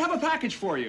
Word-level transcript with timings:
have 0.00 0.12
a 0.12 0.18
package 0.18 0.56
for 0.56 0.78
you. 0.78 0.88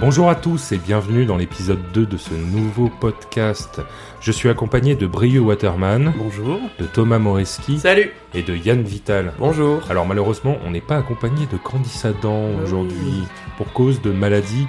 Bonjour 0.00 0.28
à 0.28 0.34
tous 0.34 0.72
et 0.72 0.78
bienvenue 0.78 1.24
dans 1.24 1.36
l'épisode 1.36 1.80
2 1.92 2.06
de 2.06 2.16
ce 2.16 2.34
nouveau 2.34 2.90
podcast. 3.00 3.80
Je 4.20 4.32
suis 4.32 4.48
accompagné 4.48 4.96
de 4.96 5.06
Brieux 5.06 5.40
Waterman, 5.40 6.12
Bonjour. 6.18 6.60
de 6.78 6.86
Thomas 6.86 7.18
Moreski 7.18 7.78
Salut. 7.78 8.10
et 8.34 8.42
de 8.42 8.54
Yann 8.54 8.82
Vital. 8.82 9.32
Bonjour. 9.38 9.82
Alors 9.90 10.06
malheureusement, 10.06 10.56
on 10.64 10.70
n'est 10.70 10.80
pas 10.82 10.96
accompagné 10.98 11.46
de 11.46 11.56
Candice 11.56 12.04
Adam 12.04 12.50
Ah 12.58 12.62
aujourd'hui 12.62 13.24
pour 13.56 13.72
cause 13.72 14.02
de 14.02 14.12
maladie 14.12 14.66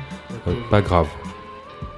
euh, 0.47 0.54
pas 0.70 0.82
grave. 0.82 1.07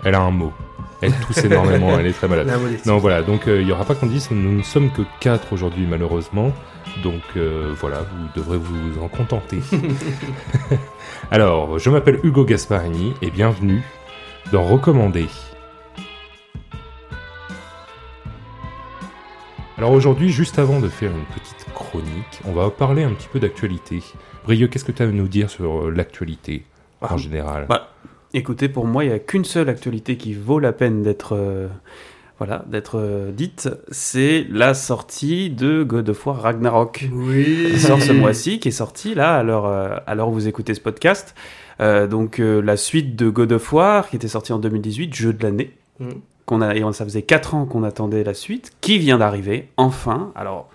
Elle 0.03 0.15
a 0.15 0.21
un 0.21 0.31
mot. 0.31 0.53
Elle 1.01 1.13
tousse 1.19 1.43
énormément, 1.43 1.97
elle 1.99 2.07
est 2.07 2.13
très 2.13 2.27
malade. 2.27 2.51
Non 2.85 2.97
voilà, 2.97 3.21
donc 3.21 3.47
euh, 3.47 3.61
il 3.61 3.67
n'y 3.67 3.71
aura 3.71 3.85
pas 3.85 3.93
Candice, 3.95 4.31
nous 4.31 4.57
ne 4.57 4.63
sommes 4.63 4.91
que 4.91 5.03
4 5.19 5.53
aujourd'hui 5.53 5.85
malheureusement. 5.87 6.51
Donc 7.03 7.21
euh, 7.35 7.73
voilà, 7.79 7.99
vous 7.99 8.27
devrez 8.35 8.57
vous 8.57 9.01
en 9.03 9.07
contenter. 9.07 9.59
Alors, 11.31 11.77
je 11.77 11.89
m'appelle 11.89 12.19
Hugo 12.23 12.45
Gasparini 12.45 13.13
et 13.21 13.29
bienvenue 13.29 13.83
dans 14.51 14.63
Recommandé. 14.63 15.27
Alors 19.77 19.91
aujourd'hui, 19.91 20.29
juste 20.29 20.57
avant 20.57 20.79
de 20.79 20.89
faire 20.89 21.11
une 21.11 21.25
petite 21.25 21.67
chronique, 21.75 22.41
on 22.45 22.51
va 22.53 22.71
parler 22.71 23.03
un 23.03 23.11
petit 23.11 23.27
peu 23.27 23.39
d'actualité. 23.39 24.01
Brieux, 24.43 24.67
qu'est-ce 24.67 24.85
que 24.85 24.91
tu 24.91 25.03
as 25.03 25.05
à 25.05 25.09
nous 25.09 25.27
dire 25.27 25.51
sur 25.51 25.83
euh, 25.83 25.91
l'actualité 25.91 26.63
en 27.01 27.07
Ah, 27.11 27.17
général? 27.17 27.67
Bah, 27.69 27.89
écoutez, 28.37 28.69
pour 28.69 28.85
moi, 28.85 29.03
il 29.03 29.07
n'y 29.07 29.13
a 29.13 29.19
qu'une 29.19 29.45
seule 29.45 29.69
actualité 29.69 30.17
qui 30.17 30.33
vaut 30.33 30.59
la 30.59 30.71
peine 30.71 31.03
d'être 31.03 31.35
euh, 31.35 31.67
voilà, 32.37 32.63
d'être 32.67 32.99
euh, 32.99 33.31
dite, 33.31 33.69
c'est 33.89 34.45
la 34.49 34.73
sortie 34.73 35.49
de 35.49 35.83
God 35.83 36.09
of 36.09 36.25
War 36.25 36.41
Ragnarok. 36.41 37.07
Oui. 37.11 37.69
Qui 37.71 37.79
sort 37.79 38.01
ce 38.01 38.11
mois-ci, 38.11 38.59
qui 38.59 38.69
est 38.69 38.71
sorti 38.71 39.15
là, 39.15 39.35
à 39.37 39.43
l'heure 39.43 39.65
euh, 39.65 40.25
où 40.27 40.31
vous 40.31 40.47
écoutez 40.47 40.73
ce 40.73 40.81
podcast. 40.81 41.35
Donc 41.79 42.39
la 42.39 42.75
suite 42.75 43.15
de 43.15 43.29
God 43.29 43.51
of 43.51 43.71
War, 43.71 44.09
qui 44.09 44.15
était 44.15 44.27
sorti 44.27 44.51
en 44.51 44.57
2018, 44.57 45.13
jeu 45.13 45.33
de 45.33 45.43
l'année. 45.43 45.71
Mm. 45.99 46.09
Qu'on 46.47 46.61
a, 46.61 46.75
et 46.75 46.81
ça 46.93 47.03
faisait 47.03 47.23
4 47.23 47.55
ans 47.55 47.65
qu'on 47.65 47.83
attendait 47.83 48.23
la 48.23 48.33
suite, 48.33 48.71
qui 48.81 48.97
vient 48.99 49.17
d'arriver, 49.17 49.67
enfin. 49.75 50.31
Alors, 50.33 50.69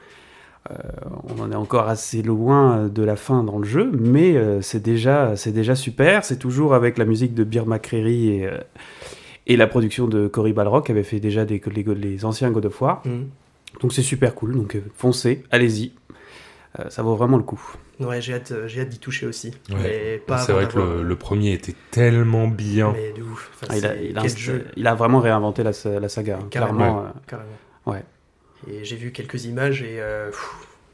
on 1.37 1.43
en 1.43 1.51
est 1.53 1.55
encore 1.57 1.89
assez 1.89 2.23
loin 2.23 2.87
de 2.89 3.03
la 3.03 3.17
fin 3.17 3.43
dans 3.45 3.59
le 3.59 3.65
jeu, 3.65 3.91
mais 3.93 4.37
euh, 4.37 4.61
c'est 4.63 4.81
déjà, 4.83 5.37
c'est 5.37 5.53
déjà 5.53 5.75
super. 5.75 6.25
C'est 6.25 6.39
toujours 6.39 6.75
avec 6.75 6.99
la 6.99 7.05
musique 7.05 7.35
de 7.35 7.45
Bir 7.45 7.67
McCreary 7.67 8.29
et, 8.31 8.47
euh, 8.47 8.59
et 9.47 9.57
la 9.57 9.67
production 9.67 10.07
de 10.07 10.29
Cory 10.29 10.53
Balrock, 10.53 10.87
qui 10.87 10.93
avait 10.93 11.03
fait 11.03 11.21
déjà 11.21 11.45
des, 11.45 11.61
les, 11.75 11.83
les 11.95 12.25
anciens 12.25 12.51
God 12.51 12.67
of 12.67 12.81
War. 12.81 13.03
Mm. 13.05 13.25
Donc 13.81 13.93
c'est 13.93 14.03
super 14.03 14.35
cool, 14.35 14.55
donc 14.55 14.77
euh, 14.77 14.83
foncez, 14.95 15.45
allez-y. 15.51 15.93
Euh, 16.79 16.89
ça 16.89 17.03
vaut 17.03 17.17
vraiment 17.17 17.37
le 17.37 17.43
coup. 17.43 17.61
Ouais, 18.01 18.21
j'ai 18.23 18.33
hâte, 18.35 18.53
euh, 18.53 18.67
j'ai 18.67 18.81
hâte 18.81 18.89
d'y 18.89 18.99
toucher 18.99 19.27
aussi. 19.27 19.53
Ouais. 19.71 20.23
C'est 20.39 20.53
vrai 20.53 20.67
que 20.67 20.79
le, 20.79 21.03
le 21.03 21.17
premier 21.17 21.53
était 21.53 21.75
tellement 21.91 22.49
bien. 22.49 22.93
Mais 22.93 23.13
de 23.13 23.23
ouf. 23.23 23.51
Enfin, 23.55 23.67
Ah, 23.71 23.77
il, 23.79 23.87
a, 23.87 23.89
c'est- 23.91 24.05
il, 24.11 24.19
a 24.19 24.23
quel 24.23 24.31
inst- 24.31 24.39
jeu, 24.39 24.65
il 24.77 24.87
a 24.87 24.95
vraiment 24.95 25.21
réinventé 25.21 25.63
la, 25.63 25.73
sa- 25.75 26.01
la 26.01 26.09
saga, 26.09 26.39
hein, 26.41 26.47
Carrément. 26.51 26.79
clairement. 26.79 27.01
euh, 27.03 27.09
carrément. 27.27 27.51
Ouais. 27.87 28.03
Et 28.69 28.85
j'ai 28.85 28.97
vu 28.97 29.13
quelques 29.13 29.45
images 29.45 29.83
et 29.83 30.01
euh, 30.01 30.31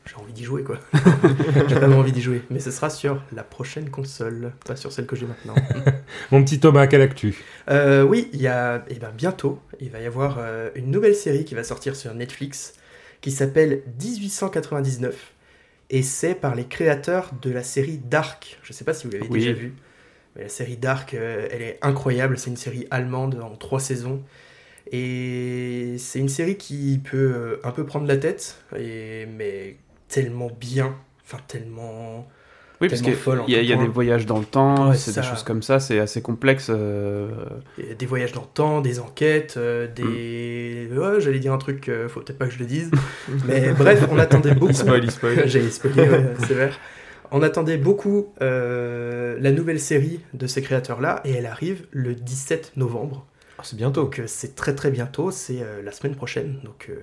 j'ai 0.07 0.17
envie 0.17 0.33
d'y 0.33 0.45
jouer 0.45 0.63
quoi. 0.63 0.79
j'ai 1.69 1.75
vraiment 1.75 1.99
envie 1.99 2.13
d'y 2.13 2.23
jouer. 2.23 2.43
Mais 2.51 2.61
ce 2.61 2.71
sera 2.71 2.91
sur 2.91 3.23
la 3.33 3.43
prochaine 3.43 3.91
console, 3.91 4.53
pas 4.65 4.77
sur 4.77 4.93
celle 4.93 5.07
que 5.07 5.17
j'ai 5.17 5.27
maintenant. 5.27 5.55
Mon 6.31 6.43
petit 6.43 6.61
Thomas, 6.61 6.87
quelle 6.87 7.03
actu? 7.03 7.37
Euh, 7.71 8.03
oui, 8.03 8.29
il 8.33 8.41
y 8.41 8.47
a 8.47 8.85
eh 8.89 8.95
ben, 8.95 9.11
bientôt, 9.15 9.61
il 9.81 9.91
va 9.91 10.01
y 10.01 10.07
avoir 10.07 10.39
euh, 10.39 10.71
une 10.75 10.91
nouvelle 10.91 11.15
série 11.15 11.45
qui 11.45 11.55
va 11.55 11.65
sortir 11.65 11.95
sur 11.95 12.15
Netflix 12.15 12.75
qui 13.21 13.31
s'appelle 13.31 13.83
1899 14.01 15.33
et 15.91 16.03
c'est 16.03 16.35
par 16.35 16.55
les 16.55 16.65
créateurs 16.67 17.33
de 17.41 17.51
la 17.51 17.63
série 17.63 17.99
Dark. 17.99 18.59
Je 18.63 18.73
sais 18.73 18.85
pas 18.85 18.95
si 18.95 19.07
vous 19.07 19.13
l'avez 19.13 19.27
Oui. 19.29 19.41
déjà 19.41 19.53
vu, 19.53 19.75
mais 20.37 20.43
la 20.43 20.49
série 20.49 20.77
Dark, 20.77 21.15
euh, 21.15 21.49
elle 21.51 21.63
est 21.63 21.79
incroyable. 21.83 22.39
C'est 22.39 22.51
une 22.51 22.57
série 22.57 22.87
allemande 22.91 23.41
en 23.43 23.57
trois 23.57 23.81
saisons 23.81 24.23
et 24.93 25.97
c'est 25.99 26.19
une 26.19 26.29
série 26.29 26.57
qui 26.57 27.01
peut 27.03 27.17
euh, 27.17 27.61
un 27.65 27.71
peu 27.71 27.85
prendre 27.85 28.07
la 28.07 28.17
tête, 28.17 28.63
et, 28.77 29.27
mais 29.27 29.77
tellement 30.09 30.51
bien, 30.59 30.95
enfin 31.25 31.39
tellement. 31.47 32.27
Oui, 32.81 32.89
parce 32.89 33.03
qu'il 33.03 33.13
en 33.27 33.47
y 33.49 33.57
a, 33.57 33.63
y 33.63 33.77
des 33.77 33.89
voyages 33.89 34.25
dans 34.25 34.39
le 34.39 34.45
temps, 34.45 34.91
Ouais, 34.91 34.97
c'est 34.97 35.15
des 35.15 35.27
choses 35.27 35.43
comme 35.43 35.63
ça, 35.63 35.81
c'est 35.81 35.99
assez 35.99 36.23
complexe. 36.23 36.69
euh, 36.71 37.29
des 37.77 38.07
voyages 38.07 38.33
dans 38.33 38.43
le 38.43 38.47
temps, 38.55 38.81
des 38.81 39.01
enquêtes, 39.01 39.55
euh, 39.57 39.89
des. 39.89 40.89
Ouais, 40.97 41.21
j'allais 41.21 41.41
dire 41.41 41.53
un 41.53 41.59
truc, 41.59 41.89
euh, 41.89 42.09
faut 42.09 42.21
peut-être 42.21 42.39
pas 42.39 42.47
que 42.47 42.53
je 42.55 42.61
le 42.61 42.67
dise. 42.67 42.91
Mais 43.47 43.73
bref, 43.73 44.07
on 44.11 44.19
attendait 44.19 44.55
beaucoup. 44.55 44.73
il 44.73 45.11
spoil. 45.11 45.43
J'allais 45.49 45.71
spoiler, 45.71 46.09
ouais, 46.09 46.35
c'est 46.47 46.55
vrai. 46.55 46.71
On 47.31 47.43
attendait 47.43 47.77
beaucoup 47.77 48.33
euh, 48.41 49.37
la 49.41 49.51
nouvelle 49.51 49.81
série 49.81 50.21
de 50.33 50.47
ces 50.47 50.63
créateurs-là, 50.63 51.21
et 51.25 51.33
elle 51.33 51.47
arrive 51.47 51.85
le 51.91 52.15
17 52.15 52.73
novembre. 52.77 53.27
C'est 53.63 53.77
bientôt. 53.77 54.03
Donc 54.03 54.21
c'est 54.27 54.55
très 54.55 54.75
très 54.75 54.91
bientôt, 54.91 55.31
c'est 55.31 55.63
euh, 55.63 55.83
la 55.83 55.93
semaine 55.93 56.15
prochaine. 56.15 56.61
Donc 56.65 56.87
euh, 56.91 56.95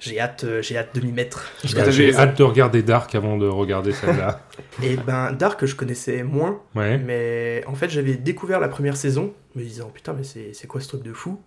j'ai 0.00 0.18
hâte, 0.20 0.44
euh, 0.44 0.62
j'ai 0.62 0.76
hâte 0.76 0.94
de 0.94 1.00
m'y 1.00 1.12
mettre. 1.12 1.50
J'ai 1.64 1.74
Bah, 1.76 1.82
hâte- 1.82 1.90
J'ai 1.90 2.14
hâte 2.14 2.36
de 2.38 2.42
regarder 2.42 2.82
Dark 2.82 3.14
avant 3.14 3.36
de 3.36 3.46
regarder 3.46 3.92
celle-là. 3.92 4.40
Et 4.82 4.96
ben 4.96 5.32
Dark, 5.32 5.64
je 5.64 5.74
connaissais 5.76 6.22
moins. 6.24 6.60
Ouais. 6.74 6.98
Mais 6.98 7.62
en 7.66 7.74
fait, 7.74 7.88
j'avais 7.88 8.14
découvert 8.16 8.58
la 8.60 8.68
première 8.68 8.96
saison, 8.96 9.32
me 9.54 9.62
disant 9.62 9.90
putain, 9.90 10.12
mais 10.12 10.24
c'est 10.24 10.52
c'est 10.54 10.66
quoi 10.66 10.80
ce 10.80 10.88
truc 10.88 11.02
de 11.02 11.12
fou? 11.12 11.40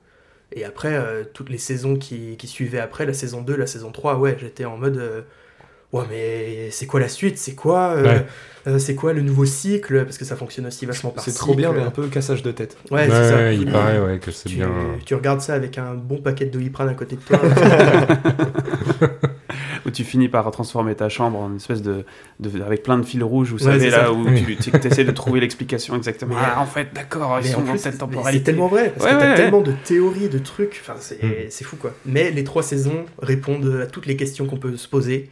Et 0.53 0.63
après, 0.63 0.93
euh, 0.95 1.23
toutes 1.33 1.49
les 1.49 1.57
saisons 1.57 1.95
qui, 1.97 2.37
qui 2.37 2.47
suivaient 2.47 2.79
après, 2.79 3.05
la 3.05 3.13
saison 3.13 3.41
2, 3.41 3.55
la 3.57 3.67
saison 3.67 3.91
3, 3.91 4.17
ouais, 4.19 4.37
j'étais 4.39 4.63
en 4.63 4.77
mode 4.77 4.97
euh, 4.97 5.21
ouais, 5.93 6.03
mais 6.09 6.69
c'est 6.71 6.85
quoi 6.85 6.99
la 6.99 7.07
suite? 7.09 7.37
C'est 7.37 7.55
quoi, 7.55 7.91
euh, 7.95 8.03
Ouais. 8.03 8.25
euh, 8.67 8.79
c'est 8.79 8.95
quoi 8.95 9.13
le 9.13 9.21
nouveau 9.21 9.45
cycle? 9.45 10.03
Parce 10.05 10.17
que 10.17 10.25
ça 10.25 10.35
fonctionne 10.35 10.65
aussi 10.67 10.85
vachement 10.85 11.11
par 11.11 11.23
C'est 11.23 11.33
trop 11.33 11.53
bien, 11.55 11.71
mais 11.71 11.81
un 11.81 11.91
peu 11.91 12.07
cassage 12.07 12.43
de 12.43 12.51
tête. 12.51 12.77
Ouais, 12.91 13.05
c'est 13.09 13.29
ça. 13.29 13.51
il 13.53 13.71
paraît 13.71 13.99
ouais, 13.99 14.19
que 14.19 14.31
c'est 14.31 14.49
Tu, 14.49 14.55
bien. 14.55 14.69
tu 15.05 15.15
regardes 15.15 15.41
ça 15.41 15.53
avec 15.53 15.77
un 15.77 15.93
bon 15.93 16.17
paquet 16.17 16.45
de 16.45 16.51
doliprane 16.51 16.89
à 16.89 16.93
côté 16.93 17.15
de 17.17 17.21
toi. 17.21 17.39
Où 19.85 19.91
tu 19.91 20.03
finis 20.03 20.29
par 20.29 20.49
transformer 20.49 20.95
ta 20.95 21.09
chambre 21.09 21.37
en 21.39 21.49
une 21.51 21.57
espèce 21.57 21.83
de, 21.83 22.05
de- 22.39 22.61
avec 22.63 22.81
plein 22.81 22.97
de 22.97 23.05
fils 23.05 23.21
rouges, 23.21 23.51
vous 23.51 23.57
Ouais, 23.67 23.73
savez, 23.73 23.91
là 23.91 24.05
ça. 24.05 24.11
où 24.11 24.25
Oui. 24.27 24.57
tu 24.59 24.71
essaies 24.87 25.03
de 25.03 25.11
trouver 25.11 25.39
l'explication 25.39 25.95
exactement. 25.95 26.33
Mais- 26.33 26.41
ah, 26.43 26.59
en 26.59 26.65
fait, 26.65 26.87
d'accord, 26.95 27.37
ils 27.39 27.47
sont 27.47 27.59
en 27.61 27.65
dans 27.65 27.77
cette 27.77 27.99
temporalité. 27.99 28.39
C'est 28.39 28.43
tellement 28.51 28.67
vrai, 28.67 28.91
parce 28.97 29.05
Ouais, 29.05 29.15
que 29.15 29.23
t'as 29.23 29.35
tellement 29.35 29.61
de 29.61 29.73
théories, 29.83 30.27
de 30.29 30.39
trucs, 30.39 30.81
enfin, 30.81 30.95
c'est 30.99 31.21
Mm. 31.21 31.31
c'est 31.49 31.63
fou 31.63 31.75
quoi. 31.75 31.93
Mais 32.05 32.31
les 32.31 32.43
trois 32.43 32.63
saisons 32.63 33.05
répondent 33.21 33.79
à 33.83 33.85
toutes 33.85 34.07
les 34.07 34.15
questions 34.15 34.47
qu'on 34.47 34.57
peut 34.57 34.75
se 34.75 34.87
poser, 34.87 35.29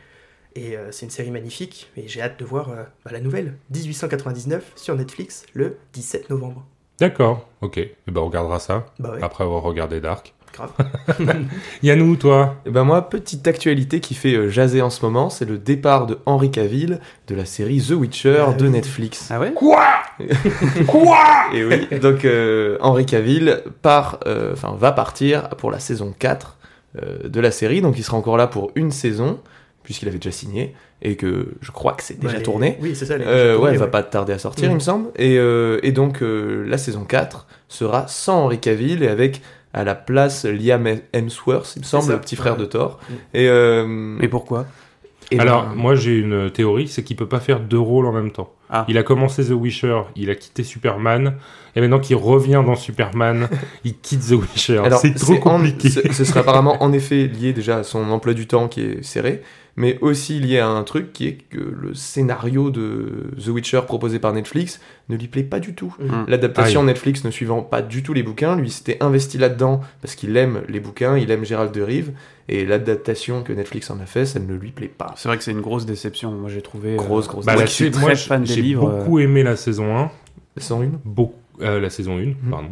et 0.55 0.77
euh, 0.77 0.91
c'est 0.91 1.05
une 1.05 1.11
série 1.11 1.31
magnifique, 1.31 1.89
et 1.97 2.07
j'ai 2.07 2.21
hâte 2.21 2.39
de 2.39 2.45
voir 2.45 2.69
euh, 2.69 2.83
bah, 3.05 3.11
la 3.11 3.19
nouvelle, 3.21 3.55
1899, 3.73 4.71
sur 4.75 4.95
Netflix, 4.95 5.45
le 5.53 5.77
17 5.93 6.29
novembre. 6.29 6.65
D'accord, 6.99 7.47
ok. 7.61 7.77
Et 7.79 7.95
ben 8.07 8.21
on 8.21 8.25
regardera 8.27 8.59
ça 8.59 8.85
Bah 8.99 9.11
ouais, 9.13 9.23
après 9.23 9.43
avoir 9.43 9.63
regardé 9.63 9.99
Dark. 9.99 10.33
grave. 10.53 10.71
Yannou, 11.83 12.15
toi 12.15 12.55
Et 12.67 12.69
ben 12.69 12.83
moi, 12.83 13.09
petite 13.09 13.47
actualité 13.47 13.99
qui 13.99 14.13
fait 14.13 14.35
euh, 14.35 14.47
jaser 14.49 14.81
en 14.83 14.91
ce 14.91 15.03
moment, 15.03 15.29
c'est 15.31 15.45
le 15.45 15.57
départ 15.57 16.05
de 16.05 16.19
Henry 16.27 16.51
Cavill 16.51 16.99
de 17.27 17.35
la 17.35 17.45
série 17.45 17.81
The 17.81 17.91
Witcher 17.91 18.45
Ah 18.47 18.53
de 18.53 18.65
oui. 18.65 18.71
Netflix. 18.71 19.27
Ah 19.31 19.39
ouais 19.39 19.53
Et 21.53 21.63
oui, 21.65 21.87
donc 21.99 22.25
euh, 22.25 22.77
Henry 22.81 23.05
Cavill 23.05 23.63
part, 23.81 24.19
euh, 24.27 24.53
enfin 24.53 24.75
va 24.77 24.91
partir 24.91 25.49
pour 25.49 25.71
la 25.71 25.79
saison 25.79 26.13
4 26.17 26.57
euh, 27.01 27.27
de 27.27 27.39
la 27.39 27.51
série, 27.51 27.81
donc 27.81 27.97
il 27.97 28.03
sera 28.03 28.17
encore 28.17 28.37
là 28.37 28.47
pour 28.47 28.71
une 28.75 28.91
saison, 28.91 29.39
puisqu'il 29.83 30.07
avait 30.07 30.17
déjà 30.17 30.31
signé, 30.31 30.73
et 31.01 31.15
que 31.15 31.53
je 31.61 31.71
crois 31.71 31.93
que 31.93 32.03
c'est 32.03 32.15
déjà 32.19 32.33
Bah, 32.33 32.37
les- 32.37 32.43
tourné. 32.43 32.77
Oui, 32.81 32.95
c'est 32.95 33.05
ça. 33.05 33.17
les- 33.17 33.25
Euh, 33.25 33.51
déjà 33.53 33.59
ouais, 33.63 33.71
elle 33.71 33.77
va 33.77 33.87
pas 33.87 34.03
tarder 34.03 34.33
à 34.33 34.39
sortir, 34.39 34.67
Mm. 34.69 34.71
il 34.71 34.75
me 34.75 34.79
semble. 34.79 35.09
Et, 35.17 35.37
euh, 35.37 35.79
et 35.83 35.91
donc, 35.91 36.21
euh, 36.21 36.63
la 36.67 36.77
saison 36.77 37.03
4 37.03 37.47
sera 37.67 38.07
sans 38.07 38.43
Henry 38.45 38.59
Cavill 38.59 39.03
et 39.03 39.07
avec 39.09 39.41
à 39.73 39.83
la 39.83 39.95
place 39.95 40.45
Liam 40.45 40.87
Hemsworth, 41.13 41.73
il 41.75 41.79
me 41.79 41.85
semble, 41.85 42.11
le 42.11 42.19
petit 42.21 42.35
frère 42.35 42.57
de 42.57 42.65
Thor. 42.65 42.99
Mm. 43.09 43.13
Et, 43.33 43.47
euh, 43.49 43.85
Mais 43.87 44.27
pourquoi? 44.27 44.65
et 45.31 45.39
Alors, 45.39 45.63
ben, 45.67 45.75
moi 45.75 45.95
j'ai 45.95 46.15
une 46.17 46.51
théorie, 46.51 46.87
c'est 46.87 47.03
qu'il 47.03 47.15
peut 47.15 47.27
pas 47.27 47.39
faire 47.39 47.59
deux 47.59 47.79
rôles 47.79 48.05
en 48.05 48.11
même 48.11 48.31
temps. 48.31 48.53
Ah. 48.69 48.85
Il 48.87 48.97
a 48.97 49.03
commencé 49.03 49.43
The 49.45 49.51
Witcher, 49.51 50.01
il 50.15 50.29
a 50.29 50.35
quitté 50.35 50.63
Superman, 50.63 51.35
et 51.75 51.81
maintenant 51.81 51.99
qu'il 51.99 52.15
revient 52.15 52.61
dans 52.65 52.75
Superman, 52.75 53.47
il 53.83 53.97
quitte 53.97 54.27
The 54.29 54.33
Witcher. 54.33 54.77
alors, 54.85 54.99
C'est 54.99 55.13
trop 55.13 55.33
en- 55.33 55.37
compliqué. 55.57 55.89
ce, 55.89 55.99
ce 56.11 56.23
serait 56.23 56.41
apparemment 56.41 56.81
en 56.83 56.93
effet 56.93 57.27
lié 57.27 57.53
déjà 57.53 57.77
à 57.77 57.83
son 57.83 58.09
emploi 58.11 58.33
du 58.33 58.47
temps 58.47 58.67
qui 58.67 58.81
est 58.81 59.03
serré, 59.03 59.41
mais 59.75 59.97
aussi 60.01 60.39
lié 60.39 60.59
à 60.59 60.67
un 60.67 60.83
truc 60.83 61.13
qui 61.13 61.25
est 61.27 61.33
que 61.49 61.57
le 61.57 61.95
scénario 61.95 62.69
de 62.69 63.31
The 63.43 63.47
Witcher 63.47 63.81
proposé 63.87 64.19
par 64.19 64.31
Netflix 64.31 64.79
ne 65.09 65.17
lui 65.17 65.27
plaît 65.27 65.41
pas 65.41 65.59
du 65.59 65.73
tout. 65.73 65.95
Mm. 65.99 66.25
L'adaptation 66.27 66.83
Netflix 66.83 67.23
ne 67.23 67.31
suivant 67.31 67.63
pas 67.63 67.81
du 67.81 68.03
tout 68.03 68.13
les 68.13 68.21
bouquins, 68.21 68.55
lui 68.55 68.69
s'était 68.69 68.97
investi 69.01 69.39
là-dedans 69.39 69.81
parce 70.03 70.13
qu'il 70.13 70.37
aime 70.37 70.61
les 70.69 70.79
bouquins, 70.79 71.17
il 71.17 71.31
aime 71.31 71.43
Gérald 71.43 71.71
de 71.73 71.81
Rive, 71.81 72.11
et 72.49 72.65
l'adaptation 72.67 73.41
que 73.41 73.51
Netflix 73.51 73.89
en 73.89 73.99
a 73.99 74.05
fait, 74.05 74.27
ça 74.27 74.39
ne 74.39 74.53
lui 74.53 74.69
plaît 74.69 74.91
pas. 74.95 75.15
C'est 75.17 75.27
vrai 75.27 75.39
que 75.39 75.43
c'est 75.43 75.51
une 75.53 75.61
grosse 75.61 75.87
déception, 75.87 76.31
moi 76.33 76.51
j'ai 76.51 76.61
trouvé. 76.61 76.91
euh, 76.93 76.97
Grosse, 76.97 77.27
grosse 77.27 77.45
Bah, 77.45 77.53
moi 77.53 77.63
la 77.63 77.67
qui 77.67 77.73
suis 77.73 77.89
très 77.89 78.01
moi, 78.01 78.15
fan 78.15 78.43
des 78.43 78.53
j'ai 78.53 78.61
livres. 78.61 78.87
beaucoup 78.87 79.17
aimé 79.17 79.41
la 79.41 79.55
saison 79.55 79.97
1, 79.97 80.11
101 80.57 80.91
beaucoup, 81.03 81.33
euh, 81.61 81.79
la 81.79 81.89
saison 81.89 82.17
1, 82.17 82.49
pardon. 82.49 82.69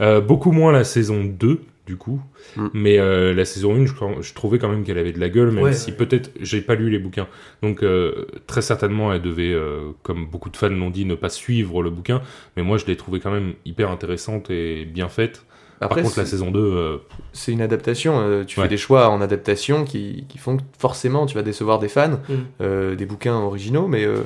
Euh, 0.00 0.20
beaucoup 0.20 0.52
moins 0.52 0.72
la 0.72 0.84
saison 0.84 1.24
2, 1.24 1.60
du 1.86 1.96
coup. 1.96 2.20
Mm. 2.56 2.66
Mais 2.72 2.98
euh, 2.98 3.34
la 3.34 3.44
saison 3.44 3.74
1, 3.76 3.86
je, 3.86 3.92
je 4.20 4.34
trouvais 4.34 4.58
quand 4.58 4.68
même 4.68 4.84
qu'elle 4.84 4.98
avait 4.98 5.12
de 5.12 5.20
la 5.20 5.28
gueule, 5.28 5.50
même 5.50 5.64
Ouais, 5.64 5.72
si 5.72 5.90
ouais. 5.90 5.96
peut-être 5.96 6.30
j'ai 6.40 6.60
pas 6.60 6.74
lu 6.74 6.90
les 6.90 6.98
bouquins. 6.98 7.26
Donc 7.62 7.82
euh, 7.82 8.26
très 8.46 8.62
certainement, 8.62 9.12
elle 9.12 9.22
devait, 9.22 9.52
euh, 9.52 9.90
comme 10.02 10.26
beaucoup 10.26 10.50
de 10.50 10.56
fans 10.56 10.68
l'ont 10.70 10.90
dit, 10.90 11.04
ne 11.04 11.14
pas 11.14 11.28
suivre 11.28 11.82
le 11.82 11.90
bouquin. 11.90 12.22
Mais 12.56 12.62
moi, 12.62 12.78
je 12.78 12.86
l'ai 12.86 12.96
trouvé 12.96 13.20
quand 13.20 13.30
même 13.30 13.52
hyper 13.64 13.90
intéressante 13.90 14.50
et 14.50 14.84
bien 14.84 15.08
faite. 15.08 15.44
Après, 15.80 16.00
Par 16.00 16.08
contre, 16.10 16.20
la 16.20 16.26
saison 16.26 16.50
2, 16.52 16.58
euh, 16.60 16.96
c'est 17.32 17.52
une 17.52 17.60
adaptation. 17.60 18.18
euh, 18.20 18.44
tu 18.44 18.58
Ouais. 18.58 18.64
fais 18.66 18.70
des 18.70 18.76
choix 18.78 19.08
en 19.10 19.20
adaptation 19.20 19.84
qui, 19.84 20.24
qui 20.28 20.38
font 20.38 20.56
que 20.56 20.62
forcément 20.78 21.26
tu 21.26 21.34
vas 21.34 21.42
décevoir 21.42 21.80
des 21.80 21.88
fans 21.88 22.20
Mm. 22.28 22.32
euh, 22.62 22.94
des 22.94 23.04
bouquins 23.06 23.34
originaux, 23.34 23.88
mais 23.88 24.04
euh, 24.04 24.20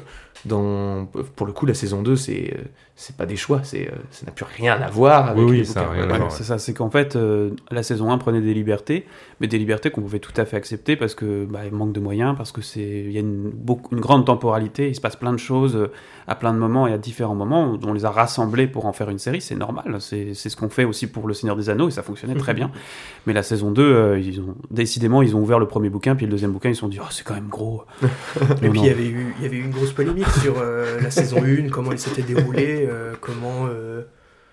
dans, 0.44 1.06
pour 1.36 1.46
le 1.46 1.52
coup, 1.52 1.66
la 1.66 1.74
saison 1.74 2.02
2, 2.02 2.14
c'est 2.16 2.54
euh, 2.54 2.62
c'est 3.00 3.14
pas 3.14 3.26
des 3.26 3.36
choix, 3.36 3.60
c'est 3.62 3.86
euh, 3.86 3.94
ça 4.10 4.26
n'a 4.26 4.32
plus 4.32 4.44
rien 4.44 4.72
à 4.82 4.90
voir 4.90 5.28
avec 5.28 5.46
Oui, 5.46 5.58
les 5.58 5.64
ça 5.64 5.88
rien. 5.88 6.30
C'est 6.30 6.42
ça, 6.42 6.58
c'est 6.58 6.74
qu'en 6.74 6.90
fait, 6.90 7.14
euh, 7.14 7.50
la 7.70 7.84
saison 7.84 8.10
1 8.10 8.18
prenait 8.18 8.40
des 8.40 8.52
libertés, 8.52 9.06
mais 9.40 9.46
des 9.46 9.56
libertés 9.56 9.90
qu'on 9.90 10.00
pouvait 10.00 10.18
tout 10.18 10.32
à 10.36 10.44
fait 10.44 10.56
accepter 10.56 10.96
parce 10.96 11.14
que 11.14 11.44
bah, 11.44 11.60
il 11.64 11.72
manque 11.72 11.92
de 11.92 12.00
moyens, 12.00 12.34
parce 12.36 12.50
que 12.50 12.60
c'est 12.60 12.80
il 12.80 13.12
y 13.12 13.16
a 13.16 13.20
une, 13.20 13.50
beaucoup, 13.50 13.94
une 13.94 14.00
grande 14.00 14.26
temporalité, 14.26 14.88
il 14.88 14.96
se 14.96 15.00
passe 15.00 15.14
plein 15.14 15.32
de 15.32 15.38
choses 15.38 15.76
euh, 15.76 15.92
à 16.26 16.34
plein 16.34 16.52
de 16.52 16.58
moments 16.58 16.88
et 16.88 16.92
à 16.92 16.98
différents 16.98 17.36
moments. 17.36 17.78
On 17.84 17.92
les 17.92 18.04
a 18.04 18.10
rassemblés 18.10 18.66
pour 18.66 18.86
en 18.86 18.92
faire 18.92 19.10
une 19.10 19.20
série, 19.20 19.40
c'est 19.40 19.54
normal. 19.54 19.98
C'est 20.00 20.34
c'est 20.34 20.48
ce 20.48 20.56
qu'on 20.56 20.68
fait 20.68 20.84
aussi 20.84 21.06
pour 21.06 21.28
Le 21.28 21.34
Seigneur 21.34 21.54
des 21.54 21.70
Anneaux 21.70 21.86
et 21.86 21.92
ça 21.92 22.02
fonctionnait 22.02 22.34
très 22.34 22.52
bien. 22.52 22.72
Mais 23.26 23.32
la 23.32 23.42
saison 23.44 23.70
2, 23.70 23.82
euh, 23.82 24.18
ils 24.18 24.40
ont, 24.40 24.56
décidément, 24.70 25.22
ils 25.22 25.36
ont 25.36 25.40
ouvert 25.40 25.58
le 25.58 25.68
premier 25.68 25.90
bouquin, 25.90 26.16
puis 26.16 26.26
le 26.26 26.32
deuxième 26.32 26.52
bouquin, 26.52 26.70
ils 26.70 26.74
se 26.74 26.80
sont 26.80 26.88
dit, 26.88 26.98
oh, 27.00 27.06
c'est 27.10 27.24
quand 27.24 27.34
même 27.34 27.48
gros. 27.48 27.84
Et 28.02 28.66
Non, 28.66 28.70
puis 28.72 28.80
il 28.80 28.86
y 28.86 28.90
avait 28.90 29.06
eu, 29.06 29.34
il 29.38 29.44
y 29.44 29.46
avait 29.46 29.56
eu 29.56 29.64
une 29.64 29.70
grosse 29.70 29.92
polémique 29.92 30.28
sur 30.42 30.54
euh, 30.58 31.00
la 31.00 31.10
saison 31.10 31.42
1, 31.44 31.68
comment 31.68 31.92
elle 31.92 31.98
s'était 31.98 32.22
déroulée, 32.22 32.87
euh, 32.88 33.14
comment 33.20 33.66
euh, 33.68 34.02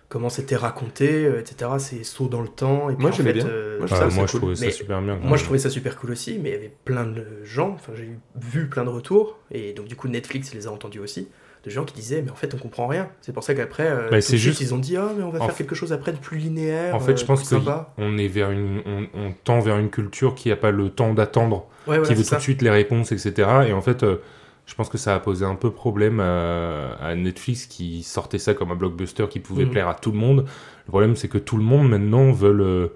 comment 0.09 0.29
c'était 0.29 0.55
raconté, 0.55 1.25
euh, 1.25 1.39
etc. 1.39 1.71
C'est 1.79 2.03
saut 2.03 2.27
dans 2.27 2.41
le 2.41 2.47
temps. 2.47 2.89
Et 2.89 2.93
puis 2.93 3.01
Moi, 3.01 3.09
en 3.11 3.13
j'aimais 3.13 3.33
bien. 3.33 3.47
euh, 3.47 3.79
Moi, 3.79 3.87
ah, 3.91 3.95
ça, 3.95 4.05
moi, 4.07 4.25
je 4.27 4.31
cool. 4.31 4.39
trouvais 4.41 4.55
ça 4.55 4.65
Mais 4.65 4.71
super 4.71 5.01
bien. 5.01 5.15
moi, 5.17 5.37
je 5.37 5.43
trouvais 5.43 5.59
ça 5.59 5.69
super 5.69 5.97
cool 5.97 6.11
aussi, 6.11 6.39
mais 6.41 6.49
il 6.49 6.53
y 6.53 6.55
avait 6.55 6.73
plein 6.85 7.05
de 7.05 7.25
gens, 7.43 7.71
enfin 7.73 7.93
j'ai 7.95 8.09
vu 8.39 8.67
plein 8.69 8.83
de 8.83 8.89
retours, 8.89 9.39
et 9.51 9.73
donc 9.73 9.87
du 9.87 9.95
coup 9.95 10.07
Netflix 10.07 10.53
les 10.53 10.67
a 10.67 10.71
entendus 10.71 10.99
aussi, 10.99 11.27
de 11.63 11.69
gens 11.71 11.83
qui 11.83 11.95
disaient 11.95 12.21
mais 12.21 12.29
en 12.29 12.35
fait 12.35 12.53
on 12.53 12.57
comprend 12.57 12.85
rien. 12.87 13.09
C'est 13.21 13.33
pour 13.33 13.43
ça 13.43 13.55
qu'après, 13.55 13.87
euh, 13.87 14.09
tout 14.09 14.15
de 14.15 14.19
suite, 14.21 14.38
juste- 14.39 14.61
ils 14.61 14.73
ont 14.75 14.77
dit 14.77 14.95
ah 14.95 15.09
mais 15.17 15.23
on 15.23 15.31
va 15.31 15.41
En 15.41 15.47
faire 15.47 15.55
quelque 15.55 15.73
chose 15.75 15.91
après 15.91 16.11
de 16.11 16.17
plus 16.17 16.38
linéaire. 16.38 16.93
En 16.95 16.99
fait, 16.99 17.17
je 17.17 17.23
euh, 17.23 17.27
pense 17.27 17.49
qu'on 17.49 18.17
est 18.19 18.27
vers 18.27 18.51
une, 18.51 18.81
on, 18.85 19.07
on 19.15 19.33
tend 19.43 19.59
vers 19.59 19.77
une 19.77 19.89
culture 19.89 20.35
qui 20.35 20.51
a 20.51 20.55
pas 20.55 20.69
le 20.71 20.89
temps 20.91 21.13
d'attendre, 21.15 21.65
Ouais, 21.88 21.97
voilà, 21.97 22.03
qui 22.07 22.13
veut 22.13 22.23
tout 22.23 22.35
de 22.35 22.39
suite 22.39 22.61
les 22.61 22.69
réponses, 22.69 23.11
etc. 23.11 23.49
Et 23.67 23.73
en 23.73 23.81
fait, 23.81 24.03
euh, 24.03 24.17
je 24.65 24.73
pense 24.75 24.89
que 24.89 24.97
ça 24.97 25.15
a 25.15 25.19
posé 25.19 25.45
un 25.45 25.56
peu 25.56 25.71
problème 25.71 26.19
à, 26.19 26.94
à 26.95 27.15
Netflix 27.15 27.65
qui 27.67 28.01
sortait 28.03 28.39
ça 28.39 28.53
comme 28.53 28.71
un 28.71 28.75
blockbuster 28.75 29.27
qui 29.29 29.39
pouvait 29.39 29.65
Mhm. 29.65 29.71
plaire 29.71 29.88
à 29.89 29.94
tout 29.94 30.12
le 30.12 30.17
monde. 30.17 30.45
Le 30.88 30.89
problème, 30.89 31.15
c'est 31.15 31.27
que 31.27 31.38
tout 31.38 31.57
le 31.57 31.63
monde 31.63 31.89
maintenant 31.89 32.31
veut 32.31 32.59
euh, 32.59 32.88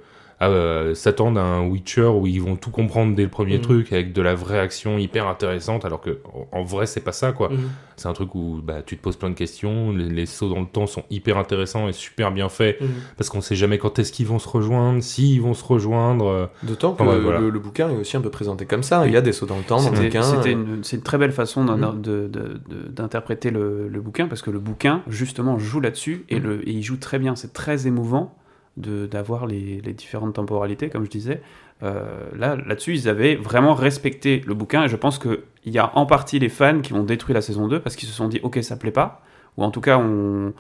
euh, 0.48 0.94
s'attendre 0.96 1.40
à 1.40 1.44
un 1.44 1.68
Witcher 1.68 2.06
où 2.06 2.26
ils 2.28 2.42
vont 2.42 2.56
tout 2.56 2.72
comprendre 2.72 3.14
dès 3.16 3.24
le 3.24 3.30
premier 3.30 3.58
Mhm. 3.58 3.62
truc 3.62 3.92
avec 3.94 4.14
de 4.14 4.22
la 4.22 4.36
vraie 4.36 4.60
action 4.60 4.98
hyper 4.98 5.28
intéressante, 5.28 5.84
alors 5.86 6.00
que 6.02 6.20
en, 6.52 6.64
vrai, 6.64 6.86
c'est 6.86 7.02
pas 7.02 7.12
ça, 7.12 7.32
quoi. 7.34 7.50
Mhm. 7.50 7.70
C'est 7.98 8.08
un 8.08 8.14
truc 8.14 8.34
où 8.36 8.62
bah, 8.64 8.82
tu 8.86 8.96
te 8.96 9.02
poses 9.02 9.18
plein 9.18 9.30
de 9.30 9.36
questions, 9.36 9.92
les, 9.92 10.08
les 10.08 10.26
sauts 10.26 10.48
dans 10.48 10.62
le 10.62 10.66
temps 10.66 10.88
sont 10.88 11.04
hyper 11.10 11.38
intéressants 11.38 11.90
et 11.90 11.94
super 11.94 12.32
bien 12.32 12.48
faits, 12.48 12.80
Mhm. 12.80 12.88
parce 13.18 13.30
qu'on 13.30 13.42
sait 13.42 13.56
jamais 13.58 13.78
quand 13.78 14.00
est-ce 14.00 14.14
qu'ils 14.14 14.28
vont 14.28 14.40
se 14.40 14.48
rejoindre, 14.48 15.04
s'ils 15.04 15.42
vont 15.42 15.54
se 15.54 15.66
rejoindre. 15.66 16.28
euh, 16.28 16.46
D'autant 16.64 16.94
que 16.94 17.04
Enfin, 17.04 17.12
ouais, 17.12 17.20
voilà. 17.20 17.40
le, 17.40 17.50
le 17.50 17.60
bouquin 17.60 17.90
est 17.90 17.96
aussi 17.98 18.16
un 18.16 18.22
peu 18.22 18.30
présenté 18.30 18.66
comme 18.66 18.84
ça. 18.84 19.06
Il 19.06 19.12
y 19.14 19.18
a 19.18 19.22
des 19.22 19.34
sauts 19.34 19.46
dans 19.46 19.58
le 19.58 19.64
temps 19.64 19.82
dans 19.82 19.90
le 19.90 19.96
C'était 19.98 20.08
bouquin. 20.08 20.22
c'était 20.24 20.50
euh, 20.56 20.76
une, 20.78 20.84
c'est 20.86 20.96
une 20.96 21.04
très 21.04 21.18
belle 21.18 21.34
façon 21.34 21.66
d'en- 21.66 21.78
de- 21.94 22.28
de- 22.28 22.62
de- 22.70 22.88
d'interpréter 22.90 23.50
le, 23.52 23.90
le 23.90 24.02
bouquin 24.02 24.28
parce 24.28 24.42
que 24.42 24.52
le 24.52 24.60
bouquin 24.60 25.02
justement 25.08 25.60
joue 25.60 25.82
là-dessus 25.82 26.24
et, 26.30 26.40
le, 26.40 26.68
et 26.68 26.72
il 26.72 26.84
joue 26.84 26.98
très 26.98 27.20
bien. 27.20 27.36
C'est 27.36 27.52
très 27.52 27.86
émouvant 27.88 28.34
d'avoir 28.80 29.46
les, 29.46 29.82
les 29.82 29.94
différentes 29.94 30.36
temporalités, 30.36 30.90
comme 30.90 31.06
je 31.06 31.10
disais. 31.10 31.42
Euh, 31.82 32.30
là, 32.36 32.56
là-dessus, 32.56 32.94
ils 32.94 33.10
avaient 33.10 33.36
vraiment 33.36 33.74
respecté 33.74 34.42
le 34.46 34.54
bouquin 34.54 34.84
et 34.84 34.90
je 34.90 34.96
pense 34.96 35.18
qu'il 35.18 35.40
y 35.66 35.78
a 35.78 35.98
en 35.98 36.06
partie 36.06 36.40
les 36.40 36.50
fans 36.50 36.82
qui 36.82 36.94
ont 36.94 37.04
détruit 37.04 37.34
la 37.34 37.42
saison 37.42 37.68
2 37.68 37.80
parce 37.80 37.96
qu'ils 37.96 38.10
se 38.10 38.14
sont 38.14 38.28
dit 38.28 38.40
ok 38.44 38.60
ça 38.62 38.76
plaît 38.76 38.92
pas. 38.92 39.22
Ou 39.58 39.64
en 39.64 39.72
tout 39.72 39.82
cas 39.82 39.98
on 39.98 40.54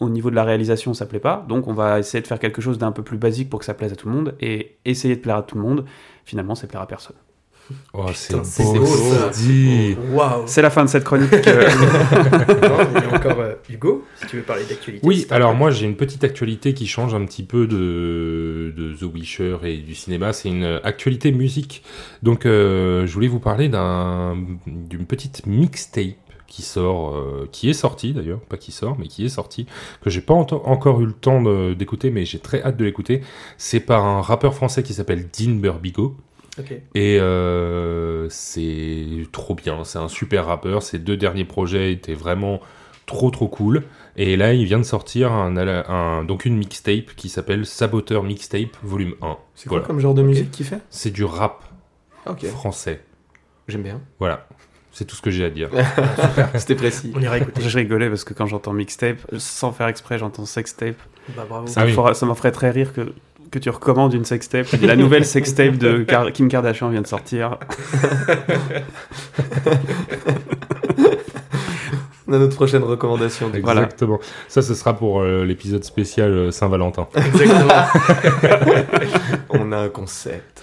au 0.00 0.08
niveau 0.08 0.30
de 0.30 0.34
la 0.34 0.44
réalisation 0.44 0.94
ça 0.94 1.06
plaît 1.06 1.20
pas. 1.20 1.44
Donc 1.48 1.66
on 1.66 1.74
va 1.74 1.98
essayer 1.98 2.22
de 2.22 2.26
faire 2.26 2.38
quelque 2.38 2.60
chose 2.60 2.78
d'un 2.78 2.92
peu 2.92 3.02
plus 3.02 3.18
basique 3.18 3.50
pour 3.50 3.58
que 3.58 3.64
ça 3.64 3.74
plaise 3.74 3.92
à 3.92 3.96
tout 3.96 4.08
le 4.08 4.14
monde 4.14 4.34
et 4.40 4.76
essayer 4.84 5.16
de 5.16 5.20
plaire 5.20 5.36
à 5.36 5.42
tout 5.42 5.56
le 5.56 5.62
monde. 5.62 5.84
Finalement 6.24 6.54
ça 6.54 6.66
plaira 6.66 6.84
à 6.84 6.86
personne 6.86 7.16
Oh, 7.92 8.06
c'est 8.14 8.44
c'est 8.44 8.62
beau, 8.62 8.74
beau, 8.74 8.86
ça. 8.86 9.30
dit. 9.30 9.96
Waouh. 10.12 10.42
C'est 10.46 10.62
la 10.62 10.70
fin 10.70 10.84
de 10.84 10.88
cette 10.88 11.02
chronique. 11.04 11.32
euh, 11.32 11.68
Non, 12.62 12.76
il 12.94 13.00
y 13.02 13.04
a 13.04 13.14
encore 13.16 13.40
euh, 13.40 13.54
Hugo, 13.68 14.04
si 14.20 14.26
tu 14.28 14.36
veux 14.36 14.42
parler 14.42 14.62
d'actualité. 14.64 15.04
Oui, 15.06 15.26
c'est 15.28 15.32
alors 15.34 15.54
moi 15.54 15.70
j'ai 15.70 15.86
une 15.86 15.96
petite 15.96 16.22
actualité 16.24 16.72
qui 16.74 16.86
change 16.86 17.14
un 17.14 17.24
petit 17.24 17.42
peu 17.42 17.66
de, 17.66 18.72
de 18.76 18.94
The 18.94 19.02
Witcher 19.12 19.56
et 19.64 19.78
du 19.78 19.94
cinéma. 19.94 20.32
C'est 20.32 20.48
une 20.48 20.80
actualité 20.84 21.32
musique. 21.32 21.82
Donc 22.22 22.46
euh, 22.46 23.06
je 23.06 23.12
voulais 23.12 23.28
vous 23.28 23.40
parler 23.40 23.68
d'un- 23.68 24.36
d'une 24.66 25.06
petite 25.06 25.46
mixtape 25.46 26.14
qui 26.46 26.62
sort, 26.62 27.14
euh, 27.16 27.48
qui 27.52 27.70
est 27.70 27.74
sortie 27.74 28.12
d'ailleurs, 28.12 28.40
pas 28.40 28.56
qui 28.56 28.72
sort, 28.72 28.96
mais 28.98 29.06
qui 29.06 29.24
est 29.24 29.28
sortie, 29.28 29.66
que 30.02 30.10
j'ai 30.10 30.20
pas 30.20 30.34
ento- 30.34 30.62
encore 30.64 31.00
eu 31.00 31.06
le 31.06 31.12
temps 31.12 31.40
de- 31.42 31.74
d'écouter, 31.74 32.10
mais 32.10 32.24
j'ai 32.24 32.38
très 32.40 32.60
hâte 32.62 32.76
de 32.76 32.84
l'écouter. 32.84 33.20
C'est 33.56 33.78
par 33.80 34.04
un 34.04 34.20
rappeur 34.20 34.54
français 34.54 34.82
qui 34.82 34.92
s'appelle 34.94 35.28
Dean 35.36 35.52
Burbigo. 35.52 36.16
Et 36.94 37.18
euh, 37.20 38.26
c'est 38.28 39.06
trop 39.32 39.54
bien, 39.54 39.84
c'est 39.84 39.98
un 39.98 40.08
super 40.08 40.46
rappeur. 40.46 40.82
Ses 40.82 40.98
deux 40.98 41.16
derniers 41.16 41.44
projets 41.44 41.92
étaient 41.92 42.14
vraiment 42.14 42.60
trop 43.06 43.30
trop 43.30 43.48
cool. 43.48 43.82
Et 44.16 44.36
là, 44.36 44.52
il 44.52 44.64
vient 44.66 44.78
de 44.78 44.84
sortir 44.84 45.32
un, 45.32 45.56
ala- 45.56 45.88
un- 45.90 46.24
donc 46.24 46.44
une 46.44 46.56
mixtape 46.56 47.14
qui 47.16 47.28
s'appelle 47.28 47.64
Saboteur 47.66 48.22
Mixtape 48.22 48.76
Volume 48.82 49.14
1. 49.22 49.36
C'est 49.54 49.68
quoi 49.68 49.78
Voilà. 49.78 49.86
comme 49.86 50.00
genre 50.00 50.14
de 50.14 50.22
musique 50.22 50.50
qu'il 50.50 50.66
fait? 50.66 50.80
C'est 50.90 51.10
du 51.10 51.24
rap 51.24 51.62
français. 52.48 53.00
j'aime 53.68 53.82
bien. 53.82 54.00
Voilà, 54.18 54.46
c'est 54.92 55.04
tout 55.06 55.16
ce 55.16 55.22
que 55.22 55.30
j'ai 55.30 55.44
à 55.44 55.50
dire. 55.50 55.70
C'était 56.54 56.74
précis. 56.74 57.12
On 57.16 57.20
ira 57.20 57.38
écouter. 57.38 57.62
je 57.62 57.76
rigolais 57.78 58.08
parce 58.08 58.24
que 58.24 58.34
quand 58.34 58.46
j'entends 58.46 58.72
mixtape, 58.72 59.18
sans 59.38 59.72
faire 59.72 59.86
exprès, 59.88 60.18
j'entends 60.18 60.44
sextape. 60.44 60.96
Bah 61.36 61.46
bravo. 61.48 61.66
Ça, 61.66 61.82
Ah 61.82 61.86
oui. 61.86 62.14
ça 62.14 62.26
m'en 62.26 62.34
ferait 62.34 62.52
très 62.52 62.70
rire 62.70 62.92
que, 62.92 63.12
que 63.50 63.58
tu 63.58 63.70
recommandes 63.70 64.14
une 64.14 64.24
sextape. 64.24 64.66
La 64.82 64.96
nouvelle 64.96 65.24
sextape 65.24 65.76
de 65.76 66.06
Kim 66.32 66.48
Kardashian 66.48 66.88
vient 66.90 67.02
de 67.02 67.06
sortir. 67.06 67.58
On 72.30 72.34
a 72.34 72.38
notre 72.38 72.54
prochaine 72.54 72.84
recommandation. 72.84 73.50
coup. 73.50 73.56
Voilà. 73.60 73.82
Exactement. 73.82 74.20
Ça, 74.46 74.62
ce 74.62 74.74
sera 74.74 74.96
pour 74.96 75.20
euh, 75.20 75.44
l'épisode 75.44 75.82
spécial 75.82 76.30
euh, 76.30 76.50
Saint-Valentin. 76.52 77.08
Exactement. 77.16 77.74
On 79.50 79.72
a 79.72 79.78
un 79.78 79.88
concept. 79.88 80.62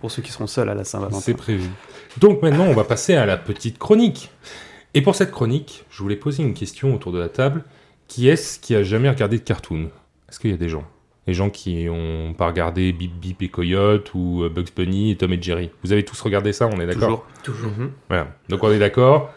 Pour 0.00 0.10
ceux 0.12 0.22
qui 0.22 0.30
seront 0.30 0.46
seuls 0.46 0.68
à 0.68 0.74
la 0.74 0.84
Saint-Valentin. 0.84 1.20
C'est 1.20 1.34
prévu. 1.34 1.68
Donc 2.18 2.42
maintenant, 2.42 2.64
on 2.64 2.74
va 2.74 2.84
passer 2.84 3.14
à 3.14 3.26
la 3.26 3.36
petite 3.36 3.78
chronique. 3.78 4.30
Et 4.94 5.02
pour 5.02 5.16
cette 5.16 5.32
chronique, 5.32 5.84
je 5.90 6.00
voulais 6.02 6.16
poser 6.16 6.44
une 6.44 6.54
question 6.54 6.94
autour 6.94 7.10
de 7.10 7.18
la 7.18 7.28
table. 7.28 7.64
Qui 8.06 8.28
est-ce 8.28 8.60
qui 8.60 8.76
a 8.76 8.82
jamais 8.84 9.08
regardé 9.08 9.38
de 9.38 9.42
cartoon? 9.42 9.88
Est-ce 10.28 10.38
qu'il 10.38 10.50
y 10.50 10.54
a 10.54 10.58
des 10.58 10.68
gens? 10.68 10.84
Les 11.26 11.34
gens 11.34 11.50
qui 11.50 11.88
ont 11.88 12.34
pas 12.36 12.48
regardé 12.48 12.92
Bip 12.92 13.12
Bip 13.20 13.42
et 13.42 13.48
Coyote 13.48 14.10
ou 14.14 14.42
euh, 14.42 14.48
Bugs 14.48 14.64
Bunny 14.74 15.12
et 15.12 15.16
Tom 15.16 15.32
et 15.32 15.40
Jerry. 15.40 15.70
Vous 15.84 15.92
avez 15.92 16.04
tous 16.04 16.20
regardé 16.20 16.52
ça, 16.52 16.66
on 16.66 16.80
est 16.80 16.86
d'accord 16.86 17.24
Toujours. 17.44 17.60
Toujours. 17.60 17.70
Mhm. 17.78 17.90
Voilà. 18.08 18.28
Donc 18.48 18.64
on 18.64 18.70
est 18.72 18.78
d'accord. 18.78 19.30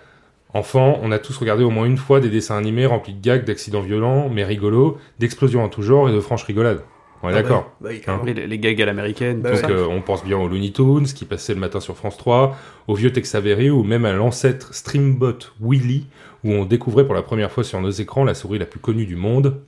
Enfant, 0.53 0.99
on 1.03 1.11
a 1.11 1.19
tous 1.19 1.37
regardé 1.37 1.63
au 1.63 1.69
moins 1.69 1.85
une 1.85 1.97
fois 1.97 2.19
des 2.21 2.29
dessins 2.29 2.57
animés 2.57 2.85
remplis 2.85 3.13
de 3.13 3.21
gags, 3.21 3.43
d'accidents 3.43 3.81
violents, 3.81 4.29
mais 4.29 4.43
rigolos, 4.45 4.97
d'explosions 5.19 5.63
en 5.63 5.69
tout 5.69 5.81
genre 5.81 6.07
et 6.09 6.13
de 6.13 6.19
franches 6.21 6.45
rigolades. 6.45 6.81
On 7.23 7.29
est 7.29 7.33
Ah 7.33 7.35
bah, 7.35 7.41
d'accord 7.41 7.71
Bah. 7.81 7.89
Oui, 8.23 8.33
les, 8.33 8.47
les 8.47 8.59
gags 8.59 8.81
à 8.81 8.85
l'américaine. 8.85 9.41
Bah 9.41 9.51
donc 9.51 9.69
euh, 9.69 9.85
on 9.89 10.01
pense 10.01 10.23
bien 10.23 10.37
aux 10.37 10.47
Looney 10.47 10.71
Tunes 10.71 11.05
qui 11.05 11.25
passait 11.25 11.53
le 11.53 11.59
matin 11.59 11.79
sur 11.79 11.95
France 11.97 12.17
3, 12.17 12.57
au 12.87 12.95
vieux 12.95 13.11
Tex 13.11 13.35
Avery 13.35 13.69
ou 13.69 13.83
même 13.83 14.05
à 14.05 14.13
l'ancêtre 14.13 14.73
Streambot 14.73 15.39
Willy 15.61 16.07
où 16.43 16.51
on 16.51 16.65
découvrait 16.65 17.05
pour 17.05 17.15
la 17.15 17.21
première 17.21 17.51
fois 17.51 17.63
sur 17.63 17.81
nos 17.81 17.89
écrans 17.89 18.23
la 18.23 18.33
souris 18.33 18.59
la 18.59 18.65
plus 18.65 18.79
connue 18.79 19.05
du 19.05 19.15
monde, 19.15 19.59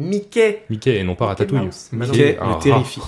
Mickey. 0.00 0.62
Mickey 0.70 0.96
et 0.98 1.04
non 1.04 1.14
pas 1.14 1.28
Mickey 1.30 1.42
Ratatouille. 1.44 1.66
Mouse. 1.66 1.88
Mickey 1.92 2.36
me 2.40 2.44
rat. 2.46 2.58
terrifie. 2.62 3.02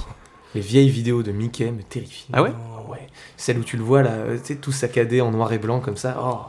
Les 0.54 0.60
vieilles 0.60 0.90
vidéos 0.90 1.22
de 1.22 1.32
Mickey 1.32 1.70
me 1.70 1.82
terrifient. 1.82 2.28
Ah 2.32 2.42
ouais 2.42 2.52
Ah 2.54 2.90
ouais. 2.90 3.06
Celle 3.36 3.58
où 3.58 3.64
tu 3.64 3.76
le 3.76 3.82
vois 3.82 4.02
là, 4.02 4.10
euh, 4.10 4.36
tu 4.36 4.44
sais, 4.52 4.56
tout 4.56 4.72
saccadé 4.72 5.20
en 5.20 5.30
noir 5.30 5.52
et 5.52 5.58
blanc 5.58 5.80
comme 5.80 5.96
ça. 5.96 6.16
Oh, 6.22 6.40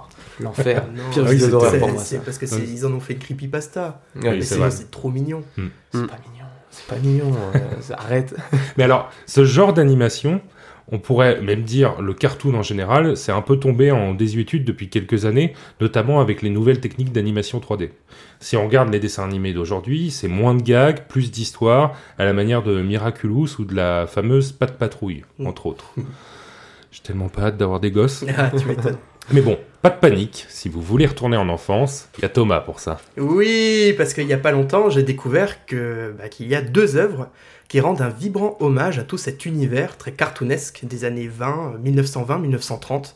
l'enfer. 0.41 0.83
Pire 1.12 1.23
Ah 1.25 1.29
oui, 1.29 1.35
vidéo 1.35 1.45
c'est 1.45 1.51
d'horreur 1.51 1.71
c'est- 1.71 1.79
pour 1.79 1.91
moi. 1.91 2.01
c'est 2.03 2.23
parce 2.23 2.38
que 2.38 2.45
c'est- 2.45 2.59
ils 2.67 2.85
en 2.85 2.91
ont 2.91 3.00
fait 3.00 3.13
une 3.13 3.19
creepypasta. 3.19 4.01
Oui, 4.15 4.43
c'est 4.43 4.55
c'est 4.55 4.71
c'est 4.71 4.91
trop 4.91 5.09
mignon. 5.09 5.43
C'est 5.55 5.62
Mm. 6.00 6.07
pas 6.07 6.17
mignon. 6.29 6.45
C'est 6.69 6.88
pas 6.88 6.95
mignon. 6.97 7.31
euh, 7.55 7.59
arrête. 7.97 8.35
Mais 8.77 8.83
alors, 8.83 9.09
ce 9.25 9.45
genre 9.45 9.73
d'animation, 9.73 10.41
on 10.91 10.99
pourrait 10.99 11.41
même 11.41 11.63
dire 11.63 12.01
le 12.01 12.13
cartoon 12.13 12.55
en 12.55 12.61
général, 12.61 13.15
c'est 13.17 13.31
un 13.31 13.41
peu 13.41 13.57
tombé 13.57 13.91
en 13.91 14.13
désuétude 14.13 14.65
depuis 14.65 14.89
quelques 14.89 15.25
années, 15.25 15.53
notamment 15.81 16.19
avec 16.19 16.41
les 16.41 16.49
nouvelles 16.49 16.79
techniques 16.81 17.11
d'animation 17.11 17.59
3D. 17.59 17.89
Si 18.39 18.57
on 18.57 18.65
regarde 18.65 18.91
les 18.91 18.99
dessins 18.99 19.23
animés 19.23 19.53
d'aujourd'hui, 19.53 20.11
c'est 20.11 20.27
moins 20.27 20.53
de 20.55 20.61
gags, 20.61 21.07
plus 21.07 21.31
d'histoires, 21.31 21.95
à 22.19 22.25
la 22.25 22.33
manière 22.33 22.61
de 22.63 22.81
Miraculous 22.81 23.47
ou 23.59 23.65
de 23.65 23.75
la 23.75 24.05
fameuse 24.07 24.51
Pat 24.51 24.71
Patrouille, 24.77 25.23
Mm. 25.39 25.47
entre 25.47 25.65
autres. 25.67 25.93
J'ai 26.91 27.01
tellement 27.01 27.29
pas 27.29 27.43
hâte 27.43 27.57
d'avoir 27.57 27.79
des 27.79 27.91
gosses. 27.91 28.23
Ah, 28.37 28.51
tu 28.55 28.65
m'étonnes. 28.67 28.97
Mais 29.31 29.39
bon, 29.39 29.57
pas 29.81 29.89
de 29.89 29.95
panique, 29.99 30.45
si 30.49 30.67
vous 30.67 30.81
voulez 30.81 31.05
retourner 31.05 31.37
en 31.37 31.47
enfance, 31.47 32.09
il 32.17 32.23
y 32.23 32.25
a 32.25 32.29
Thomas 32.29 32.59
pour 32.59 32.81
ça. 32.81 32.99
Oui, 33.17 33.93
parce 33.97 34.13
qu'il 34.13 34.27
n'y 34.27 34.33
a 34.33 34.37
pas 34.37 34.51
longtemps, 34.51 34.89
j'ai 34.89 35.03
découvert 35.03 35.65
que 35.65 36.13
bah, 36.17 36.27
qu'il 36.27 36.47
y 36.49 36.55
a 36.55 36.61
deux 36.61 36.97
œuvres 36.97 37.29
qui 37.73 37.79
rendent 37.79 38.01
un 38.01 38.09
vibrant 38.09 38.55
hommage 38.59 38.99
à 38.99 39.03
tout 39.03 39.17
cet 39.17 39.47
univers 39.47 39.97
très 39.97 40.11
cartoonesque 40.11 40.85
des 40.85 41.05
années 41.05 41.27
20, 41.27 41.79
1920-1930. 41.83 43.15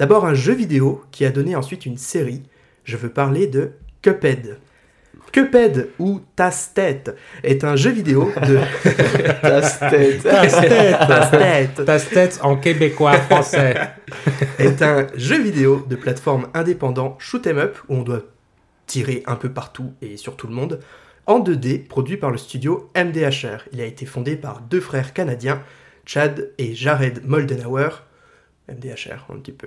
D'abord 0.00 0.26
un 0.26 0.34
jeu 0.34 0.54
vidéo 0.54 1.04
qui 1.12 1.24
a 1.24 1.30
donné 1.30 1.54
ensuite 1.54 1.86
une 1.86 1.98
série. 1.98 2.42
Je 2.82 2.96
veux 2.96 3.10
parler 3.10 3.46
de 3.46 3.70
Cuphead. 4.02 4.58
Cuphead 5.30 5.90
ou 6.00 6.20
Tasse-Tête 6.34 7.16
est 7.44 7.62
un 7.62 7.76
jeu 7.76 7.92
vidéo 7.92 8.32
de... 8.44 8.58
Tasse-tête. 9.40 10.24
Tasse-Tête 10.24 11.84
Tasse-tête 11.84 12.40
en 12.42 12.56
québécois 12.56 13.12
français. 13.12 13.76
est 14.58 14.82
un 14.82 15.06
jeu 15.14 15.40
vidéo 15.40 15.86
de 15.88 15.94
plateforme 15.94 16.48
indépendant 16.54 17.16
shoot 17.20 17.46
'em 17.46 17.58
up 17.58 17.78
où 17.88 17.94
on 17.98 18.02
doit 18.02 18.22
tirer 18.88 19.22
un 19.28 19.36
peu 19.36 19.52
partout 19.52 19.92
et 20.02 20.16
sur 20.16 20.34
tout 20.34 20.48
le 20.48 20.54
monde 20.54 20.80
en 21.26 21.40
2D 21.40 21.86
produit 21.86 22.16
par 22.16 22.30
le 22.30 22.38
studio 22.38 22.90
MDHR. 22.96 23.68
Il 23.72 23.80
a 23.80 23.84
été 23.84 24.06
fondé 24.06 24.36
par 24.36 24.60
deux 24.60 24.80
frères 24.80 25.12
canadiens, 25.12 25.60
Chad 26.04 26.50
et 26.58 26.74
Jared 26.74 27.22
Moldenhauer. 27.26 28.02
MDHR, 28.68 29.26
un 29.34 29.38
petit 29.38 29.52
peu. 29.52 29.66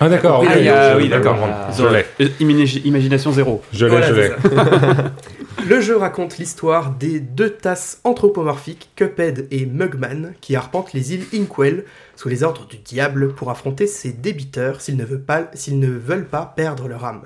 Ah 0.00 0.08
d'accord, 0.08 0.42
Ah, 0.46 0.50
ok, 0.52 0.56
il 0.58 0.64
y 0.64 0.68
a- 0.70 0.94
je- 0.94 0.96
oui, 1.02 1.08
d'accord. 1.10 1.36
Je 1.76 1.84
l'ai, 1.86 2.04
Euh, 2.24 2.28
imagi- 2.40 2.80
Imagination 2.86 3.32
zéro. 3.32 3.62
je 3.70 3.84
l'ai, 3.84 3.90
Voilà, 3.90 4.08
je 4.08 4.14
l'ai. 4.14 4.30
Le 5.68 5.80
jeu 5.80 5.96
raconte 5.98 6.38
l'histoire 6.38 6.90
des 6.92 7.20
deux 7.20 7.50
tasses 7.50 8.00
anthropomorphiques, 8.04 8.90
Cuphead 8.96 9.46
et 9.50 9.66
Mugman, 9.66 10.32
qui 10.40 10.56
arpentent 10.56 10.94
les 10.94 11.12
îles 11.14 11.26
Inkwell 11.34 11.84
sous 12.16 12.28
les 12.30 12.42
ordres 12.42 12.66
du 12.66 12.78
diable 12.78 13.34
pour 13.34 13.50
affronter 13.50 13.86
ses 13.86 14.12
débiteurs 14.12 14.80
s'ils 14.80 14.96
ne, 14.96 15.04
veulent 15.04 15.22
pas, 15.22 15.50
s'ils 15.52 15.78
ne 15.78 15.88
veulent 15.88 16.24
pas 16.26 16.52
perdre 16.56 16.88
leur 16.88 17.04
âme. 17.04 17.22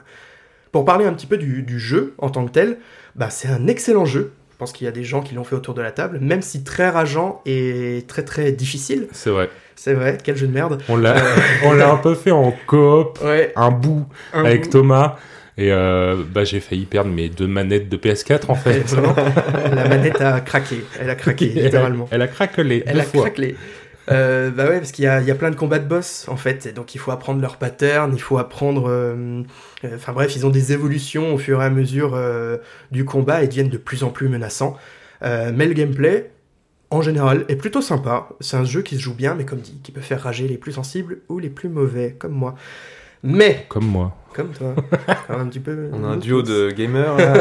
Pour 0.73 0.85
parler 0.85 1.07
un 1.07 1.15
petit 1.15 1.27
peu 1.29 1.39
du, 1.39 1.63
du 1.63 1.79
jeu 1.79 2.15
en 2.19 2.29
tant 2.29 2.45
que 2.45 2.51
tel, 2.51 2.79
bah, 3.17 3.31
c'est 3.31 3.49
un 3.49 3.67
excellent 3.67 4.05
jeu. 4.05 4.33
Je 4.53 4.57
pense 4.59 4.73
qu'il 4.73 4.87
y 4.87 4.89
a 4.89 4.93
des 4.93 5.05
gens 5.05 5.21
qui 5.21 5.35
l'ont 5.35 5.45
fait 5.45 5.55
autour 5.55 5.75
de 5.75 5.83
la 5.83 5.91
table, 5.93 6.19
même 6.21 6.41
si 6.41 6.65
très 6.65 6.89
rageant 6.89 7.43
et 7.45 8.05
très 8.09 8.23
très 8.25 8.53
difficile. 8.53 9.07
C'est 9.13 9.29
vrai. 9.31 9.51
C'est 9.75 9.93
vrai, 9.93 10.17
quel 10.23 10.37
jeu 10.37 10.47
de 10.47 10.53
merde. 10.53 10.81
On 10.89 10.97
l'a, 10.97 11.15
on 11.65 11.73
l'a 11.73 11.91
un 11.93 11.99
peu 11.99 12.15
fait 12.15 12.31
en 12.31 12.55
coop, 12.67 13.19
Ouais, 13.23 13.53
un 13.57 13.71
bout 13.71 14.07
un 14.33 14.45
avec 14.47 14.65
bout. 14.65 14.71
Thomas. 14.71 15.17
Et 15.59 15.73
euh, 15.73 16.17
bah, 16.31 16.45
j'ai 16.45 16.61
failli 16.61 16.85
perdre 16.87 17.11
mes 17.11 17.29
deux 17.31 17.47
manettes 17.47 17.89
de 17.89 17.97
PS4 17.97 18.43
en 18.49 18.55
fait. 18.55 18.85
la 19.75 19.89
manette 19.89 20.21
a 20.21 20.41
craqué. 20.41 20.85
Elle 21.01 21.11
a 21.11 21.15
craqué, 21.15 21.47
littéralement. 21.55 22.09
Elle 22.11 22.23
a 22.23 22.29
craquelé 22.29 22.83
Elle 22.87 23.01
a 23.01 23.05
fois. 23.05 23.23
craquelé. 23.23 23.57
Euh, 24.11 24.51
bah 24.51 24.67
ouais, 24.69 24.79
parce 24.79 24.93
qu'il 24.93 25.05
y 25.05 25.09
a, 25.09 25.21
il 25.21 25.27
y 25.27 25.31
a 25.31 25.35
plein 25.35 25.51
de 25.51 25.57
combats 25.57 25.79
de 25.81 25.87
boss 25.89 26.27
en 26.29 26.37
fait, 26.37 26.67
et 26.67 26.73
donc 26.73 26.95
il 26.95 26.99
faut 26.99 27.11
apprendre 27.11 27.41
leur 27.41 27.57
pattern, 27.57 28.13
il 28.15 28.21
faut 28.21 28.39
apprendre. 28.39 28.87
euh, 28.89 29.43
euh, 29.85 29.97
Enfin 29.97 30.13
bref, 30.13 30.37
ils 30.37 30.47
ont 30.47 30.51
des 30.51 30.73
évolutions 30.73 31.35
au 31.35 31.39
fur 31.39 31.61
et 31.61 31.65
à 31.65 31.71
mesure 31.71 32.13
euh, 32.15 32.59
du 32.93 33.05
combat 33.05 33.43
et 33.43 33.49
deviennent 33.49 33.69
de 33.69 33.79
plus 33.79 34.05
en 34.05 34.11
plus 34.11 34.29
menaçants. 34.29 34.77
Euh, 35.23 35.51
mais 35.55 35.67
le 35.67 35.73
gameplay, 35.75 36.31
en 36.91 37.03
général, 37.03 37.45
est 37.49 37.57
plutôt 37.57 37.81
sympa. 37.83 38.29
C'est 38.41 38.57
un 38.57 38.65
jeu 38.65 38.83
qui 38.83 38.97
se 38.97 39.01
joue 39.03 39.15
bien, 39.15 39.35
mais 39.35 39.45
comme 39.45 39.59
dit, 39.59 39.81
qui 39.83 39.91
peut 39.91 40.01
faire 40.01 40.23
rager 40.23 40.47
les 40.47 40.57
plus 40.59 40.73
sensibles 40.73 41.19
ou 41.29 41.39
les 41.41 41.51
plus 41.51 41.69
mauvais, 41.69 42.15
comme 42.19 42.33
moi. 42.33 42.55
Mais, 43.25 43.67
Comme 43.69 43.87
moi. 43.87 44.15
comme 44.35 44.51
toi, 44.53 44.75
un 45.31 45.47
petit 45.47 45.59
peu. 45.59 45.89
On 45.93 46.05
a 46.05 46.09
un 46.09 46.17
duo 46.17 46.43
de 46.43 46.71
gamers. 46.71 47.17
là. 47.17 47.33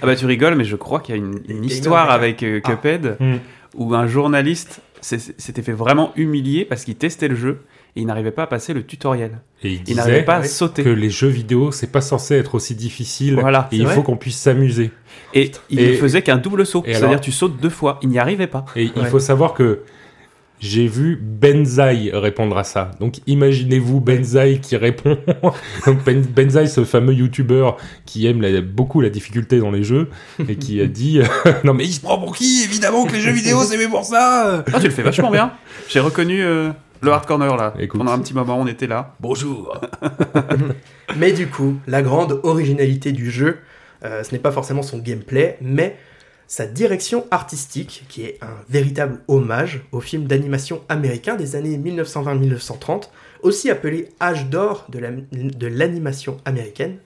Ah 0.00 0.06
bah 0.06 0.14
tu 0.14 0.26
rigoles, 0.26 0.54
mais 0.54 0.64
je 0.64 0.76
crois 0.76 1.00
qu'il 1.00 1.16
y 1.16 1.18
a 1.18 1.20
une, 1.20 1.64
histoire 1.64 2.10
avec 2.10 2.44
euh, 2.44 2.60
Ah. 2.62 2.70
Cuphead 2.70 3.16
Hmm. 3.18 3.36
où 3.74 3.94
un 3.96 4.06
journaliste 4.06 4.80
s'était 5.00 5.62
fait 5.62 5.72
vraiment 5.72 6.12
humilier 6.16 6.64
parce 6.64 6.84
qu'il 6.84 6.96
testait 6.96 7.28
le 7.28 7.36
jeu 7.36 7.60
et 7.94 8.00
il 8.00 8.06
n'arrivait 8.06 8.30
pas 8.30 8.42
à 8.44 8.46
passer 8.46 8.74
le 8.74 8.84
tutoriel. 8.84 9.38
Et 9.62 9.72
il 9.74 9.82
Il 9.86 9.96
n'arrivait 9.96 10.22
pas 10.24 10.36
à 10.36 10.42
sauter. 10.44 10.82
que 10.82 10.88
les 10.88 11.10
jeux 11.10 11.28
vidéo, 11.28 11.70
c'est 11.72 11.90
pas 11.90 12.00
censé 12.00 12.34
être 12.34 12.54
aussi 12.54 12.74
difficile. 12.74 13.38
Voilà. 13.40 13.68
Et 13.72 13.76
il 13.76 13.84
vrai 13.84 13.94
faut 13.94 14.02
qu'on 14.02 14.16
puisse 14.16 14.36
s'amuser. 14.38 14.90
Et 15.34 15.50
il 15.70 15.80
Et- 15.80 15.94
faisait 15.96 16.22
qu'un 16.22 16.36
double 16.36 16.66
saut, 16.66 16.82
c'est-à-dire 16.86 17.20
tu 17.20 17.32
sautes 17.32 17.58
deux 17.60 17.70
fois. 17.70 17.98
Il 18.02 18.08
n'y 18.10 18.18
arrivait 18.18 18.46
pas. 18.46 18.64
Et 18.76 18.90
il 18.96 19.06
faut 19.06 19.18
savoir 19.20 19.54
que 19.54 19.80
j'ai 20.60 20.86
vu 20.86 21.16
Benzaï 21.20 22.10
répondre 22.14 22.56
à 22.56 22.64
ça. 22.64 22.90
Donc 23.00 23.16
imaginez-vous 23.26 24.00
Benzaï 24.00 24.60
qui 24.60 24.76
répond. 24.76 25.18
Donc 25.86 26.02
Ben- 26.06 26.22
Benzaï, 26.24 26.68
ce 26.68 26.84
fameux 26.84 27.12
youtubeur 27.14 27.76
qui 28.06 28.26
aime 28.26 28.40
la- 28.40 28.60
beaucoup 28.62 29.00
la 29.00 29.10
difficulté 29.10 29.58
dans 29.58 29.70
les 29.70 29.82
jeux 29.82 30.08
et 30.48 30.56
qui 30.56 30.80
a 30.80 30.86
dit 30.86 31.20
Non 31.64 31.74
mais 31.74 31.84
il 31.84 31.92
se 31.92 32.00
prend 32.00 32.18
pour 32.18 32.34
qui? 32.34 32.62
Évidemment 32.64 33.04
que 33.04 33.12
les 33.12 33.20
jeux 33.20 33.32
vidéo 33.32 33.62
c'est 33.62 33.76
fait 33.76 33.88
pour 33.88 34.04
ça 34.04 34.64
Ah, 34.72 34.78
tu 34.80 34.86
le 34.86 34.90
fais 34.92 35.02
vachement 35.02 35.30
bien. 35.30 35.52
J'ai 35.88 36.00
reconnu 36.00 36.42
euh, 36.42 36.70
le 37.02 37.12
hard 37.12 37.26
corner 37.26 37.54
là. 37.56 37.74
Écoute. 37.78 37.98
Pendant 37.98 38.12
un 38.12 38.18
petit 38.18 38.34
moment, 38.34 38.58
on 38.58 38.66
était 38.66 38.86
là. 38.86 39.14
Bonjour 39.20 39.78
Mais 41.16 41.32
du 41.32 41.46
coup, 41.48 41.76
la 41.86 42.02
grande 42.02 42.40
originalité 42.42 43.12
du 43.12 43.30
jeu, 43.30 43.58
euh, 44.04 44.22
ce 44.24 44.32
n'est 44.32 44.38
pas 44.40 44.50
forcément 44.52 44.82
son 44.82 44.98
gameplay, 44.98 45.56
mais 45.60 45.96
sa 46.48 46.66
direction 46.66 47.26
artistique, 47.30 48.04
qui 48.08 48.22
est 48.24 48.38
un 48.42 48.54
véritable 48.68 49.20
hommage 49.28 49.82
au 49.92 50.00
film 50.00 50.24
d'animation 50.24 50.82
américain 50.88 51.34
des 51.36 51.56
années 51.56 51.76
1920-1930, 51.78 53.10
aussi 53.42 53.70
appelé 53.70 54.08
âge 54.20 54.46
d'or 54.46 54.86
de 54.88 54.98
la- 54.98 55.10
de 55.10 55.66
l'animation 55.66 56.38
américaine. 56.44 56.98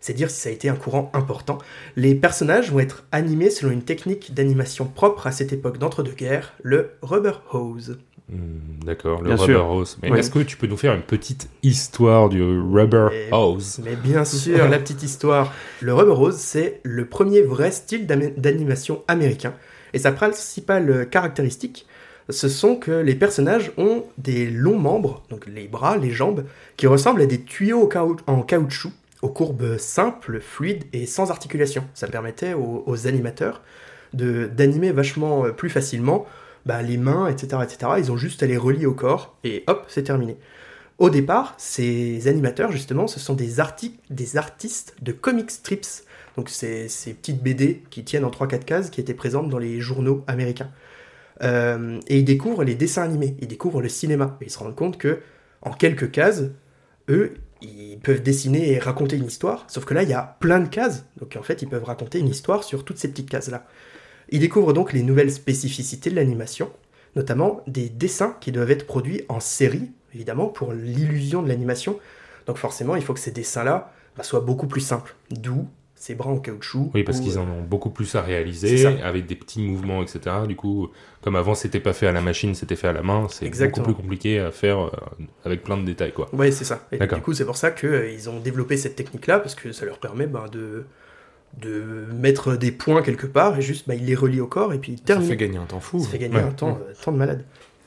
C'est 0.00 0.12
dire 0.14 0.30
si 0.30 0.40
ça 0.40 0.48
a 0.48 0.52
été 0.52 0.68
un 0.68 0.76
courant 0.76 1.10
important. 1.12 1.58
Les 1.96 2.14
personnages 2.14 2.70
vont 2.70 2.78
être 2.78 3.04
animés 3.10 3.50
selon 3.50 3.72
une 3.72 3.82
technique 3.82 4.32
d'animation 4.32 4.86
propre 4.86 5.26
à 5.26 5.32
cette 5.32 5.52
époque 5.52 5.78
d'entre-deux-guerres, 5.78 6.54
le 6.62 6.92
rubber 7.02 7.32
hose. 7.52 7.98
Hmm, 8.30 8.84
D'accord, 8.84 9.20
le 9.22 9.28
Bien 9.28 9.36
rubber 9.36 9.52
sûr. 9.54 9.70
hose. 9.70 9.98
Mais 10.02 10.10
Oui. 10.10 10.18
est-ce 10.18 10.30
que 10.30 10.38
tu 10.40 10.56
peux 10.56 10.66
nous 10.66 10.76
faire 10.76 10.94
une 10.94 11.02
petite 11.02 11.48
histoire 11.62 12.28
du 12.28 12.42
rubber 12.42 13.08
Et- 13.12 13.32
hose 13.32 13.80
Mais 13.84 13.96
bien 13.96 14.24
sûr, 14.24 14.68
la 14.68 14.78
petite 14.78 15.02
histoire. 15.02 15.52
Le 15.80 15.94
Rubber 15.94 16.12
Rose, 16.12 16.36
c'est 16.36 16.80
le 16.84 17.06
premier 17.06 17.40
vrai 17.42 17.70
style 17.70 18.06
d'animation 18.06 19.02
américain. 19.08 19.54
Et 19.94 19.98
sa 19.98 20.12
principale 20.12 21.08
caractéristique, 21.10 21.86
ce 22.30 22.48
sont 22.50 22.76
que 22.76 22.90
les 22.92 23.14
personnages 23.14 23.72
ont 23.78 24.04
des 24.18 24.50
longs 24.50 24.78
membres, 24.78 25.22
donc 25.30 25.46
les 25.46 25.66
bras, 25.66 25.96
les 25.96 26.10
jambes, 26.10 26.44
qui 26.76 26.86
ressemblent 26.86 27.22
à 27.22 27.26
des 27.26 27.40
tuyaux 27.40 27.88
en 28.26 28.42
caoutchouc, 28.42 28.92
aux 29.22 29.30
courbes 29.30 29.78
simples, 29.78 30.40
fluides 30.40 30.84
et 30.92 31.06
sans 31.06 31.30
articulation. 31.30 31.84
Ça 31.94 32.06
permettait 32.06 32.52
aux, 32.52 32.84
aux 32.86 33.06
animateurs 33.06 33.62
de- 34.12 34.46
d'animer 34.54 34.92
vachement 34.92 35.44
plus 35.56 35.70
facilement 35.70 36.26
bah, 36.68 36.82
les 36.82 36.98
mains, 36.98 37.28
etc., 37.28 37.62
etc. 37.64 37.92
Ils 37.96 38.12
ont 38.12 38.18
juste 38.18 38.42
à 38.42 38.46
les 38.46 38.58
relier 38.58 38.84
au 38.84 38.92
corps 38.92 39.38
et 39.42 39.64
hop, 39.68 39.86
c'est 39.88 40.02
terminé. 40.02 40.36
Au 40.98 41.08
départ, 41.08 41.54
ces 41.56 42.28
animateurs, 42.28 42.70
justement, 42.70 43.06
ce 43.06 43.18
sont 43.18 43.32
des, 43.32 43.58
arti- 43.58 43.94
des 44.10 44.36
artistes 44.36 44.94
de 45.00 45.12
comic 45.12 45.50
strips. 45.50 46.04
Donc, 46.36 46.50
c'est 46.50 46.88
ces 46.88 47.14
petites 47.14 47.42
BD 47.42 47.82
qui 47.88 48.04
tiennent 48.04 48.26
en 48.26 48.30
3-4 48.30 48.64
cases 48.64 48.90
qui 48.90 49.00
étaient 49.00 49.14
présentes 49.14 49.48
dans 49.48 49.58
les 49.58 49.80
journaux 49.80 50.24
américains. 50.26 50.70
Euh, 51.42 52.00
et 52.06 52.18
ils 52.18 52.24
découvrent 52.24 52.64
les 52.64 52.74
dessins 52.74 53.02
animés, 53.02 53.34
ils 53.40 53.48
découvrent 53.48 53.80
le 53.80 53.88
cinéma. 53.88 54.36
Et 54.42 54.46
ils 54.46 54.50
se 54.50 54.58
rendent 54.58 54.76
compte 54.76 54.98
que, 54.98 55.20
en 55.62 55.70
quelques 55.70 56.10
cases, 56.10 56.42
eux, 57.08 57.32
ils 57.62 57.98
peuvent 57.98 58.22
dessiner 58.22 58.72
et 58.72 58.78
raconter 58.78 59.16
une 59.16 59.24
histoire. 59.24 59.64
Sauf 59.68 59.86
que 59.86 59.94
là, 59.94 60.02
il 60.02 60.10
y 60.10 60.14
a 60.14 60.36
plein 60.40 60.60
de 60.60 60.68
cases. 60.68 61.06
Donc, 61.18 61.34
en 61.38 61.42
fait, 61.42 61.62
ils 61.62 61.68
peuvent 61.68 61.84
raconter 61.84 62.18
une 62.18 62.28
histoire 62.28 62.62
sur 62.62 62.84
toutes 62.84 62.98
ces 62.98 63.08
petites 63.08 63.30
cases-là. 63.30 63.66
Ils 64.30 64.40
découvrent 64.40 64.72
donc 64.72 64.92
les 64.92 65.02
nouvelles 65.02 65.32
spécificités 65.32 66.10
de 66.10 66.16
l'animation, 66.16 66.70
notamment 67.16 67.62
des 67.66 67.88
dessins 67.88 68.36
qui 68.40 68.52
doivent 68.52 68.70
être 68.70 68.86
produits 68.86 69.22
en 69.28 69.40
série, 69.40 69.90
évidemment, 70.14 70.46
pour 70.46 70.72
l'illusion 70.72 71.42
de 71.42 71.48
l'animation. 71.48 71.98
Donc 72.46 72.58
forcément, 72.58 72.96
il 72.96 73.02
faut 73.02 73.14
que 73.14 73.20
ces 73.20 73.30
dessins-là 73.30 73.92
bah, 74.16 74.22
soient 74.22 74.40
beaucoup 74.40 74.66
plus 74.66 74.80
simples. 74.80 75.14
D'où 75.30 75.66
ces 75.98 76.14
bras 76.14 76.30
en 76.30 76.38
caoutchouc. 76.38 76.90
Oui, 76.94 77.02
parce 77.02 77.18
ou, 77.18 77.22
qu'ils 77.22 77.38
en 77.38 77.42
ont 77.42 77.62
beaucoup 77.62 77.90
plus 77.90 78.14
à 78.14 78.22
réaliser, 78.22 78.86
avec 78.86 79.26
des 79.26 79.34
petits 79.34 79.60
mouvements, 79.60 80.02
etc. 80.02 80.36
Du 80.46 80.54
coup, 80.54 80.90
comme 81.22 81.34
avant, 81.34 81.54
c'était 81.54 81.80
pas 81.80 81.92
fait 81.92 82.06
à 82.06 82.12
la 82.12 82.20
machine, 82.20 82.54
c'était 82.54 82.76
fait 82.76 82.88
à 82.88 82.92
la 82.92 83.02
main, 83.02 83.26
c'est 83.28 83.50
beaucoup 83.50 83.82
plus 83.82 83.94
compliqué 83.94 84.38
à 84.38 84.52
faire 84.52 84.78
euh, 84.78 84.90
avec 85.44 85.64
plein 85.64 85.76
de 85.76 85.84
détails, 85.84 86.12
quoi. 86.12 86.32
Ouais, 86.32 86.52
c'est 86.52 86.64
ça. 86.64 86.86
Et 86.92 86.98
du 86.98 87.20
coup, 87.20 87.34
c'est 87.34 87.44
pour 87.44 87.56
ça 87.56 87.72
qu'ils 87.72 88.30
ont 88.30 88.38
développé 88.38 88.76
cette 88.76 88.94
technique-là, 88.94 89.40
parce 89.40 89.54
que 89.54 89.72
ça 89.72 89.84
leur 89.86 89.98
permet 89.98 90.26
bah, 90.26 90.46
de, 90.50 90.84
de 91.60 92.04
mettre 92.14 92.56
des 92.56 92.70
points 92.70 93.02
quelque 93.02 93.26
part, 93.26 93.58
et 93.58 93.62
juste, 93.62 93.88
bah, 93.88 93.94
ils 93.94 94.04
les 94.04 94.14
relient 94.14 94.40
au 94.40 94.46
corps, 94.46 94.72
et 94.74 94.78
puis 94.78 94.92
ils 94.92 94.98
Ça 94.98 95.04
terminent. 95.04 95.28
fait 95.30 95.36
gagner 95.36 95.58
un 95.58 95.64
temps 95.64 95.80
fou. 95.80 96.00
Ça 96.00 96.08
fait 96.10 96.18
gagner 96.18 96.36
Ouais. 96.36 96.42
un 96.42 96.50
temps, 96.52 96.78
euh, 96.88 96.92
temps 97.02 97.12
de 97.12 97.16
malade. 97.18 97.44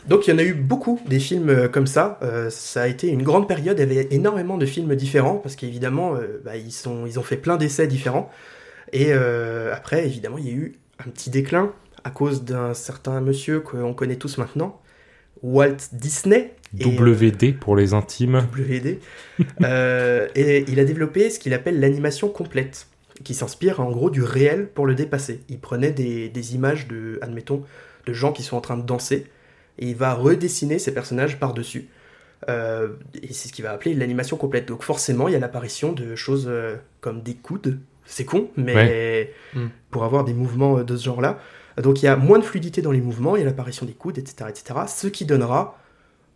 Donc 0.07 0.25
il 0.27 0.31
y 0.31 0.33
en 0.33 0.39
a 0.39 0.43
eu 0.43 0.53
beaucoup 0.55 0.99
des 1.07 1.19
films 1.19 1.49
euh, 1.49 1.67
comme 1.67 1.85
ça. 1.85 2.17
Euh, 2.23 2.49
ça 2.49 2.81
a 2.81 2.87
été 2.87 3.07
une 3.07 3.21
grande 3.21 3.47
période. 3.47 3.77
Il 3.79 3.93
y 3.93 3.99
avait 3.99 4.07
énormément 4.09 4.57
de 4.57 4.65
films 4.65 4.95
différents 4.95 5.35
parce 5.35 5.55
qu'évidemment 5.55 6.15
euh, 6.15 6.41
bah, 6.43 6.57
ils, 6.57 6.71
sont, 6.71 7.05
ils 7.05 7.19
ont 7.19 7.23
fait 7.23 7.37
plein 7.37 7.55
d'essais 7.55 7.85
différents. 7.85 8.31
Et 8.93 9.09
euh, 9.13 9.71
après 9.75 10.03
évidemment 10.05 10.39
il 10.39 10.47
y 10.47 10.49
a 10.49 10.53
eu 10.53 10.73
un 11.05 11.09
petit 11.11 11.29
déclin 11.29 11.71
à 12.03 12.09
cause 12.09 12.43
d'un 12.43 12.73
certain 12.73 13.21
monsieur 13.21 13.59
qu'on 13.59 13.93
connaît 13.93 14.15
tous 14.15 14.39
maintenant, 14.39 14.81
Walt 15.43 15.77
Disney. 15.93 16.55
Et, 16.79 16.85
WD 16.85 17.59
pour 17.59 17.75
les 17.75 17.93
intimes. 17.93 18.47
WD. 18.57 18.97
Et 20.35 20.65
il 20.67 20.79
a 20.79 20.83
développé 20.83 21.29
ce 21.29 21.37
qu'il 21.37 21.53
appelle 21.53 21.79
l'animation 21.79 22.27
complète, 22.29 22.87
qui 23.23 23.33
s'inspire 23.33 23.79
en 23.79 23.91
gros 23.91 24.09
du 24.09 24.23
réel 24.23 24.67
pour 24.67 24.85
le 24.85 24.95
dépasser. 24.95 25.41
Il 25.49 25.59
prenait 25.59 25.91
des, 25.91 26.29
des 26.29 26.55
images 26.55 26.87
de, 26.87 27.19
admettons, 27.21 27.63
de 28.05 28.13
gens 28.13 28.31
qui 28.31 28.43
sont 28.43 28.57
en 28.57 28.61
train 28.61 28.77
de 28.77 28.85
danser, 28.85 29.27
et 29.79 29.89
il 29.89 29.95
va 29.95 30.13
redessiner 30.13 30.79
ces 30.79 30.93
personnages 30.93 31.39
par-dessus. 31.39 31.89
Euh, 32.49 32.89
et 33.21 33.33
c'est 33.33 33.49
ce 33.49 33.53
qu'il 33.53 33.63
va 33.63 33.71
appeler 33.71 33.93
l'animation 33.93 34.37
complète. 34.37 34.67
Donc 34.67 34.83
forcément, 34.83 35.27
il 35.27 35.33
y 35.33 35.35
a 35.35 35.39
l'apparition 35.39 35.93
de 35.93 36.15
choses 36.15 36.45
euh, 36.47 36.75
comme 36.99 37.21
des 37.21 37.35
coudes. 37.35 37.79
C'est 38.05 38.25
con, 38.25 38.49
mais 38.57 39.31
Mm. 39.53 39.67
pour 39.91 40.03
avoir 40.03 40.23
des 40.23 40.33
mouvements 40.33 40.79
euh, 40.79 40.83
de 40.83 40.97
ce 40.97 41.05
genre-là. 41.05 41.39
Donc 41.81 42.01
il 42.01 42.05
y 42.05 42.07
a 42.07 42.15
moins 42.15 42.39
de 42.39 42.43
fluidité 42.43 42.81
dans 42.81 42.91
les 42.91 42.99
mouvements, 42.99 43.35
il 43.35 43.39
y 43.39 43.43
a 43.43 43.45
l'apparition 43.45 43.85
des 43.85 43.93
coudes, 43.93 44.17
etc., 44.17 44.49
etc. 44.49 44.79
Ce 44.87 45.07
qui 45.07 45.25
donnera 45.25 45.77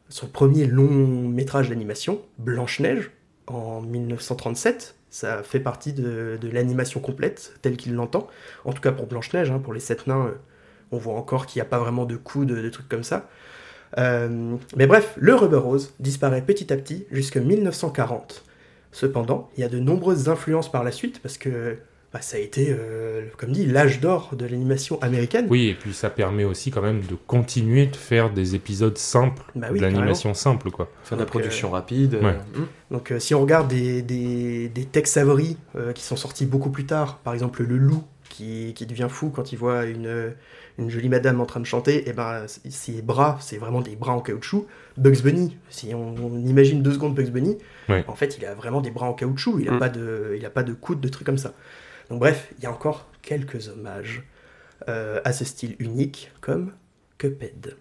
son 0.09 0.27
premier 0.27 0.65
long 0.65 1.27
métrage 1.27 1.69
d'animation, 1.69 2.21
Blanche-Neige, 2.37 3.11
en 3.47 3.81
1937. 3.81 4.95
Ça 5.15 5.43
fait 5.43 5.61
partie 5.61 5.93
de, 5.93 6.37
l'animation 6.51 6.99
complète, 6.99 7.53
telle 7.61 7.77
qu'il 7.77 7.93
l'entend. 7.93 8.27
En 8.65 8.73
tout 8.73 8.81
cas 8.81 8.91
pour 8.91 9.07
Blanche-Neige, 9.07 9.49
hein, 9.49 9.59
pour 9.59 9.71
les 9.71 9.79
sept 9.79 10.07
nains, 10.07 10.25
euh, 10.25 10.31
on 10.91 10.97
voit 10.97 11.13
encore 11.13 11.45
qu'il 11.45 11.61
n'y 11.61 11.65
a 11.65 11.69
pas 11.69 11.79
vraiment 11.79 12.03
de 12.03 12.17
coudes, 12.17 12.51
de 12.51 12.69
trucs 12.69 12.89
comme 12.89 13.05
ça. 13.05 13.29
Euh, 13.97 14.57
mais 14.75 14.87
bref, 14.87 15.13
le 15.15 15.33
rubber 15.33 15.55
rose 15.55 15.93
disparaît 16.01 16.41
petit 16.41 16.73
à 16.73 16.75
petit 16.75 17.05
jusqu'en 17.11 17.39
1940. 17.39 18.43
Cependant, 18.91 19.49
il 19.55 19.61
y 19.61 19.63
a 19.63 19.69
de 19.69 19.79
nombreuses 19.79 20.27
influences 20.27 20.69
par 20.69 20.83
la 20.83 20.91
suite 20.91 21.21
parce 21.21 21.37
que 21.37 21.77
bah, 22.15 22.21
ça 22.21 22.37
a 22.37 22.39
été, 22.39 22.67
euh, 22.69 23.25
comme 23.35 23.51
dit, 23.51 23.65
l'âge 23.65 23.99
d'or 23.99 24.35
de 24.37 24.45
l'animation 24.45 25.01
américaine. 25.01 25.47
Oui, 25.49 25.67
et 25.67 25.73
puis 25.73 25.93
ça 25.93 26.09
permet 26.09 26.45
aussi 26.45 26.71
quand 26.71 26.81
même 26.81 27.01
de 27.01 27.15
continuer 27.27 27.87
de 27.87 27.95
faire 27.97 28.29
des 28.31 28.55
épisodes 28.55 28.97
simples, 28.97 29.43
Bah 29.53 29.67
oui, 29.69 29.79
de 29.79 29.83
l'animation 29.83 30.33
simple, 30.33 30.71
quoi. 30.71 30.89
Faire 31.03 31.17
de 31.17 31.23
la 31.23 31.27
production 31.27 31.71
rapide. 31.71 32.13
Ouais. 32.15 32.37
euh, 32.55 32.59
hmm. 32.59 32.65
Donc 32.91 33.11
euh, 33.11 33.19
si 33.19 33.35
on 33.35 33.41
regarde 33.41 33.67
des, 33.67 34.01
des, 34.01 34.69
des 34.69 34.85
Tex 34.85 35.17
Avery 35.17 35.57
euh, 35.75 35.91
qui 35.91 36.03
sont 36.03 36.15
sortis 36.15 36.45
beaucoup 36.45 36.69
plus 36.69 36.85
tard, 36.85 37.17
par 37.17 37.33
exemple 37.33 37.63
le 37.63 37.75
loup 37.75 38.05
qui, 38.29 38.73
qui 38.75 38.85
devient 38.85 39.07
fou 39.09 39.29
quand 39.29 39.51
il 39.51 39.57
voit 39.57 39.83
une, 39.83 40.33
une 40.79 40.89
jolie 40.89 41.09
madame 41.09 41.41
en 41.41 41.45
train 41.45 41.59
de 41.59 41.65
chanter, 41.65 42.07
et 42.09 42.13
ben 42.13 42.47
c- 42.47 42.61
ses 42.69 43.01
bras, 43.01 43.37
c'est 43.41 43.57
vraiment 43.57 43.81
des 43.81 43.97
bras 43.97 44.13
en 44.13 44.21
caoutchouc. 44.21 44.67
Bugs 44.97 45.21
Bunny, 45.21 45.57
si 45.69 45.93
on, 45.93 46.15
on 46.15 46.45
imagine 46.45 46.81
deux 46.81 46.93
secondes 46.93 47.13
Bugs 47.13 47.29
Bunny, 47.31 47.57
Ouais. 47.89 48.03
en 48.07 48.15
fait 48.15 48.37
il 48.39 48.45
a 48.45 48.53
vraiment 48.55 48.79
des 48.81 48.89
bras 48.91 49.07
en 49.07 49.13
caoutchouc, 49.13 49.59
il 49.59 49.65
n'a 49.65 49.73
Mm. 49.73 49.79
pas, 49.79 49.89
de, 49.89 50.35
il 50.37 50.45
a 50.45 50.49
pas 50.49 50.63
de 50.63 50.71
coude, 50.73 51.01
de 51.01 51.07
trucs 51.09 51.25
comme 51.25 51.37
ça. 51.37 51.53
Donc 52.09 52.19
bref, 52.19 52.49
il 52.57 52.63
y 52.63 52.67
a 52.67 52.71
encore 52.71 53.07
quelques 53.21 53.69
hommages 53.69 54.23
euh, 54.89 55.19
à 55.23 55.33
ce 55.33 55.45
style 55.45 55.75
unique 55.79 56.31
comme 56.41 56.71
Cuphead. 57.17 57.75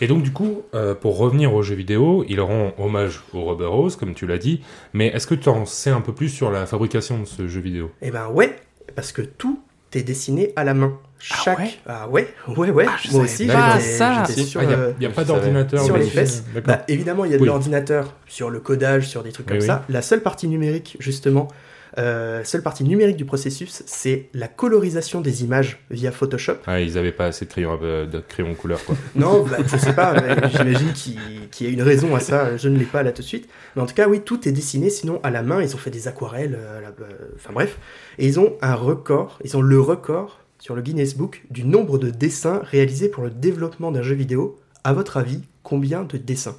Et 0.00 0.06
donc, 0.06 0.22
du 0.22 0.32
coup, 0.32 0.62
euh, 0.74 0.94
pour 0.94 1.18
revenir 1.18 1.52
aux 1.54 1.62
jeux 1.62 1.74
vidéo, 1.74 2.24
ils 2.28 2.40
rend 2.40 2.72
hommage 2.78 3.22
au 3.34 3.44
Rubber 3.44 3.66
Rose, 3.66 3.96
comme 3.96 4.14
tu 4.14 4.26
l'as 4.26 4.38
dit, 4.38 4.62
mais 4.94 5.08
est-ce 5.08 5.26
que 5.26 5.34
tu 5.34 5.48
en 5.48 5.66
sais 5.66 5.90
un 5.90 6.00
peu 6.00 6.14
plus 6.14 6.28
sur 6.28 6.50
la 6.50 6.64
fabrication 6.66 7.18
de 7.20 7.24
ce 7.26 7.46
jeu 7.48 7.60
vidéo? 7.60 7.90
Eh 8.00 8.10
ben 8.10 8.28
ouais, 8.28 8.56
parce 8.94 9.12
que 9.12 9.22
tout 9.22 9.60
est 9.92 10.02
dessiné 10.02 10.52
à 10.56 10.64
la 10.64 10.74
main. 10.74 10.98
Chaque... 11.18 11.58
ouais? 11.58 11.70
Ah 11.86 12.08
ouais 12.08 12.28
ouais, 12.56 12.70
ouais, 12.70 12.86
Ah, 12.88 12.96
je 13.02 13.10
moi 13.12 13.22
aussi, 13.24 13.46
j'étais- 13.46 13.80
ça. 13.80 14.24
j'étais 14.26 14.42
sur, 14.44 14.62
Il 14.62 14.68
n'y 14.68 14.74
a, 14.74 14.78
euh, 14.78 14.92
a 15.02 15.08
pas 15.10 15.24
d'ordinateur 15.24 15.82
Sur 15.84 15.96
les 15.96 16.04
fesses. 16.06 16.44
Bah, 16.64 16.84
évidemment, 16.88 17.24
il 17.24 17.30
y 17.32 17.34
a 17.34 17.38
de 17.38 17.42
Oui. 17.42 17.48
l'ordinateur 17.48 18.14
sur 18.26 18.50
le 18.50 18.60
codage, 18.60 19.08
sur 19.08 19.22
des 19.22 19.32
trucs 19.32 19.46
comme 19.46 19.56
Oui, 19.56 19.62
oui. 19.62 19.66
ça. 19.66 19.84
La 19.88 20.02
seule 20.02 20.22
partie 20.22 20.46
numérique, 20.48 20.96
justement, 21.00 21.48
euh, 21.98 22.44
seule 22.44 22.62
partie 22.62 22.84
numérique 22.84 23.16
du 23.16 23.24
processus, 23.24 23.82
c'est 23.86 24.28
la 24.34 24.48
colorisation 24.48 25.20
des 25.20 25.44
images 25.44 25.78
via 25.90 26.12
Photoshop. 26.12 26.56
Ah, 26.66 26.80
ils 26.80 26.98
avaient 26.98 27.12
pas 27.12 27.26
assez 27.26 27.44
de 27.46 27.50
crayons, 27.50 27.78
euh, 27.82 28.06
de 28.06 28.18
crayons 28.20 28.54
couleur, 28.54 28.84
quoi. 28.84 28.96
Non, 29.14 29.42
bah, 29.50 29.58
je 29.66 29.76
sais 29.76 29.92
pas, 29.94 30.14
j'imagine 30.48 30.92
qu'il 30.92 31.66
y 31.66 31.70
a 31.70 31.72
une 31.72 31.82
raison 31.82 32.14
à 32.14 32.20
ça, 32.20 32.56
je 32.56 32.68
ne 32.68 32.78
l'ai 32.78 32.84
pas 32.84 33.02
là 33.02 33.12
tout 33.12 33.22
de 33.22 33.26
suite. 33.26 33.48
Mais 33.74 33.82
en 33.82 33.86
tout 33.86 33.94
cas, 33.94 34.08
oui, 34.08 34.20
tout 34.20 34.48
est 34.48 34.52
dessiné, 34.52 34.90
sinon 34.90 35.20
à 35.22 35.30
la 35.30 35.42
main, 35.42 35.62
ils 35.62 35.74
ont 35.74 35.78
fait 35.78 35.90
des 35.90 36.08
aquarelles, 36.08 36.58
la- 36.82 36.88
euh, 36.88 37.12
enfin 37.36 37.52
bref. 37.52 37.78
Et 38.18 38.26
ils 38.26 38.38
ont 38.40 38.54
un 38.62 38.74
record, 38.74 39.38
ils 39.44 39.56
ont 39.56 39.62
le 39.62 39.80
record 39.80 40.40
sur 40.58 40.74
le 40.74 40.82
Guinness 40.82 41.16
Book 41.16 41.42
du 41.50 41.64
nombre 41.64 41.98
de 41.98 42.10
dessins 42.10 42.60
réalisés 42.64 43.08
pour 43.08 43.22
le 43.24 43.30
développement 43.30 43.90
d'un 43.92 44.02
jeu 44.02 44.14
vidéo. 44.14 44.58
À 44.84 44.92
votre 44.92 45.16
avis, 45.16 45.42
combien 45.62 46.04
de 46.04 46.16
dessins? 46.16 46.56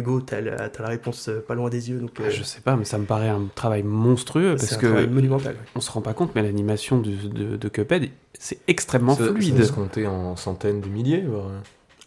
Hugo, 0.00 0.20
t'as 0.20 0.40
la, 0.40 0.68
t'as 0.68 0.82
la 0.82 0.88
réponse 0.90 1.28
euh, 1.28 1.40
pas 1.46 1.54
loin 1.54 1.70
des 1.70 1.88
yeux, 1.90 1.98
donc 2.00 2.18
euh, 2.20 2.24
Ah, 2.26 2.30
Je 2.30 2.42
sais 2.42 2.60
pas, 2.60 2.76
mais 2.76 2.84
ça 2.84 2.98
me 2.98 3.04
paraît 3.04 3.28
un 3.28 3.48
travail 3.54 3.82
monstrueux 3.82 4.56
c'est 4.58 4.66
parce 4.66 4.72
un 4.72 4.80
que 4.80 4.86
travail 4.86 5.06
monumental. 5.08 5.54
ouais. 5.54 5.60
on 5.76 5.80
se 5.80 5.90
rend 5.90 6.00
pas 6.02 6.12
compte, 6.14 6.32
mais 6.34 6.42
l'animation 6.42 6.98
du- 6.98 7.28
de, 7.28 7.56
de 7.56 7.68
Cuphead, 7.68 8.10
c'est 8.38 8.58
extrêmement 8.68 9.14
Ça- 9.14 9.26
ça 9.26 9.32
fluide. 9.32 9.54
doit 9.56 9.64
se 9.66 9.72
compter 9.72 10.06
en 10.06 10.34
centaines 10.36 10.80
de 10.80 10.88
milliers. 10.88 11.22
voire- 11.22 11.50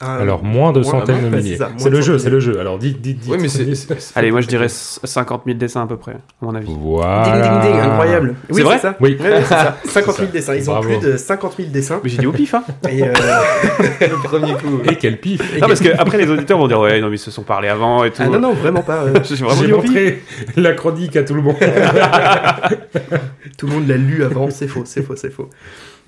Un- 0.02 0.16
Alors, 0.18 0.44
moins 0.44 0.72
de 0.74 0.82
moins- 0.82 0.92
centaines 0.92 1.30
de 1.30 1.36
milliers. 1.36 1.58
c'est 1.78 1.90
le 1.90 2.02
jeu, 2.02 2.18
c'est 2.20 2.30
le 2.30 2.40
jeu. 2.40 2.60
Alors, 2.60 2.78
dites, 2.78 3.00
dites, 3.02 3.20
dites. 3.20 3.32
Oui, 3.32 3.38
mais 3.40 3.48
c'est. 3.48 3.64
dites. 3.64 3.76
c'est- 3.76 4.00
c'est- 4.02 4.18
Allez, 4.20 4.32
moi 4.32 4.42
je 4.42 4.48
dirais 4.48 4.68
50 4.68 5.44
000 5.46 5.58
dessins 5.58 5.84
à 5.84 5.88
peu 5.88 5.96
près, 5.98 6.14
à 6.14 6.18
mon 6.42 6.54
avis. 6.56 6.68
Voilà. 6.78 7.24
Ding 7.24 7.42
ding 7.42 7.62
ding, 7.72 7.80
incroyable. 7.80 8.36
Oui, 8.50 8.56
C'est 8.58 8.64
vrai 8.64 8.80
ça. 8.80 8.96
Oui. 9.00 9.18
Ouais, 9.22 9.30
c'est 9.44 9.46
ça. 9.50 9.78
50 9.86 10.16
000 10.16 10.28
ça. 10.28 10.34
dessins. 10.34 10.56
Ils 10.56 10.70
ont 10.70 10.82
plus 10.82 10.98
de 10.98 11.16
50 11.18 11.54
000 11.58 11.70
dessins. 11.70 12.02
Mais 12.04 12.10
j'ai 12.10 12.18
dit 12.18 12.26
au 12.28 12.32
pif, 12.34 12.54
hein 12.54 12.64
Et, 12.90 13.04
euh, 13.04 13.14
le 14.02 14.24
premier 14.24 14.54
coup. 14.56 14.80
Et 14.90 14.96
quel 14.98 15.20
pif 15.20 15.42
Non, 15.62 15.68
parce 15.68 15.80
que 15.80 15.90
après 15.98 16.18
les 16.18 16.30
auditeurs 16.30 16.58
vont 16.58 16.68
dire 16.68 16.80
ouais, 16.80 17.00
non, 17.00 17.08
mais 17.10 17.16
ils 17.16 17.20
se 17.20 17.32
sont 17.32 17.44
parlé 17.44 17.70
avant 17.70 18.04
et 18.04 18.12
tout. 18.12 18.22
ah 18.26 18.28
non, 18.28 18.40
non, 18.40 18.54
vraiment 18.54 18.82
pas. 18.82 19.04
euh, 19.04 19.14
J'ai 19.24 19.36
vraiment 19.36 19.62
J'ai 19.62 19.68
dit 19.68 19.74
au 19.74 19.80
pif. 19.80 19.90
montré 19.92 20.24
la 20.58 20.74
chronique 20.74 21.16
à 21.16 21.24
tout 21.24 21.34
le 21.36 21.42
monde. 21.44 21.56
Tout 23.58 23.68
le 23.68 23.74
monde 23.74 23.88
l'a 23.88 23.98
lu 23.98 24.24
avant, 24.24 24.50
c'est 24.50 24.68
faux, 24.68 24.84
c'est 24.86 25.04
faux, 25.04 25.16
c'est 25.16 25.32
faux. 25.32 25.50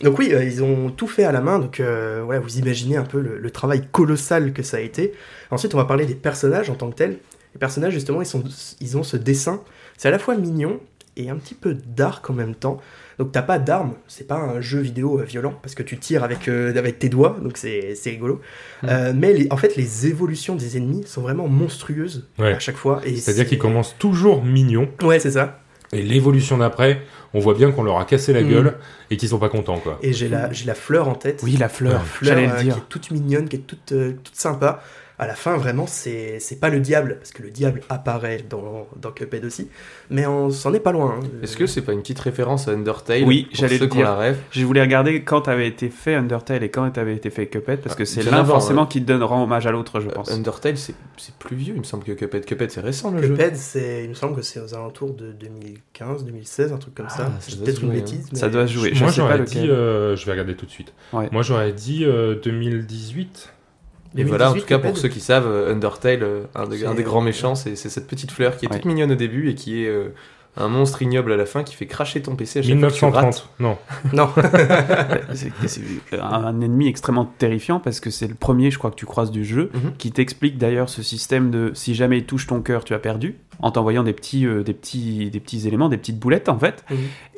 Donc 0.03 0.19
oui, 0.19 0.29
euh, 0.33 0.43
ils 0.43 0.61
ont 0.63 0.89
tout 0.89 1.07
fait 1.07 1.23
à 1.23 1.31
la 1.31 1.41
main, 1.41 1.57
donc 1.59 1.79
euh, 1.79 2.23
vous 2.43 2.57
imaginez 2.59 2.97
un 2.97 3.03
peu 3.05 3.19
le, 3.21 3.37
le 3.39 3.51
travail 3.51 3.87
colossal 3.91 4.51
que 4.53 4.61
ça 4.63 4.77
a 4.77 4.81
été. 4.81 5.13
Ensuite, 5.51 5.73
on 5.73 5.77
va 5.77 5.85
parler 5.85 6.05
des 6.05 6.15
personnages 6.15 6.69
en 6.69 6.75
tant 6.75 6.89
que 6.89 6.95
tels. 6.95 7.17
Les 7.53 7.59
personnages, 7.59 7.93
justement, 7.93 8.21
ils, 8.21 8.25
sont, 8.25 8.43
ils 8.81 8.97
ont 8.97 9.03
ce 9.03 9.15
dessin, 9.15 9.61
c'est 9.97 10.09
à 10.09 10.11
la 10.11 10.19
fois 10.19 10.35
mignon 10.35 10.79
et 11.15 11.29
un 11.29 11.37
petit 11.37 11.55
peu 11.55 11.73
dark 11.95 12.29
en 12.29 12.33
même 12.33 12.55
temps. 12.55 12.81
Donc 13.19 13.31
t'as 13.31 13.41
pas 13.43 13.57
d'armes, 13.59 13.93
c'est 14.09 14.27
pas 14.27 14.35
un 14.35 14.59
jeu 14.59 14.79
vidéo 14.81 15.21
euh, 15.21 15.23
violent, 15.23 15.53
parce 15.61 15.73
que 15.73 15.83
tu 15.83 15.97
tires 15.97 16.25
avec, 16.25 16.49
euh, 16.49 16.75
avec 16.77 16.99
tes 16.99 17.07
doigts, 17.07 17.37
donc 17.41 17.55
c'est 17.55 17.95
c'est 17.95 18.09
rigolo. 18.09 18.41
Hmm. 18.83 18.87
Euh, 18.89 19.13
mais 19.15 19.31
les- 19.31 19.47
en 19.51 19.55
fait, 19.55 19.77
les 19.77 20.07
évolutions 20.07 20.55
des 20.55 20.75
ennemis 20.75 21.05
sont 21.07 21.21
vraiment 21.21 21.47
monstrueuses 21.47 22.27
Ouais. 22.37 22.51
à 22.53 22.59
chaque 22.59 22.75
fois. 22.75 22.99
C'est-à-dire 23.05 23.43
c'est- 23.43 23.45
qu'ils 23.45 23.57
commencent 23.59 23.95
toujours 23.97 24.43
mignons. 24.43 24.89
Ouais, 25.01 25.19
c'est 25.19 25.31
ça. 25.31 25.61
Et 25.93 26.01
l'évolution 26.01 26.57
d'après, 26.57 26.99
on 27.35 27.39
voit 27.39 27.53
bien 27.53 27.71
qu'on 27.71 27.83
leur 27.83 27.99
a 27.99 28.05
cassé 28.05 28.33
la 28.33 28.41
Mm. 28.41 28.49
gueule 28.49 28.73
et 29.11 29.17
qu'ils 29.17 29.29
sont 29.29 29.37
pas 29.39 29.49
contents, 29.49 29.77
quoi. 29.77 29.99
Et 30.01 30.13
j'ai 30.13 30.29
la, 30.29 30.51
j'ai 30.53 30.65
la 30.65 30.73
fleur 30.73 31.07
en 31.09 31.15
tête. 31.15 31.41
Oui, 31.43 31.57
la 31.57 31.69
fleur, 31.69 31.93
La 31.93 31.99
fleur 31.99 32.33
j'allais 32.35 32.47
euh, 32.49 32.57
le 32.57 32.63
dire. 32.63 32.73
qui 32.75 32.79
est 32.79 32.83
toute 32.89 33.11
mignonne, 33.11 33.47
qui 33.49 33.57
est 33.57 33.67
toute, 33.67 33.91
euh, 33.91 34.13
toute 34.23 34.35
sympa. 34.35 34.81
À 35.17 35.27
la 35.27 35.33
fin, 35.35 35.55
vraiment, 35.55 35.87
c'est 35.87 36.39
c'est 36.41 36.59
pas 36.59 36.69
le 36.69 36.81
diable, 36.81 37.15
parce 37.19 37.31
que 37.31 37.41
le 37.41 37.49
diable 37.49 37.81
apparaît 37.87 38.43
dans, 38.49 38.85
dans 39.01 39.11
Cuphead 39.11 39.45
aussi, 39.45 39.69
mais 40.09 40.25
on 40.25 40.49
s'en 40.49 40.73
est 40.73 40.79
pas 40.81 40.91
loin. 40.91 41.19
hein. 41.21 41.27
Est-ce 41.41 41.55
que 41.55 41.67
c'est 41.67 41.81
pas 41.83 41.93
une 41.93 42.01
petite 42.01 42.19
référence 42.19 42.67
à 42.67 42.71
Undertale 42.71 43.23
Oui, 43.23 43.47
j'allais 43.53 43.77
le 43.77 43.87
dire. 43.87 44.03
la 44.03 44.15
rêve? 44.17 44.37
Je 44.51 44.65
voulais 44.65 44.81
regarder 44.81 45.23
quand 45.23 45.47
avait 45.47 45.67
été 45.69 45.89
fait 45.89 46.15
Undertale 46.15 46.63
et 46.63 46.69
quand 46.69 46.97
avait 46.97 47.15
été 47.15 47.29
fait 47.29 47.47
Cuphead 47.47 47.79
parce 47.79 47.95
que 47.95 48.03
Ah, 48.03 48.05
c'est 48.05 48.21
bien 48.23 48.31
l'un 48.31 48.43
forcément 48.45 48.81
ouais. 48.81 48.87
qui 48.89 48.99
donne 48.99 49.23
rend 49.23 49.41
hommage 49.43 49.65
à 49.67 49.71
l'autre, 49.71 50.01
je 50.01 50.07
Euh, 50.09 50.11
pense. 50.11 50.31
Undertale, 50.31 50.77
c'est 50.77 50.95
c'est 51.17 51.33
plus 51.35 51.55
vieux, 51.55 51.73
il 51.75 51.79
me 51.79 51.85
semble 51.85 52.03
que 52.03 52.11
Cuphead. 52.11 52.43
Cuphead, 52.45 52.69
c'est 52.71 52.81
récent 52.81 53.09
le 53.11 53.21
jeu. 53.21 53.29
Cuphead, 53.35 53.55
c'est, 53.55 54.03
il 54.03 54.09
me 54.09 54.15
semble 54.15 54.35
que 54.35 54.41
c'est 54.41 54.59
aux 54.59 54.73
alentours 54.75 55.13
de 55.13 55.31
2015, 55.31 56.25
2016, 56.25 56.73
un 56.73 56.77
truc 56.77 56.93
comme 56.93 57.07
Ah, 57.09 57.13
ça. 57.17 57.23
ça 57.25 57.31
C'est 57.39 57.63
peut-être 57.63 57.81
une 57.83 57.91
hein. 57.91 57.93
bêtise. 57.93 58.27
Ça 58.33 58.49
doit 58.49 58.67
se 58.67 58.73
jouer. 58.73 58.91
Je 58.93 59.01
Moi, 59.01 59.13
j'aurais 59.13 59.39
dit, 59.43 59.69
euh, 59.69 60.17
je 60.17 60.25
vais 60.25 60.31
regarder 60.33 60.55
tout 60.55 60.65
de 60.65 60.71
suite. 60.71 60.93
Ouais. 61.13 61.29
Moi, 61.31 61.41
j'aurais 61.41 61.71
dit 61.71 62.03
euh, 62.03 62.35
2018. 62.43 63.53
Et 64.17 64.23
voilà, 64.23 64.45
en 64.49 64.53
2018, 64.53 64.61
tout 64.61 64.67
cas, 64.81 64.87
pour 64.89 64.97
ceux 64.97 65.09
qui 65.09 65.19
savent, 65.19 65.47
euh, 65.47 65.73
Undertale, 65.73 66.23
euh, 66.23 66.43
un, 66.55 66.67
des, 66.67 66.77
C'est- 66.79 66.85
un 66.85 66.93
des 66.93 67.03
grands 67.03 67.21
méchants, 67.21 67.55
c'est 67.55 67.75
c'est 67.75 67.89
cette 67.89 68.07
petite 68.07 68.31
fleur 68.31 68.57
qui 68.57 68.65
est 68.65 68.69
Ouais. 68.69 68.75
toute 68.77 68.85
mignonne 68.85 69.11
au 69.11 69.15
début 69.15 69.49
et 69.49 69.55
qui 69.55 69.83
est 69.83 69.87
euh, 69.87 70.09
un 70.57 70.69
monstre 70.69 71.01
ignoble 71.01 71.33
à 71.33 71.35
la 71.35 71.45
fin 71.45 71.63
qui 71.63 71.75
fait 71.75 71.85
cracher 71.85 72.21
ton 72.21 72.37
PC 72.37 72.59
à 72.59 72.61
chaque 72.61 72.79
fois 72.79 72.87
que 72.89 72.93
tu 72.95 73.03
rates. 73.05 73.13
1930. 73.13 73.49
Non. 73.59 73.77
Non, 74.13 74.29
C'est 75.33 75.51
un, 76.17 76.23
un 76.45 76.61
ennemi 76.61 76.87
extrêmement 76.87 77.25
terrifiant 77.37 77.79
parce 77.81 77.99
que 77.99 78.09
c'est 78.09 78.27
le 78.27 78.35
premier, 78.35 78.71
je 78.71 78.77
crois, 78.77 78.89
que 78.91 78.95
tu 78.95 79.05
croises 79.05 79.31
du 79.31 79.43
jeu, 79.43 79.69
Mhm. 79.73 79.93
qui 79.97 80.11
t'explique 80.11 80.57
d'ailleurs 80.57 80.87
ce 80.89 81.03
système 81.03 81.51
de 81.51 81.71
si 81.73 81.93
jamais 81.95 82.19
il 82.19 82.25
touche 82.25 82.47
ton 82.47 82.61
cœur, 82.61 82.83
tu 82.85 82.93
as 82.93 82.99
perdu, 82.99 83.35
en 83.59 83.71
t'envoyant 83.71 84.03
des 84.03 84.13
petits, 84.13 84.45
euh, 84.45 84.63
des 84.63 84.73
petits, 84.73 85.29
des 85.29 85.39
petits 85.41 85.67
éléments, 85.67 85.89
des 85.89 85.97
petites 85.97 86.19
boulettes 86.19 86.47
en 86.49 86.57
fait. 86.59 86.85
Mhm. 86.89 86.97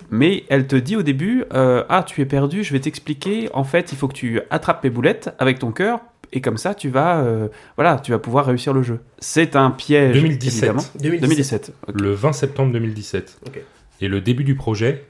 Mais 0.10 0.44
elle 0.50 0.68
te 0.68 0.76
dit 0.76 0.96
au 0.96 1.02
début, 1.02 1.44
euh, 1.54 1.84
ah 1.90 2.04
tu 2.04 2.22
es 2.22 2.26
perdu, 2.26 2.64
je 2.64 2.72
vais 2.72 2.80
t'expliquer. 2.80 3.50
En 3.54 3.64
fait, 3.64 3.92
il 3.92 3.98
faut 3.98 4.08
que 4.08 4.14
tu 4.14 4.40
attrapes 4.52 4.84
les 4.84 4.90
boulettes 4.90 5.34
avec 5.40 5.60
ton 5.60 5.72
cœur. 5.72 6.00
Et 6.34 6.42
comme 6.42 6.58
ça, 6.58 6.76
tu 6.76 6.90
vas, 6.90 7.20
euh, 7.22 7.48
voilà, 7.78 8.00
tu 8.00 8.12
vas 8.12 8.20
pouvoir 8.20 8.46
réussir 8.46 8.74
le 8.74 8.84
jeu. 8.84 9.00
C'est 9.20 9.56
un 9.56 9.72
piège, 9.72 10.14
2017. 10.14 10.64
évidemment. 10.64 10.84
2017. 11.00 11.22
2017. 11.22 11.74
ok. 11.88 12.02
Le 12.02 12.12
20 12.14 12.34
septembre 12.34 12.74
2017. 12.74 13.40
Ok. 13.48 13.62
Et 14.02 14.08
le 14.08 14.22
début 14.22 14.44
du 14.44 14.56
projet, 14.56 15.06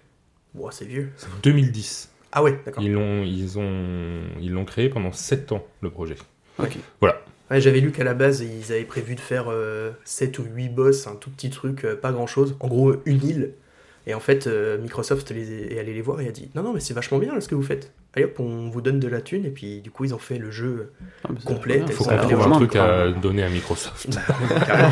Bon, 0.53 0.69
c'est 0.71 0.85
vieux. 0.85 1.11
c'est 1.17 1.27
2010. 1.43 2.09
Ah 2.31 2.43
ouais, 2.43 2.59
d'accord. 2.65 2.83
Ils 2.83 2.93
l'ont, 2.93 3.23
ils 3.23 3.57
ont, 3.59 4.21
ils 4.39 4.51
l'ont 4.51 4.65
créé 4.65 4.89
pendant 4.89 5.11
7 5.11 5.51
ans, 5.51 5.65
le 5.81 5.89
projet. 5.89 6.15
Ok. 6.59 6.77
Ouais, 7.01 7.13
J'avais 7.61 7.79
lu 7.79 7.91
qu'à 7.91 8.03
la 8.03 8.13
base, 8.13 8.41
ils 8.41 8.71
avaient 8.71 8.83
prévu 8.83 9.15
de 9.15 9.19
faire 9.19 9.51
7 10.03 10.39
ou 10.39 10.43
8 10.43 10.69
boss, 10.69 11.07
un 11.07 11.15
tout 11.15 11.29
petit 11.29 11.49
truc, 11.49 11.85
euh, 11.85 11.95
pas 11.95 12.11
grand 12.11 12.27
chose. 12.27 12.55
En 12.59 12.67
gros, 12.67 12.95
une 13.05 13.23
île. 13.25 13.51
Et 14.07 14.13
en 14.13 14.19
fait, 14.19 14.47
euh, 14.47 14.77
Microsoft 14.77 15.31
les, 15.31 15.73
est 15.73 15.79
allé 15.79 15.93
les 15.93 16.01
voir 16.01 16.21
et 16.21 16.27
a 16.27 16.31
dit 16.31 16.49
Non, 16.55 16.63
non, 16.63 16.73
mais 16.73 16.79
c'est 16.79 16.93
vachement 16.93 17.17
bien 17.19 17.33
là, 17.33 17.41
ce 17.41 17.47
que 17.47 17.55
vous 17.55 17.63
faites. 17.63 17.91
Allez 18.17 18.25
hop, 18.25 18.39
on 18.39 18.69
vous 18.69 18.81
donne 18.81 18.99
de 18.99 19.07
la 19.07 19.21
thune. 19.21 19.45
Et 19.45 19.51
puis, 19.51 19.79
du 19.81 19.91
coup, 19.91 20.05
ils 20.05 20.13
ont 20.15 20.17
fait 20.19 20.39
le 20.39 20.49
jeu. 20.49 20.91
Ah, 21.23 21.29
Complète, 21.45 21.77
voilà, 21.81 21.91
Il 21.91 21.95
faut 21.95 22.03
qu'on 22.03 22.09
a 22.09 22.17
trouve 22.17 22.41
un 22.41 22.51
truc 22.55 22.75
à 22.75 23.11
donner 23.11 23.43
à 23.43 23.49
Microsoft. 23.49 24.07
Bah, 24.15 24.21
carrément. 24.65 24.89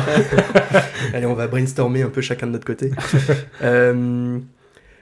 Allez, 1.12 1.26
on 1.26 1.34
va 1.34 1.48
brainstormer 1.48 2.02
un 2.02 2.08
peu 2.10 2.20
chacun 2.20 2.46
de 2.46 2.52
notre 2.52 2.66
côté. 2.66 2.92
Euh, 3.62 4.38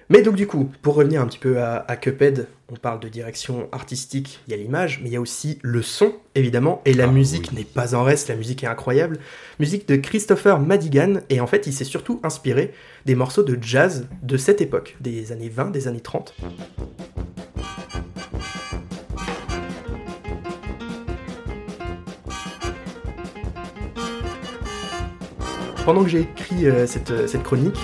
Mais 0.08 0.22
donc 0.22 0.36
du 0.36 0.46
coup, 0.46 0.70
pour 0.82 0.94
revenir 0.94 1.20
un 1.20 1.26
petit 1.26 1.38
peu 1.38 1.60
à, 1.60 1.84
à 1.88 1.96
Cuphead, 1.96 2.46
on 2.70 2.76
parle 2.76 3.00
de 3.00 3.08
direction 3.08 3.68
artistique, 3.72 4.40
il 4.46 4.52
y 4.52 4.54
a 4.54 4.56
l'image, 4.56 5.00
mais 5.02 5.08
il 5.10 5.12
y 5.12 5.16
a 5.16 5.20
aussi 5.20 5.58
le 5.62 5.82
son, 5.82 6.14
évidemment, 6.34 6.80
et 6.84 6.94
la 6.94 7.04
Ah, 7.04 7.08
musique 7.08 7.48
oui. 7.50 7.58
n'est 7.58 7.64
pas 7.64 7.94
en 7.94 8.02
reste, 8.04 8.28
la 8.28 8.36
musique 8.36 8.64
est 8.64 8.66
incroyable. 8.68 9.18
Musique 9.60 9.86
de 9.88 9.96
Christopher 9.96 10.60
Madigan, 10.60 11.20
et 11.30 11.40
en 11.40 11.46
fait, 11.46 11.66
il 11.66 11.72
s'est 11.72 11.84
surtout 11.84 12.20
inspiré 12.22 12.72
des 13.06 13.14
morceaux 13.14 13.42
de 13.42 13.58
jazz 13.60 14.06
de 14.22 14.36
cette 14.36 14.60
époque, 14.60 14.96
des 15.00 15.32
années 15.32 15.50
20, 15.50 15.70
des 15.72 15.88
années 15.88 16.00
30. 16.00 16.34
Pendant 25.84 26.02
que 26.02 26.08
j'ai 26.08 26.20
écrit 26.20 26.66
euh, 26.66 26.86
cette, 26.86 27.10
euh, 27.10 27.26
cette 27.26 27.42
chronique, 27.42 27.78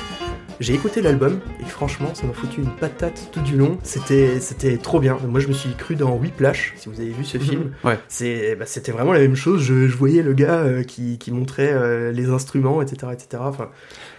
j'ai 0.59 0.75
écouté 0.75 1.03
l'album 1.03 1.41
et 1.61 1.65
franchement, 1.65 2.15
ça 2.15 2.27
m'a 2.27 2.33
foutu 2.33 2.61
une 2.61 2.71
patate 2.71 3.29
tout 3.31 3.41
du 3.41 3.57
long. 3.57 3.79
C'était, 3.83 4.41
c'était 4.41 4.79
trop 4.79 5.01
bien. 5.01 5.19
Moi, 5.27 5.41
je 5.41 5.49
me 5.49 5.53
suis 5.53 5.75
cru 5.75 5.97
dans 5.97 6.15
Whiplash, 6.17 6.73
si 6.77 6.89
vous 6.89 6.99
avez 7.01 7.11
vu 7.11 7.25
ce 7.25 7.37
film. 7.37 7.73
Ouais. 7.85 7.99
C'est, 8.09 8.57
bah, 8.57 8.65
c'était 8.67 8.93
vraiment 8.93 9.13
la 9.13 9.21
même 9.21 9.37
chose. 9.37 9.63
Je, 9.63 9.87
je 9.87 9.97
voyais 9.97 10.23
le 10.23 10.33
gars 10.33 10.61
euh, 10.61 10.83
qui, 10.83 11.19
qui 11.19 11.31
montrait 11.31 11.73
euh, 11.73 12.11
les 12.11 12.31
instruments, 12.31 12.81
etc., 12.81 13.13
etc. 13.13 13.43
Enfin, 13.45 13.69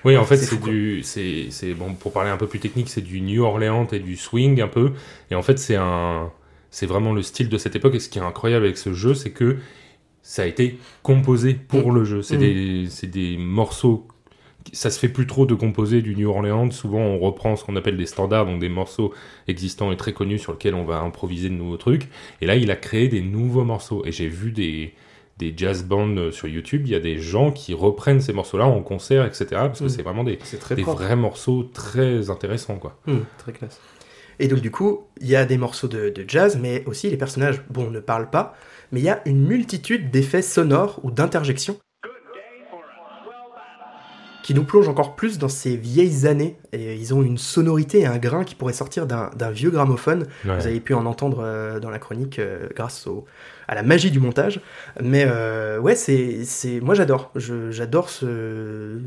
Oui, 0.06 0.16
en 0.16 0.26
fait, 0.26 0.38
C'est 0.38 0.62
du, 0.62 1.02
c'est, 1.04 1.48
c'est 1.50 1.74
bon 1.74 1.94
pour 1.96 2.12
parler 2.12 2.30
un 2.30 2.38
peu 2.38 2.48
plus 2.48 2.60
technique, 2.60 2.90
c'est 2.90 3.02
du 3.02 3.22
New 3.22 3.44
Orleans 3.44 3.88
et 3.92 4.00
du 4.00 4.16
swing 4.16 4.62
un 4.62 4.68
peu. 4.68 4.92
Et 5.32 5.36
en 5.36 5.42
fait, 5.42 5.58
c'est 5.58 5.76
un, 5.76 6.32
c'est 6.70 6.86
vraiment 6.86 7.14
le 7.14 7.22
style 7.24 7.50
de 7.50 7.58
cette 7.58 7.76
époque. 7.76 7.96
Et 7.96 8.00
ce 8.00 8.10
qui 8.10 8.20
est 8.20 8.24
incroyable 8.24 8.66
avec 8.66 8.78
ce 8.78 8.94
jeu, 8.94 9.16
c'est 9.16 9.32
que 9.32 9.58
ça 10.24 10.44
a 10.44 10.46
été 10.46 10.78
composé 11.04 11.54
pour 11.54 11.92
le 11.92 12.04
jeu. 12.04 12.22
C'est 12.22 12.38
Mm. 12.38 12.40
des, 12.40 13.08
des 13.08 13.38
morceaux. 13.38 14.08
Ça 14.74 14.92
se 14.92 15.00
fait 15.00 15.10
plus 15.10 15.26
trop 15.26 15.48
de 15.48 15.56
composer 15.56 16.02
du 16.04 16.16
New 16.16 16.30
Orleans. 16.30 16.70
Souvent, 16.70 17.00
on 17.00 17.18
reprend 17.18 17.56
ce 17.56 17.64
qu'on 17.66 17.76
appelle 17.76 17.98
des 17.98 18.06
standards, 18.06 18.46
donc 18.46 18.60
des 18.60 18.70
morceaux 18.70 19.12
existants 19.48 19.92
et 19.92 19.98
très 19.98 20.14
connus 20.14 20.38
sur 20.38 20.52
lesquels 20.52 20.76
on 20.76 20.86
va 20.86 21.00
improviser 21.00 21.50
de 21.50 21.56
nouveaux 21.56 21.78
trucs. 21.78 22.08
Et 22.42 22.46
là, 22.46 22.56
il 22.56 22.70
a 22.70 22.76
créé 22.76 23.08
des 23.08 23.22
nouveaux 23.22 23.64
morceaux. 23.64 24.04
Et 24.06 24.12
j'ai 24.12 24.28
vu 24.28 24.52
des, 24.52 24.94
des 25.40 25.52
jazz 25.58 25.84
bands 25.84 26.16
euh, 26.16 26.32
sur 26.32 26.48
YouTube. 26.48 26.84
Il 26.86 26.92
y 26.92 26.96
a 26.96 27.00
des 27.00 27.18
gens 27.18 27.52
qui 27.52 27.74
reprennent 27.74 28.22
ces 28.22 28.34
morceaux-là 28.34 28.68
en 28.68 28.82
concert, 28.84 29.26
etc. 29.26 29.46
Parce 29.52 29.80
que 29.80 29.86
Mm. 29.86 29.90
c'est 29.90 30.04
vraiment 30.04 30.24
des, 30.24 30.38
très 30.38 30.76
des 30.76 30.84
vrais 30.84 31.16
morceaux 31.16 31.64
très 31.74 32.30
intéressants, 32.30 32.76
quoi. 32.78 33.00
très 33.40 33.54
classe. 33.54 33.82
Et 34.40 34.48
donc 34.48 34.60
du 34.62 34.70
coup, 34.72 35.02
il 35.20 35.28
y 35.28 35.36
a 35.36 35.46
des 35.46 35.58
morceaux 35.58 35.88
de, 35.88 36.10
de 36.10 36.24
jazz, 36.28 36.58
mais 36.62 36.84
aussi 36.86 37.10
les 37.10 37.18
personnages, 37.18 37.62
bon, 37.70 37.90
ne 37.92 38.00
parlent 38.00 38.30
pas, 38.30 38.56
mais 38.92 39.00
il 39.00 39.04
y 39.04 39.10
a 39.10 39.22
une 39.26 39.46
multitude 39.46 40.12
d'effets 40.12 40.42
sonores 40.42 41.00
ou 41.04 41.12
d'interjections 41.12 41.78
qui 44.42 44.54
nous 44.54 44.64
plongent 44.64 44.90
encore 44.90 45.16
plus 45.16 45.38
dans 45.38 45.50
ces 45.50 45.76
vieilles 45.78 46.28
années. 46.28 46.58
Et 46.74 46.96
ils 46.96 47.14
ont 47.14 47.22
une 47.22 47.38
sonorité 47.38 48.00
et 48.00 48.06
un 48.06 48.18
grain 48.18 48.44
qui 48.44 48.56
pourrait 48.56 48.74
sortir 48.74 49.06
d'un 49.06 49.52
vieux 49.52 49.70
gramophone. 49.70 50.26
Ouais. 50.46 50.58
Vous 50.58 50.68
avez 50.68 50.80
pu 50.80 50.94
en 50.94 51.06
entendre 51.06 51.42
euh, 51.44 51.80
dans 51.80 51.90
la 51.90 52.00
chronique 52.00 52.40
euh, 52.40 52.68
grâce 52.76 53.08
au, 53.08 53.26
à 53.68 53.76
la 53.76 53.84
magie 53.84 54.12
du 54.12 54.20
montage. 54.20 54.62
Mais 55.02 55.26
euh, 55.28 55.80
ouais, 55.80 55.96
c'est, 55.96 56.46
moi 56.82 56.96
j'adore. 56.96 57.32
J'adore 57.36 58.10
ce, 58.10 59.00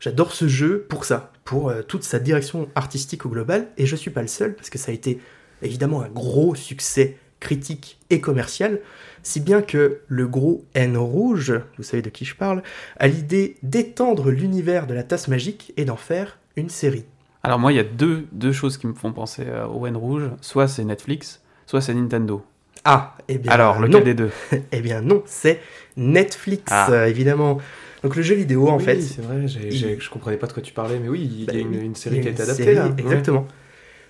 j'adore 0.00 0.32
ce 0.32 0.46
jeu 0.48 0.86
pour 0.88 1.04
ça, 1.04 1.32
pour 1.44 1.72
toute 1.88 2.04
sa 2.04 2.18
direction 2.18 2.68
artistique 2.74 3.26
au 3.26 3.28
global. 3.28 3.68
Et 3.78 3.86
je 3.86 3.96
suis 3.96 4.10
pas 4.10 4.22
le 4.22 4.28
seul 4.28 4.54
parce 4.54 4.70
que 4.70 4.78
ça 4.78 4.92
a 4.92 4.94
été 4.94 5.20
évidemment 5.62 6.02
un 6.02 6.08
gros 6.08 6.54
succès 6.54 7.16
critique 7.40 7.98
et 8.10 8.20
commercial, 8.20 8.80
si 9.22 9.40
bien 9.40 9.60
que 9.62 10.00
le 10.08 10.26
gros 10.26 10.64
N 10.74 10.96
rouge, 10.96 11.52
vous 11.76 11.82
savez 11.82 12.02
de 12.02 12.10
qui 12.10 12.24
je 12.24 12.34
parle, 12.34 12.62
a 12.98 13.08
l'idée 13.08 13.56
d'étendre 13.62 14.30
l'univers 14.30 14.86
de 14.86 14.94
la 14.94 15.02
tasse 15.02 15.28
magique 15.28 15.72
et 15.76 15.84
d'en 15.84 15.96
faire 15.96 16.38
une 16.56 16.68
série. 16.68 17.04
Alors 17.42 17.58
moi, 17.58 17.72
il 17.72 17.76
y 17.76 17.80
a 17.80 17.84
deux, 17.84 18.26
deux 18.32 18.52
choses 18.52 18.76
qui 18.78 18.86
me 18.86 18.94
font 18.94 19.12
penser 19.12 19.44
euh, 19.46 19.66
au 19.66 19.86
N 19.86 19.96
rouge. 19.96 20.30
Soit 20.40 20.68
c'est 20.68 20.84
Netflix, 20.84 21.40
soit 21.66 21.80
c'est 21.80 21.94
Nintendo. 21.94 22.44
Ah, 22.84 23.16
eh 23.28 23.38
bien 23.38 23.50
Alors, 23.52 23.80
lequel 23.80 23.98
non. 23.98 24.04
des 24.04 24.14
deux? 24.14 24.30
Eh 24.72 24.80
bien 24.80 25.00
non, 25.00 25.22
c'est 25.26 25.60
Netflix, 25.96 26.64
Ah. 26.70 26.90
euh, 26.92 27.06
évidemment. 27.06 27.58
Donc 28.02 28.14
le 28.16 28.22
jeu 28.22 28.34
vidéo, 28.36 28.68
en 28.68 28.76
Oui, 28.78 28.84
fait, 28.84 29.00
c'est 29.00 29.22
vrai, 29.22 29.48
j'ai- 29.48 29.68
il- 29.68 29.72
j'ai- 29.72 29.98
je 29.98 30.10
comprenais 30.10 30.36
pas 30.36 30.46
de 30.46 30.52
quoi 30.52 30.62
tu 30.62 30.72
parlais, 30.72 30.98
mais 31.00 31.08
oui, 31.08 31.22
il 31.22 31.42
y 31.42 31.46
Bah, 31.46 31.52
a 31.54 31.56
une, 31.56 31.74
une 31.74 31.94
série 31.96 32.20
qui 32.20 32.28
a 32.28 32.30
été 32.30 32.42
adaptée 32.42 32.62
série, 32.64 32.76
là. 32.76 32.94
Exactement. 32.98 33.46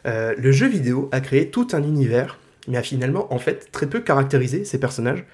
Euh, 0.06 0.34
le 0.36 0.52
jeu 0.52 0.66
vidéo 0.68 1.08
a 1.12 1.20
créé 1.20 1.50
tout 1.50 1.68
un 1.72 1.82
univers, 1.82 2.38
mais 2.68 2.78
a 2.78 2.82
finalement, 2.82 3.32
en 3.32 3.38
fait, 3.38 3.70
très 3.72 3.86
peu 3.86 4.00
caractérisé 4.00 4.64
ces 4.64 4.78
personnages. 4.78 5.24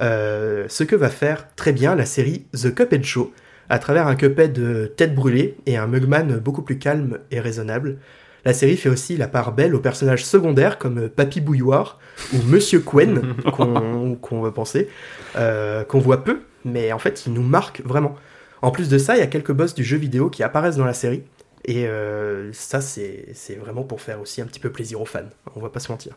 Euh, 0.00 0.66
ce 0.68 0.84
que 0.84 0.94
va 0.94 1.08
faire 1.08 1.48
très 1.56 1.72
bien 1.72 1.94
la 1.94 2.06
série 2.06 2.46
The 2.52 2.74
Cuphead 2.74 3.04
Show, 3.04 3.32
à 3.68 3.78
travers 3.78 4.06
un 4.06 4.14
Cuphead 4.14 4.52
de 4.52 4.86
tête 4.86 5.14
brûlée 5.14 5.56
et 5.66 5.76
un 5.76 5.86
Mugman 5.86 6.38
beaucoup 6.38 6.62
plus 6.62 6.78
calme 6.78 7.18
et 7.30 7.40
raisonnable. 7.40 7.98
La 8.44 8.54
série 8.54 8.76
fait 8.76 8.88
aussi 8.88 9.16
la 9.16 9.28
part 9.28 9.52
belle 9.52 9.74
aux 9.74 9.80
personnages 9.80 10.24
secondaires 10.24 10.78
comme 10.78 11.08
Papy 11.08 11.40
Bouilloire 11.40 11.98
ou 12.32 12.38
Monsieur 12.46 12.80
Quen, 12.80 13.34
qu'on 14.20 14.40
va 14.40 14.50
penser, 14.52 14.88
euh, 15.36 15.84
qu'on 15.84 15.98
voit 15.98 16.24
peu, 16.24 16.40
mais 16.64 16.92
en 16.92 16.98
fait, 16.98 17.26
ils 17.26 17.32
nous 17.32 17.42
marquent 17.42 17.82
vraiment. 17.84 18.14
En 18.62 18.70
plus 18.70 18.88
de 18.88 18.98
ça, 18.98 19.16
il 19.16 19.20
y 19.20 19.22
a 19.22 19.26
quelques 19.26 19.52
boss 19.52 19.74
du 19.74 19.84
jeu 19.84 19.96
vidéo 19.96 20.30
qui 20.30 20.42
apparaissent 20.42 20.76
dans 20.76 20.84
la 20.84 20.94
série, 20.94 21.24
et 21.64 21.86
euh, 21.86 22.52
ça, 22.52 22.80
c'est 22.80 23.26
c'est 23.34 23.56
vraiment 23.56 23.82
pour 23.82 24.00
faire 24.00 24.20
aussi 24.20 24.40
un 24.40 24.46
petit 24.46 24.60
peu 24.60 24.70
plaisir 24.70 25.00
aux 25.00 25.04
fans, 25.04 25.28
on 25.54 25.60
va 25.60 25.68
pas 25.68 25.80
se 25.80 25.90
mentir. 25.90 26.16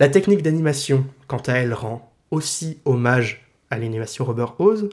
La 0.00 0.08
technique 0.08 0.40
d'animation, 0.40 1.04
quant 1.26 1.42
à 1.46 1.52
elle, 1.52 1.74
rend 1.74 2.10
aussi 2.30 2.78
hommage 2.86 3.46
à 3.68 3.78
l'animation 3.78 4.24
Robert 4.24 4.58
Hose, 4.58 4.88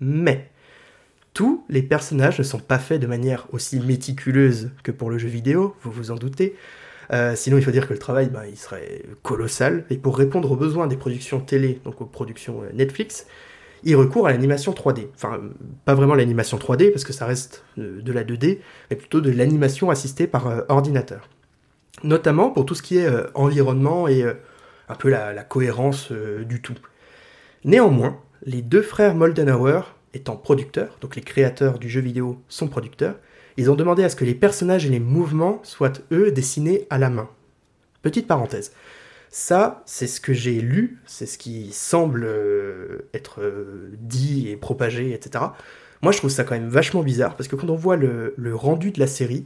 mais 0.00 0.48
tous 1.34 1.66
les 1.68 1.82
personnages 1.82 2.38
ne 2.38 2.44
sont 2.44 2.58
pas 2.58 2.78
faits 2.78 2.98
de 2.98 3.06
manière 3.06 3.46
aussi 3.52 3.78
méticuleuse 3.78 4.70
que 4.82 4.90
pour 4.90 5.10
le 5.10 5.18
jeu 5.18 5.28
vidéo, 5.28 5.76
vous 5.82 5.90
vous 5.90 6.10
en 6.12 6.14
doutez. 6.14 6.56
Euh, 7.12 7.36
sinon, 7.36 7.58
il 7.58 7.62
faut 7.62 7.70
dire 7.70 7.86
que 7.86 7.92
le 7.92 7.98
travail, 7.98 8.30
bah, 8.30 8.48
il 8.48 8.56
serait 8.56 9.02
colossal. 9.22 9.84
Et 9.90 9.98
pour 9.98 10.16
répondre 10.16 10.50
aux 10.50 10.56
besoins 10.56 10.86
des 10.86 10.96
productions 10.96 11.40
télé, 11.40 11.82
donc 11.84 12.00
aux 12.00 12.06
productions 12.06 12.62
euh, 12.62 12.70
Netflix, 12.72 13.26
il 13.84 13.96
recourt 13.96 14.28
à 14.28 14.30
l'animation 14.30 14.72
3D. 14.72 15.08
Enfin, 15.14 15.42
pas 15.84 15.94
vraiment 15.94 16.14
l'animation 16.14 16.56
3D, 16.56 16.90
parce 16.90 17.04
que 17.04 17.12
ça 17.12 17.26
reste 17.26 17.64
euh, 17.76 18.00
de 18.00 18.12
la 18.12 18.24
2D, 18.24 18.60
mais 18.88 18.96
plutôt 18.96 19.20
de 19.20 19.30
l'animation 19.30 19.90
assistée 19.90 20.26
par 20.26 20.64
ordinateur. 20.70 21.28
Notamment 22.04 22.50
pour 22.50 22.66
tout 22.66 22.74
ce 22.74 22.82
qui 22.82 22.98
est 22.98 23.06
euh, 23.06 23.26
environnement 23.34 24.08
et 24.08 24.22
euh, 24.22 24.34
un 24.88 24.94
peu 24.94 25.08
la, 25.08 25.42
cohérence 25.42 26.12
euh, 26.12 26.44
du 26.44 26.62
tout. 26.62 26.76
Néanmoins, 27.64 28.20
les 28.44 28.62
deux 28.62 28.82
frères 28.82 29.14
Moldenhauer, 29.14 29.80
étant 30.14 30.36
producteurs, 30.36 30.96
donc 31.00 31.16
les 31.16 31.22
créateurs 31.22 31.78
du 31.78 31.88
jeu 31.88 32.00
vidéo 32.00 32.40
sont 32.48 32.68
producteurs, 32.68 33.16
ils 33.56 33.70
ont 33.70 33.74
demandé 33.74 34.04
à 34.04 34.08
ce 34.08 34.16
que 34.16 34.24
les 34.24 34.34
personnages 34.34 34.86
et 34.86 34.90
les 34.90 35.00
mouvements 35.00 35.60
soient, 35.64 35.92
eux, 36.12 36.30
dessinés 36.30 36.86
à 36.90 36.98
la 36.98 37.10
main. 37.10 37.28
Petite 38.02 38.28
parenthèse. 38.28 38.72
Ça, 39.30 39.82
c'est 39.84 40.06
ce 40.06 40.20
que 40.20 40.32
j'ai 40.32 40.60
lu, 40.60 41.00
c'est 41.04 41.26
ce 41.26 41.36
qui 41.36 41.72
semble 41.72 42.26
être 43.12 43.40
dit 43.98 44.48
et 44.48 44.56
propagé, 44.56 45.12
etc. 45.12 45.44
Moi, 46.00 46.12
je 46.12 46.18
trouve 46.18 46.30
ça 46.30 46.44
quand 46.44 46.54
même 46.54 46.68
vachement 46.68 47.02
bizarre, 47.02 47.36
parce 47.36 47.48
que 47.48 47.56
quand 47.56 47.68
on 47.68 47.74
voit 47.74 47.96
le 47.96 48.52
rendu 48.54 48.92
de 48.92 49.00
la 49.00 49.08
série, 49.08 49.44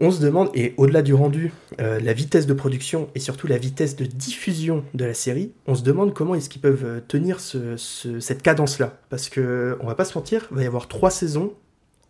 on 0.00 0.10
se 0.10 0.20
demande, 0.22 0.48
et 0.54 0.74
au-delà 0.78 1.02
du 1.02 1.12
rendu, 1.14 1.52
euh, 1.80 2.00
la 2.00 2.12
vitesse 2.12 2.46
de 2.46 2.54
production 2.54 3.08
et 3.14 3.20
surtout 3.20 3.46
la 3.46 3.58
vitesse 3.58 3.94
de 3.94 4.04
diffusion 4.04 4.84
de 4.94 5.04
la 5.04 5.14
série, 5.14 5.52
on 5.66 5.74
se 5.74 5.82
demande 5.82 6.14
comment 6.14 6.34
est-ce 6.34 6.48
qu'ils 6.48 6.62
peuvent 6.62 6.84
euh, 6.84 7.00
tenir 7.06 7.40
ce- 7.40 7.76
ce- 7.76 8.18
cette 8.20 8.42
cadence-là. 8.42 8.98
Parce 9.10 9.28
que, 9.28 9.76
on 9.80 9.86
va 9.86 9.94
pas 9.94 10.04
se 10.04 10.16
mentir, 10.18 10.46
il 10.50 10.56
va 10.56 10.62
y 10.62 10.66
avoir 10.66 10.88
trois 10.88 11.10
saisons 11.10 11.52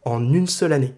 en 0.04 0.32
une 0.32 0.46
seule 0.46 0.72
année, 0.72 0.94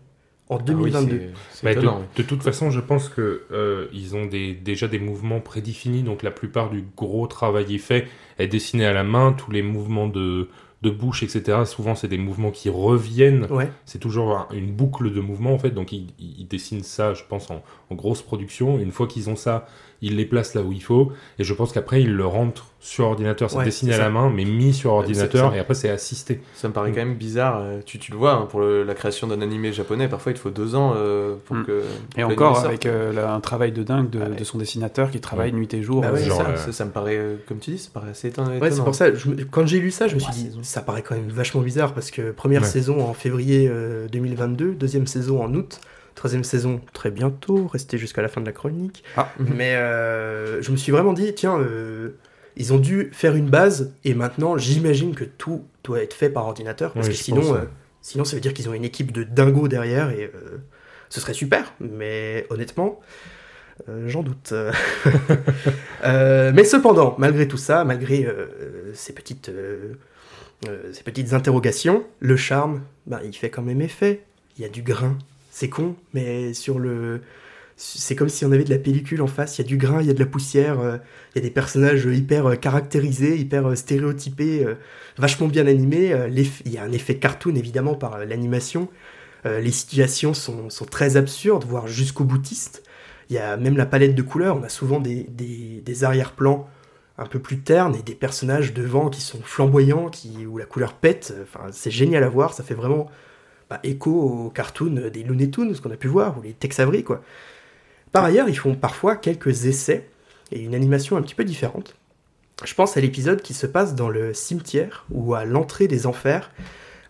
en 0.50 0.56
Ah 0.58 0.60
oui, 0.60 0.66
2022. 0.90 1.18
c'est- 1.18 1.30
c'est 1.52 1.64
Bah, 1.64 1.98
de, 2.16 2.22
toute 2.22 2.42
façon, 2.42 2.70
je 2.70 2.80
pense 2.80 3.08
que 3.08 3.42
euh, 3.50 3.86
ils 3.92 4.14
ont 4.14 4.26
des, 4.26 4.52
déjà 4.54 4.86
des 4.86 4.98
mouvements 4.98 5.40
prédéfinis, 5.40 6.02
donc 6.02 6.22
la 6.22 6.30
plupart 6.30 6.68
du 6.70 6.84
gros 6.96 7.26
travail 7.26 7.74
est 7.74 7.78
fait, 7.78 8.06
est 8.38 8.46
dessiné 8.48 8.84
à 8.84 8.92
la 8.92 9.04
main, 9.04 9.32
tous 9.32 9.50
les 9.50 9.62
mouvements 9.62 10.06
de, 10.08 10.48
de 10.84 10.90
bouche, 10.90 11.22
etc. 11.22 11.64
Souvent, 11.66 11.94
c'est 11.94 12.08
des 12.08 12.18
mouvements 12.18 12.50
qui 12.52 12.68
reviennent. 12.70 13.46
Ouais. 13.50 13.70
C'est 13.84 13.98
toujours 13.98 14.36
un- 14.36 14.46
une 14.52 14.70
boucle 14.72 15.12
de 15.12 15.20
mouvements 15.20 15.54
en 15.54 15.58
fait, 15.58 15.70
donc 15.70 15.90
ils, 15.92 16.06
ils 16.20 16.46
dessinent 16.46 16.82
ça, 16.84 17.14
je 17.14 17.24
pense, 17.28 17.50
en, 17.50 17.62
en 17.90 17.94
grosse 17.94 18.22
production. 18.22 18.78
Une 18.78 18.92
fois 18.92 19.06
qu'ils 19.08 19.28
ont 19.30 19.36
ça, 19.36 19.66
ils 20.06 20.16
les 20.16 20.24
placent 20.26 20.54
là 20.54 20.62
où 20.62 20.72
il 20.72 20.82
faut, 20.82 21.12
et 21.38 21.44
je 21.44 21.54
pense 21.54 21.72
qu'après 21.72 22.02
ils 22.02 22.12
le 22.14 22.26
rentrent 22.26 22.66
sur 22.80 23.06
ordinateur. 23.06 23.50
C'est 23.50 23.56
Ouais, 23.56 23.64
dessiné 23.64 23.94
à 23.94 23.98
la 23.98 24.10
main, 24.10 24.28
mais 24.30 24.44
mis 24.44 24.74
sur 24.74 24.90
c'est 24.90 24.96
ordinateur, 24.96 25.50
ça. 25.50 25.56
et 25.56 25.60
après 25.60 25.74
c'est 25.74 25.88
assisté. 25.88 26.40
Ça 26.54 26.68
me 26.68 26.74
paraît 26.74 26.90
Mm. 26.90 26.94
quand 26.94 27.00
même 27.06 27.14
bizarre. 27.14 27.58
euh, 27.60 27.80
Tu, 27.86 27.98
tu 27.98 28.12
le 28.12 28.18
vois, 28.18 28.32
hein, 28.34 28.46
pour 28.50 28.60
le- 28.60 28.82
la 28.84 28.94
création 28.94 29.26
d'un 29.26 29.40
animé 29.40 29.72
japonais, 29.72 30.06
parfois 30.08 30.32
il 30.32 30.34
te 30.34 30.40
faut 30.40 30.50
deux 30.50 30.74
ans 30.74 30.92
euh, 30.96 31.34
pour 31.46 31.56
Mm. 31.56 31.64
que. 31.64 31.80
pour 32.10 32.20
Et 32.20 32.24
encore 32.24 32.56
sorte. 32.56 32.66
avec 32.68 32.84
euh, 32.86 33.12
là, 33.12 33.32
un 33.32 33.40
travail 33.40 33.72
de 33.72 33.82
dingue 33.82 34.10
de, 34.10 34.20
Ah 34.24 34.28
ouais. 34.28 34.36
de 34.36 34.44
son 34.44 34.58
dessinateur 34.58 35.10
qui 35.10 35.20
travaille 35.20 35.52
nuit 35.52 35.72
et 35.72 35.82
jour. 35.82 36.02
Bah 36.02 36.12
ouais, 36.12 36.20
euh, 36.20 36.24
Genre, 36.26 36.42
ça, 36.42 36.48
euh, 36.48 36.56
ça, 36.56 36.72
ça 36.72 36.84
me 36.84 36.90
paraît, 36.90 37.16
euh, 37.16 37.36
comme 37.48 37.58
tu 37.58 37.70
dis, 37.70 37.78
ça 37.78 37.88
paraît 37.94 38.10
assez 38.10 38.28
étonnant. 38.28 38.58
Ouais, 38.58 38.70
c'est 38.70 38.84
pour 38.84 38.94
ça, 38.94 39.14
je 39.14 39.30
quand 39.50 39.66
j'ai 39.66 39.80
lu 39.80 39.90
ça, 39.90 40.06
je 40.08 40.14
me 40.16 40.20
suis 40.20 40.32
dit, 40.32 40.50
ça 40.62 40.82
paraît 40.82 41.02
quand 41.02 41.14
même 41.14 41.28
vachement 41.28 41.62
bizarre 41.62 41.94
parce 41.94 42.10
que 42.10 42.32
première 42.32 42.62
Ouais. 42.62 42.68
saison 42.68 43.00
en 43.02 43.14
février 43.14 43.66
euh, 43.70 44.06
2022, 44.08 44.72
deuxième 44.74 45.06
saison 45.06 45.42
en 45.42 45.54
août, 45.54 45.80
troisième 46.14 46.44
saison 46.44 46.80
très 46.92 47.10
bientôt, 47.10 47.66
restez 47.66 47.98
jusqu'à 47.98 48.22
la 48.22 48.28
fin 48.28 48.40
de 48.40 48.46
la 48.46 48.52
chronique. 48.52 49.04
Ah. 49.16 49.32
Mais 49.38 49.74
euh, 49.76 50.62
je 50.62 50.70
me 50.70 50.76
suis 50.76 50.92
vraiment 50.92 51.12
dit, 51.12 51.34
tiens, 51.34 51.58
euh, 51.58 52.16
ils 52.56 52.72
ont 52.72 52.78
dû 52.78 53.10
faire 53.12 53.34
une 53.34 53.48
base 53.50 53.92
et 54.04 54.14
maintenant 54.14 54.56
j'imagine 54.56 55.14
que 55.14 55.24
tout 55.24 55.64
doit 55.82 56.02
être 56.02 56.14
fait 56.14 56.30
par 56.30 56.46
ordinateur 56.46 56.92
parce 56.92 57.08
Oui, 57.08 57.12
que 57.12 57.18
sinon, 57.18 57.40
pense, 57.40 57.50
euh, 57.50 57.60
ouais. 57.60 57.68
sinon 58.00 58.24
ça 58.24 58.36
veut 58.36 58.40
dire 58.40 58.54
qu'ils 58.54 58.68
ont 58.68 58.74
une 58.74 58.84
équipe 58.84 59.12
de 59.12 59.24
dingos 59.24 59.68
derrière 59.68 60.10
et 60.10 60.30
Ce 61.10 61.20
serait 61.20 61.34
super, 61.34 61.72
mais 61.80 62.46
honnêtement, 62.50 63.00
euh, 63.88 64.08
j'en 64.08 64.22
doute. 64.22 64.52
Euh, 66.04 66.52
mais 66.54 66.64
cependant, 66.64 67.14
malgré 67.16 67.48
tout 67.48 67.56
ça, 67.56 67.82
malgré 67.82 68.26
euh, 68.26 68.92
ces, 68.92 69.14
petites, 69.14 69.50
ces 70.92 71.02
petites 71.02 71.32
interrogations, 71.32 72.04
le 72.20 72.36
charme, 72.36 72.82
bah, 73.06 73.22
il 73.24 73.34
fait 73.34 73.48
quand 73.48 73.62
même 73.62 73.80
effet. 73.80 74.22
Il 74.58 74.62
y 74.62 74.66
a 74.66 74.68
du 74.68 74.82
grain. 74.82 75.16
C'est 75.54 75.68
con, 75.68 75.94
mais 76.14 76.52
sur 76.52 76.80
le... 76.80 77.20
C'est 77.76 78.16
comme 78.16 78.28
si 78.28 78.44
on 78.44 78.50
avait 78.50 78.64
de 78.64 78.70
la 78.70 78.78
pellicule 78.78 79.22
en 79.22 79.28
face, 79.28 79.56
il 79.56 79.62
y 79.62 79.64
a 79.64 79.68
du 79.68 79.76
grain, 79.76 80.00
il 80.00 80.08
y 80.08 80.10
a 80.10 80.12
de 80.12 80.18
la 80.18 80.26
poussière, 80.26 80.80
euh, 80.80 80.96
il 81.32 81.38
y 81.38 81.44
a 81.44 81.48
des 81.48 81.52
personnages 81.52 82.06
hyper 82.06 82.46
euh, 82.46 82.54
caractérisés, 82.56 83.36
hyper 83.36 83.68
euh, 83.68 83.76
stéréotypés, 83.76 84.66
vachement 85.16 85.46
bien 85.46 85.68
animés. 85.68 86.12
il 86.66 86.72
y 86.72 86.76
a 86.76 86.82
un 86.82 86.90
effet 86.90 87.18
cartoon 87.18 87.54
évidemment 87.54 87.94
par 87.94 88.18
l'animation. 88.26 88.88
Les 89.44 89.70
situations 89.70 90.34
sont, 90.34 90.68
très 90.90 91.16
absurdes, 91.16 91.64
voire 91.64 91.86
jusqu'au 91.86 92.24
boutiste. 92.24 92.82
Il 93.30 93.36
y 93.36 93.38
a 93.38 93.56
même 93.56 93.76
la 93.76 93.86
palette 93.86 94.16
de 94.16 94.22
couleurs, 94.22 94.56
on 94.56 94.64
a 94.64 94.68
souvent 94.68 94.98
des, 94.98 96.04
arrière-plans 96.04 96.68
un 97.16 97.26
peu 97.26 97.38
plus 97.38 97.60
ternes 97.60 97.94
et 97.94 98.02
des 98.02 98.16
personnages 98.16 98.74
devant 98.74 99.08
qui 99.08 99.20
sont 99.20 99.40
flamboyants, 99.40 100.08
qui, 100.08 100.46
où 100.46 100.58
la 100.58 100.64
couleur 100.64 100.94
pète. 100.94 101.32
C'est 101.70 101.92
génial 101.92 102.24
à 102.24 102.28
voir, 102.28 102.54
ça 102.54 102.64
fait 102.64 102.74
vraiment 102.74 103.08
écho 103.82 104.10
aux 104.10 104.50
cartoons 104.50 105.10
des 105.12 105.22
Looney 105.22 105.50
Tunes 105.50 105.76
qu'on 105.76 105.90
a 105.90 105.96
pu 105.96 106.08
voir, 106.08 106.38
ou 106.38 106.42
les 106.42 106.52
Tex 106.52 106.80
Avery, 106.80 107.04
quoi. 107.04 107.22
Par 108.12 108.24
ailleurs, 108.24 108.48
ils 108.48 108.56
font 108.56 108.74
parfois 108.74 109.16
quelques 109.16 109.66
essais 109.66 110.08
et 110.52 110.60
une 110.60 110.74
animation 110.74 111.16
un 111.16 111.22
petit 111.22 111.34
peu 111.34 111.44
différente. 111.44 111.96
Je 112.64 112.74
pense 112.74 112.96
à 112.96 113.00
l'épisode 113.00 113.42
qui 113.42 113.54
se 113.54 113.66
passe 113.66 113.94
dans 113.94 114.08
le 114.08 114.32
cimetière 114.32 115.04
ou 115.10 115.34
à 115.34 115.44
l'entrée 115.44 115.88
des 115.88 116.06
enfers, 116.06 116.50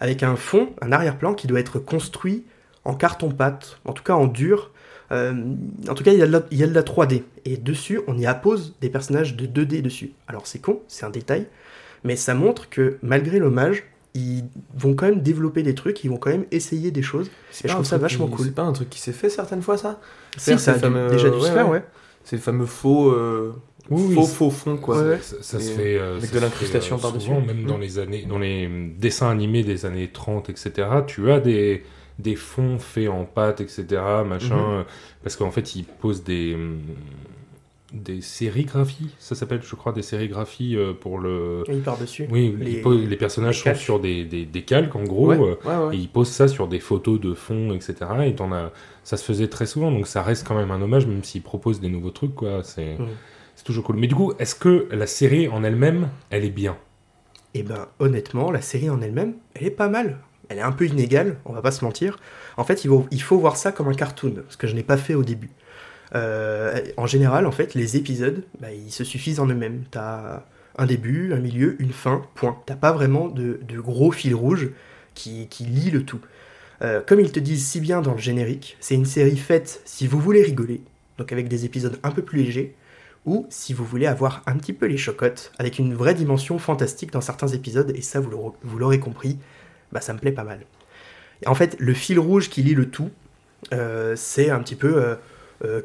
avec 0.01 0.23
un 0.23 0.37
fond, 0.37 0.71
un 0.81 0.93
arrière-plan 0.93 1.35
qui 1.35 1.47
doit 1.47 1.61
être 1.61 1.79
construit 1.79 2.45
en 2.85 2.95
carton-pâte, 2.95 3.81
en 3.85 3.93
tout 3.93 4.03
cas 4.03 4.15
en 4.15 4.27
dur. 4.27 4.71
Euh, 5.13 5.55
en 5.89 5.95
tout 5.95 6.03
cas, 6.03 6.13
il 6.13 6.19
y, 6.19 6.23
a 6.23 6.43
il 6.51 6.59
y 6.59 6.63
a 6.63 6.67
de 6.67 6.75
la 6.75 6.83
3D. 6.83 7.23
Et 7.45 7.57
dessus, 7.57 8.01
on 8.07 8.17
y 8.17 8.27
appose 8.27 8.75
des 8.81 8.89
personnages 8.89 9.37
de 9.37 9.47
2D 9.47 9.83
dessus. 9.83 10.13
Alors 10.27 10.47
c'est 10.47 10.61
con, 10.61 10.81
c'est 10.89 11.05
un 11.05 11.11
détail, 11.11 11.47
mais 12.03 12.17
ça 12.17 12.35
montre 12.35 12.71
que 12.71 12.99
malgré 13.03 13.39
l'hommage, 13.39 13.85
ils 14.15 14.45
vont 14.77 14.95
quand 14.95 15.07
même 15.07 15.21
développer 15.23 15.63
des 15.63 15.75
trucs, 15.75 16.05
ils 16.05 16.09
vont 16.11 16.17
quand 16.19 16.31
même 16.31 16.47
essayer 16.53 16.91
des 16.91 17.03
choses. 17.03 17.31
C'est 17.51 17.65
Et 17.65 17.69
je 17.69 17.73
pas 17.73 17.73
un 17.73 17.75
trouve 17.83 17.87
ça 17.87 17.97
truc 17.97 18.03
vachement 18.03 18.27
qui- 18.29 18.35
cool. 18.35 18.47
C'est 18.47 18.55
pas 18.55 18.63
un 18.63 18.73
truc 18.73 18.91
qui 18.91 19.01
s'est 19.01 19.13
fait 19.13 19.29
certaines 19.29 19.63
fois, 19.63 19.77
ça? 19.77 20.01
Si, 20.37 20.57
ça 20.59 20.73
a 20.73 20.75
fameux- 20.75 21.09
déjà 21.11 21.31
dû 21.31 21.41
se 21.41 21.47
faire, 21.51 21.69
ouais. 21.69 21.79
ouais. 21.79 21.85
C'est 22.23 22.37
le 22.37 22.43
fameux 22.43 22.67
faux, 22.67 23.11
euh, 23.11 23.53
Oui, 23.91 24.15
faux, 24.27 24.51
fond, 24.51 24.77
quoi. 24.79 25.03
Ouais. 25.03 25.19
Ça, 25.21 25.37
ça 25.43 25.61
se 25.61 25.71
fait 25.73 25.99
euh, 25.99 26.17
avec 26.17 26.31
ça 26.31 26.35
de 26.37 26.41
l'incrustation 26.41 26.97
euh, 26.97 27.01
par-dessus. 27.01 27.27
souvent, 27.27 27.41
même 27.41 27.65
dans 27.65 27.77
Mm. 27.77 27.81
les 27.83 27.99
années, 27.99 28.25
dans 28.27 28.39
les 28.39 28.67
hum, 28.67 28.95
dessins 28.97 29.29
animés 29.31 29.63
des 29.63 29.85
années 29.85 30.09
30, 30.13 30.49
etc. 30.49 30.89
Tu 31.07 31.31
as 31.31 31.41
des 31.41 31.83
des 32.21 32.37
fonds 32.37 32.79
faits 32.79 33.09
en 33.09 33.25
pâte, 33.25 33.61
etc. 33.61 33.85
Machin, 34.25 34.55
Mhm. 34.55 34.63
euh, 34.71 34.83
parce 35.25 35.35
qu'en 35.35 35.51
fait 35.51 35.75
ils 35.75 35.83
posent 35.85 36.23
des 36.23 36.55
hum, 36.55 36.79
des 37.95 38.21
sérigraphies, 38.21 39.11
ça 39.19 39.35
s'appelle, 39.35 39.61
je 39.63 39.75
crois, 39.77 39.93
des 39.93 40.03
sérigraphies 40.03 40.77
euh, 40.77 40.93
pour 40.93 41.19
le. 41.19 41.63
Partent 41.85 42.01
dessus. 42.01 42.27
Oui, 42.31 42.55
Les- 42.59 43.17
personnages 43.17 43.65
les 43.65 43.75
sont 43.75 43.79
sur 43.81 44.01
des, 44.01 44.25
des, 44.25 44.45
des 44.45 44.63
calques 44.63 44.97
en 44.97 45.05
gros. 45.05 45.29
Ouais, 45.29 45.39
euh, 45.39 45.55
ouais, 45.65 45.87
ouais. 45.89 45.97
Et 45.97 45.99
ils 46.01 46.09
posent 46.09 46.31
ça 46.31 46.49
sur 46.49 46.67
des 46.69 46.81
photos 46.81 47.21
de 47.21 47.33
fond, 47.35 47.73
etc. 47.73 47.95
Et 48.27 48.35
t'en 48.35 48.53
as, 48.53 48.73
ça 49.05 49.17
se 49.17 49.25
faisait 49.25 49.49
très 49.49 49.67
souvent, 49.67 49.91
donc 49.93 50.07
ça 50.07 50.23
reste 50.23 50.47
quand 50.47 50.57
même 50.57 50.71
un 50.73 50.83
hommage, 50.83 51.07
même 51.07 51.23
s'ils 51.23 51.43
proposent 51.43 51.81
des 51.81 51.89
nouveaux 51.89 52.11
trucs, 52.11 52.35
quoi. 52.35 52.63
C'est, 52.65 52.97
c'est 53.55 53.65
toujours 53.65 53.85
cool. 53.85 53.97
Mais 53.97 54.09
du 54.09 54.15
coup, 54.17 54.33
est-ce 54.41 54.57
que 54.57 54.89
la 54.91 55.07
série 55.07 55.49
en 55.49 55.63
elle-même, 55.63 56.09
elle 56.31 56.45
est 56.45 56.51
bien? 56.51 56.77
Et 57.55 57.63
ben 57.63 57.87
honnêtement, 58.01 58.51
la 58.51 58.61
série 58.61 58.91
en 58.91 59.01
elle-même, 59.01 59.35
elle 59.55 59.67
est 59.67 59.71
pas 59.71 59.89
mal. 59.89 60.19
Elle 60.49 60.59
est 60.59 60.63
un 60.63 60.73
peu 60.73 60.87
inégale, 60.87 61.39
on 61.45 61.53
va 61.53 61.63
pas 61.63 61.71
se 61.71 61.85
mentir. 61.85 62.19
En 62.57 62.65
fait, 62.65 62.85
il 62.85 62.89
faut, 62.89 63.07
il 63.11 63.23
faut 63.23 63.39
voir 63.39 63.57
ça 63.57 63.71
comme 63.73 63.89
un 63.89 63.95
cartoon, 63.95 64.43
ce 64.49 64.57
que 64.57 64.67
je 64.67 64.75
n'ai 64.75 64.83
pas 64.83 64.97
fait 64.97 65.15
au 65.15 65.23
début. 65.23 65.51
Euh, 66.15 66.81
en 66.97 67.07
général, 67.07 67.47
en 67.47 67.53
fait, 67.53 67.75
les 67.75 67.97
épisodes, 67.97 68.45
bah, 68.61 68.73
ils 68.73 68.93
se 68.93 69.05
suffisent 69.05 69.41
en 69.41 69.47
eux-mêmes. 69.47 69.85
T'as 69.91 70.45
un 70.77 70.87
début, 70.87 71.33
un 71.33 71.41
milieu, 71.41 71.81
une 71.81 71.93
fin, 71.93 72.23
point. 72.35 72.59
T'as 72.67 72.77
pas 72.77 72.93
vraiment 72.93 73.29
de, 73.29 73.59
gros 73.77 74.13
fil 74.13 74.35
rouge 74.35 74.71
qui, 75.15 75.49
qui 75.49 75.65
lie 75.65 75.91
le 75.91 76.05
tout. 76.05 76.21
Euh, 76.83 77.01
comme 77.01 77.21
ils 77.21 77.33
te 77.33 77.41
disent 77.41 77.67
si 77.67 77.81
bien 77.81 78.03
dans 78.03 78.13
le 78.13 78.19
générique, 78.19 78.77
c'est 78.81 78.95
une 78.95 79.05
série 79.05 79.37
faite 79.37 79.81
si 79.85 80.07
vous 80.07 80.19
voulez 80.19 80.43
rigoler, 80.43 80.83
donc 81.19 81.33
avec 81.33 81.49
des 81.49 81.65
épisodes 81.65 81.99
un 82.03 82.11
peu 82.11 82.23
plus 82.23 82.43
légers, 82.43 82.75
ou 83.25 83.47
si 83.49 83.73
vous 83.73 83.85
voulez 83.85 84.07
avoir 84.07 84.43
un 84.47 84.57
petit 84.57 84.73
peu 84.73 84.87
les 84.87 84.97
chocottes, 84.97 85.53
avec 85.59 85.79
une 85.79 85.95
vraie 85.95 86.15
dimension 86.15 86.59
fantastique 86.59 87.13
dans 87.13 87.21
certains 87.21 87.47
épisodes, 87.49 87.93
et 87.95 88.03
ça 88.03 88.21
vous 88.21 88.79
l'aurez- 88.79 88.99
compris, 88.99 89.39
bah 89.93 90.01
ça 90.01 90.13
me 90.13 90.19
plaît 90.19 90.33
pas 90.33 90.45
mal. 90.45 90.61
En 91.47 91.55
fait, 91.55 91.77
le 91.79 91.95
fil 91.95 92.19
rouge 92.19 92.51
qui 92.51 92.63
lie 92.63 92.75
le 92.75 92.91
tout, 92.91 93.11
euh, 93.73 94.15
c'est 94.17 94.51
un 94.51 94.61
petit 94.61 94.75
peu 94.77 95.17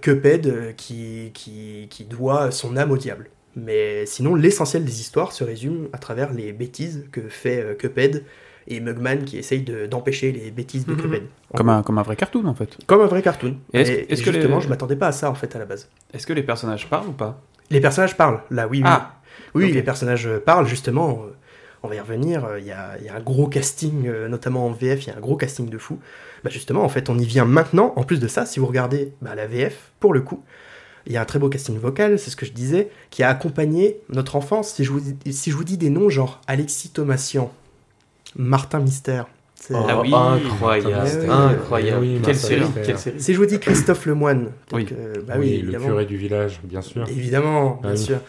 Cuphead 0.01 0.47
euh, 0.47 0.71
qui, 0.73 1.31
qui, 1.33 1.87
qui 1.89 2.03
doit 2.05 2.51
son 2.51 2.75
âme 2.77 2.91
au 2.91 2.97
diable. 2.97 3.29
Mais 3.55 4.05
sinon, 4.05 4.35
l'essentiel 4.35 4.85
des 4.85 4.99
histoires 5.01 5.31
se 5.31 5.43
résume 5.43 5.87
à 5.93 5.97
travers 5.97 6.31
les 6.33 6.53
bêtises 6.53 7.05
que 7.11 7.21
fait 7.29 7.61
euh, 7.61 7.73
Cuphead 7.73 8.23
et 8.67 8.79
Mugman 8.79 9.23
qui 9.25 9.37
essaye 9.37 9.61
de- 9.61 9.87
d'empêcher 9.87 10.31
les 10.31 10.51
bêtises 10.51 10.85
de 10.85 10.93
Mhm. 10.93 11.01
Cuphead. 11.01 11.23
Comme 11.55 11.69
un, 11.69 11.81
comme 11.81 11.97
un 11.97 12.03
vrai 12.03 12.15
cartoon 12.15 12.45
en 12.45 12.53
fait. 12.53 12.77
Comme 12.85 13.01
un 13.01 13.07
vrai 13.07 13.21
cartoon. 13.21 13.57
Et 13.73 13.81
est-ce- 13.81 13.91
Et, 13.91 14.05
que 14.05 14.09
les- 14.11 14.17
justement, 14.17 14.59
je 14.59 14.69
m'attendais 14.69 14.95
pas 14.95 15.07
à 15.07 15.11
ça 15.11 15.29
en 15.31 15.35
fait 15.35 15.55
à 15.55 15.59
la 15.59 15.65
base. 15.65 15.89
Est-ce 16.13 16.27
que 16.27 16.33
les 16.33 16.43
personnages 16.43 16.87
parlent 16.89 17.07
ou 17.07 17.13
pas? 17.13 17.41
Les 17.71 17.81
personnages 17.81 18.15
parlent, 18.17 18.41
là, 18.51 18.67
oui, 18.67 18.79
oui. 18.79 18.83
Ah, 18.85 19.15
Oui, 19.55 19.71
les 19.71 19.81
personnages 19.83 20.27
euh, 20.27 20.39
parlent, 20.39 20.67
justement. 20.67 21.23
euh, 21.25 21.31
On 21.81 21.87
va 21.87 21.95
y 21.95 21.99
revenir. 21.99 22.43
euh, 22.45 22.59
Il 22.59 22.65
y 22.65 22.71
a, 22.71 22.97
il 22.99 23.05
y 23.05 23.09
a 23.09 23.15
un 23.15 23.21
gros 23.21 23.47
casting, 23.47 24.05
euh, 24.07 24.27
notamment 24.27 24.65
en 24.67 24.71
VF, 24.71 25.05
il 25.05 25.07
y 25.07 25.11
a 25.11 25.15
un 25.15 25.19
gros 25.21 25.37
casting 25.37 25.69
de 25.69 25.77
fou. 25.77 25.97
Bah, 26.43 26.49
justement, 26.49 26.83
en 26.83 26.89
fait, 26.89 27.09
on 27.09 27.17
y 27.17 27.25
vient 27.25 27.45
maintenant. 27.45 27.93
En 27.95 28.03
plus 28.03 28.19
de 28.19 28.27
ça, 28.27 28.45
si 28.45 28.59
vous 28.59 28.65
regardez 28.65 29.13
bah, 29.21 29.35
la 29.35 29.45
VF, 29.47 29.91
pour 29.99 30.13
le 30.13 30.21
coup, 30.21 30.43
il 31.07 31.13
y 31.13 31.17
a 31.17 31.21
un 31.21 31.25
très 31.25 31.39
beau 31.39 31.49
casting 31.49 31.77
vocal, 31.79 32.19
c'est 32.19 32.29
ce 32.29 32.35
que 32.35 32.45
je 32.45 32.51
disais, 32.51 32.89
qui 33.09 33.23
a 33.23 33.29
accompagné 33.29 33.97
notre 34.09 34.35
enfance. 34.35 34.73
Si 34.73 34.83
je 34.83 34.91
vous, 34.91 34.99
dis- 34.99 35.33
si 35.33 35.51
je 35.51 35.55
vous 35.55 35.63
dis 35.63 35.77
des 35.77 35.89
noms 35.89 36.09
genre 36.09 36.41
Alexis 36.47 36.89
Thomasian, 36.89 37.51
Martin 38.35 38.79
Mystère, 38.79 39.27
c'est- 39.55 39.73
Oh, 39.73 39.85
Ah 39.89 39.99
oui. 40.01 40.13
incroyable, 40.13 41.09
oui, 41.23 41.29
incroyable. 41.29 42.01
oui, 42.01 42.19
quelle 42.23 42.35
série, 42.35 42.59
Lefebvre. 42.61 42.85
quelle 42.85 42.97
série. 42.99 43.21
si 43.21 43.33
je 43.33 43.37
vous 43.39 43.45
dis 43.45 43.59
Christophe 43.59 44.05
Lemoine, 44.05 44.51
Oui. 44.71 44.87
euh, 44.91 45.15
bah 45.27 45.33
Oui, 45.37 45.45
oui, 45.47 45.49
le 45.57 45.63
évidemment. 45.63 45.85
curé 45.87 46.05
du 46.05 46.17
village, 46.17 46.59
bien 46.63 46.81
sûr. 46.81 47.07
Évidemment, 47.09 47.79
bien 47.81 47.89
Ah 47.91 47.93
oui. 47.93 47.97
sûr. 47.97 48.19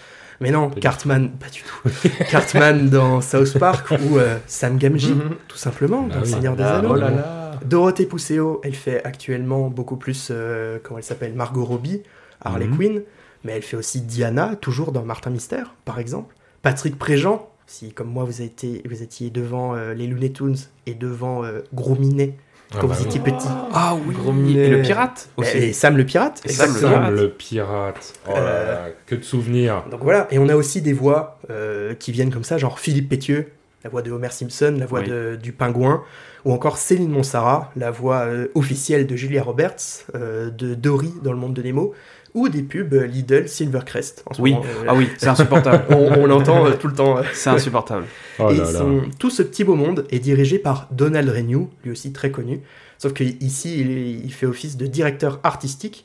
Mais 0.41 0.51
non, 0.51 0.69
Pas 0.71 0.75
du 0.77 0.81
Cartman, 0.81 1.31
pas 1.33 1.49
du 1.51 1.61
tout. 1.63 1.91
Cartman 2.31 2.89
dans 2.89 3.21
South 3.21 3.59
Park 3.59 3.91
ou 3.91 4.17
euh, 4.17 4.39
Sam 4.47 4.79
Gamgee, 4.79 5.11
Mhm. 5.13 5.37
tout 5.49 5.59
simplement, 5.59 6.07
Ah 6.11 6.15
dans 6.15 6.21
Le. 6.21 6.27
Seigneur 6.27 6.57
des 6.57 6.63
Ah, 6.63 6.79
Anneaux. 6.79 6.93
oh 6.93 6.95
là 6.95 7.11
là. 7.11 7.40
Dorothée 7.65 8.07
Pousseau, 8.07 8.61
elle 8.65 8.75
fait 8.75 9.03
actuellement 9.05 9.69
beaucoup 9.69 9.97
plus, 9.97 10.29
euh, 10.31 10.79
comment 10.83 10.99
elle 10.99 11.05
s'appelle, 11.05 11.35
Margot 11.35 11.65
Robbie, 11.65 12.03
Harley 12.43 12.67
Mhm. 12.67 12.77
Quinn, 12.77 13.03
mais 13.45 13.53
elle 13.53 13.63
fait 13.63 13.77
aussi 13.77 14.01
Diana, 14.01 14.57
toujours 14.57 14.93
dans 14.93 15.03
Martin 15.05 15.31
Mystère, 15.31 15.75
par 15.85 15.99
exemple. 15.99 16.35
Patrick 16.63 16.99
Préjean, 16.99 17.49
si 17.67 17.93
comme 17.93 18.09
moi 18.09 18.25
vous, 18.25 18.35
avez 18.41 18.45
été, 18.47 18.83
vous 18.89 19.03
étiez 19.03 19.31
devant 19.31 19.75
euh, 19.75 19.95
les 19.95 20.07
Looney 20.07 20.31
Tunes 20.33 20.57
et 20.87 20.95
devant 20.95 21.45
euh, 21.45 21.61
Gros 21.73 21.95
Minet 21.95 22.35
Ah 22.73 22.79
quand 22.81 22.87
bah 22.89 22.95
vous 22.95 23.03
oui. 23.03 23.09
étiez 23.09 23.21
petit. 23.21 23.49
Ah 23.73 23.97
oui, 24.07 24.15
Gros 24.15 24.31
et 24.31 24.35
minet. 24.35 24.69
le 24.69 24.83
pirate 24.83 25.29
aussi. 25.37 25.57
Et 25.57 25.73
Sam 25.73 25.97
le 25.97 26.05
pirate, 26.05 26.43
Et 26.45 26.51
Sam 26.53 26.67
le 26.69 26.73
exactement. 26.77 27.05
Sam 27.07 27.15
le 27.15 27.31
pirate. 27.31 28.13
Oh 28.29 28.33
là 28.33 28.39
Euh, 28.39 28.73
là, 28.89 28.93
que 29.07 29.15
de 29.15 29.23
souvenirs. 29.23 29.85
Donc 29.91 30.03
voilà, 30.03 30.27
et 30.31 30.39
on 30.39 30.49
a 30.49 30.57
aussi 30.57 30.83
des 30.83 30.93
voix 30.93 31.39
euh, 31.51 31.95
qui 31.95 32.13
viennent 32.13 32.31
comme 32.33 32.45
ça, 32.45 32.59
genre 32.59 32.79
Philippe 32.79 33.09
Pétieux, 33.09 33.53
la 33.85 33.91
voix 33.91 34.03
de 34.03 34.11
Homer 34.11 34.31
Simpson, 34.31 34.75
la 34.79 34.87
voix 34.87 35.01
Oui. 35.01 35.09
de- 35.09 35.39
du 35.43 35.53
pingouin, 35.53 36.03
ou 36.45 36.53
encore 36.53 36.77
Céline 36.79 37.11
Monsara, 37.11 37.71
la 37.77 37.91
voix 37.91 38.21
euh, 38.27 38.49
officielle 38.55 39.07
de 39.07 39.17
Julia 39.17 39.43
Roberts, 39.43 39.77
euh, 40.15 40.51
de 40.51 40.75
Dory 40.75 41.13
dans 41.23 41.33
le 41.33 41.39
monde 41.39 41.55
de 41.55 41.63
Nemo, 41.63 41.95
ou 42.35 42.49
des 42.49 42.63
pubs 42.63 42.93
Lidl 42.95 43.49
Silvercrest. 43.49 44.23
En 44.27 44.35
ce 44.35 44.41
Oui. 44.43 44.53
moment, 44.53 44.65
euh, 44.65 44.85
Ah 44.89 44.95
oui, 44.95 45.09
c'est 45.19 45.29
insupportable. 45.29 45.85
on, 45.91 46.21
on 46.21 46.27
l'entend 46.27 46.67
euh, 46.67 46.73
tout 46.75 46.87
le 46.89 46.95
temps. 46.95 47.19
euh. 47.19 47.23
c'est 47.33 47.51
insupportable. 47.51 48.05
Oh 48.39 48.51
et 48.51 48.57
là 48.59 48.67
tout 49.19 49.31
ce 49.31 49.43
petit 49.43 49.65
beau 49.65 49.75
monde 49.75 50.07
est 50.11 50.19
dirigé 50.21 50.59
par 50.59 50.89
Donald 50.93 51.29
Renew, 51.29 51.69
lui 51.85 51.91
aussi 51.91 52.13
très 52.13 52.31
connu. 52.31 52.61
Sauf 52.99 53.15
qu'ici, 53.15 53.81
il 54.25 54.33
fait 54.33 54.47
office 54.47 54.77
de 54.77 54.87
directeur 54.87 55.41
artistique, 55.43 56.05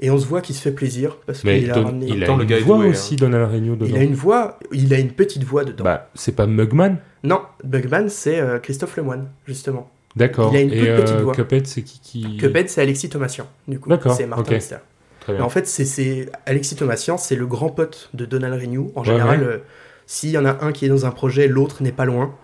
et 0.00 0.10
on 0.10 0.18
se 0.18 0.26
voit 0.26 0.40
qu'il 0.40 0.54
se 0.54 0.60
fait 0.62 0.72
plaisir, 0.72 1.16
parce 1.26 1.42
Mais 1.44 1.60
qu'il 1.60 1.70
a 1.70 1.74
Don- 1.74 1.84
ramené... 1.84 2.06
il 2.08 2.22
a 2.24 2.26
le 2.26 2.32
une 2.42 2.44
gars 2.44 2.58
est 2.58 2.60
voix 2.60 2.78
aussi, 2.78 3.16
Donald 3.16 3.50
Renew, 3.50 3.76
dedans. 3.76 3.86
il 3.88 3.96
a 3.96 4.02
une 4.02 4.14
voix, 4.14 4.58
il 4.72 4.92
a 4.94 4.98
une 4.98 5.10
petite 5.12 5.44
voix 5.44 5.64
dedans. 5.64 5.84
Bah, 5.84 6.10
c'est 6.14 6.34
pas 6.36 6.46
Mugman 6.46 6.96
Non, 7.24 7.42
Bugman, 7.64 8.08
c'est 8.08 8.38
euh, 8.40 8.58
Christophe 8.58 8.96
Lemoine, 8.96 9.28
justement. 9.46 9.90
D'accord. 10.16 10.50
Il 10.54 10.56
a 10.56 10.60
une 10.62 10.70
petite 10.70 11.16
euh, 11.16 11.22
voix. 11.22 11.34
Cuphead, 11.34 11.66
c'est 11.66 11.82
qui 11.82 12.00
qui... 12.00 12.36
Cuphead, 12.38 12.68
c'est 12.68 12.80
Alexis 12.82 13.08
Thomasian, 13.08 13.46
du 13.68 13.78
coup. 13.78 13.88
D'accord, 13.90 14.14
C'est 14.14 14.26
Martin 14.26 14.44
ok. 14.44 14.50
Mystère. 14.52 14.80
Très 15.20 15.32
Mais 15.32 15.38
bien. 15.38 15.46
en 15.46 15.50
fait, 15.50 15.66
c'est- 15.66 15.84
c'est 15.84 16.30
Alexis 16.46 16.76
Thomasian, 16.76 17.18
c'est 17.18 17.36
le 17.36 17.46
grand 17.46 17.68
pote 17.70 18.10
de 18.14 18.24
Donald 18.26 18.60
Renew. 18.60 18.92
En 18.94 19.00
Ouais, 19.00 19.06
général, 19.06 19.40
ouais. 19.40 19.46
euh, 19.46 19.58
s'il 20.06 20.30
y 20.30 20.38
en 20.38 20.44
a 20.44 20.64
un 20.64 20.72
qui 20.72 20.84
est 20.86 20.88
dans 20.88 21.04
un 21.04 21.10
projet, 21.10 21.48
l'autre 21.48 21.82
n'est 21.82 21.92
pas 21.92 22.04
loin. 22.04 22.34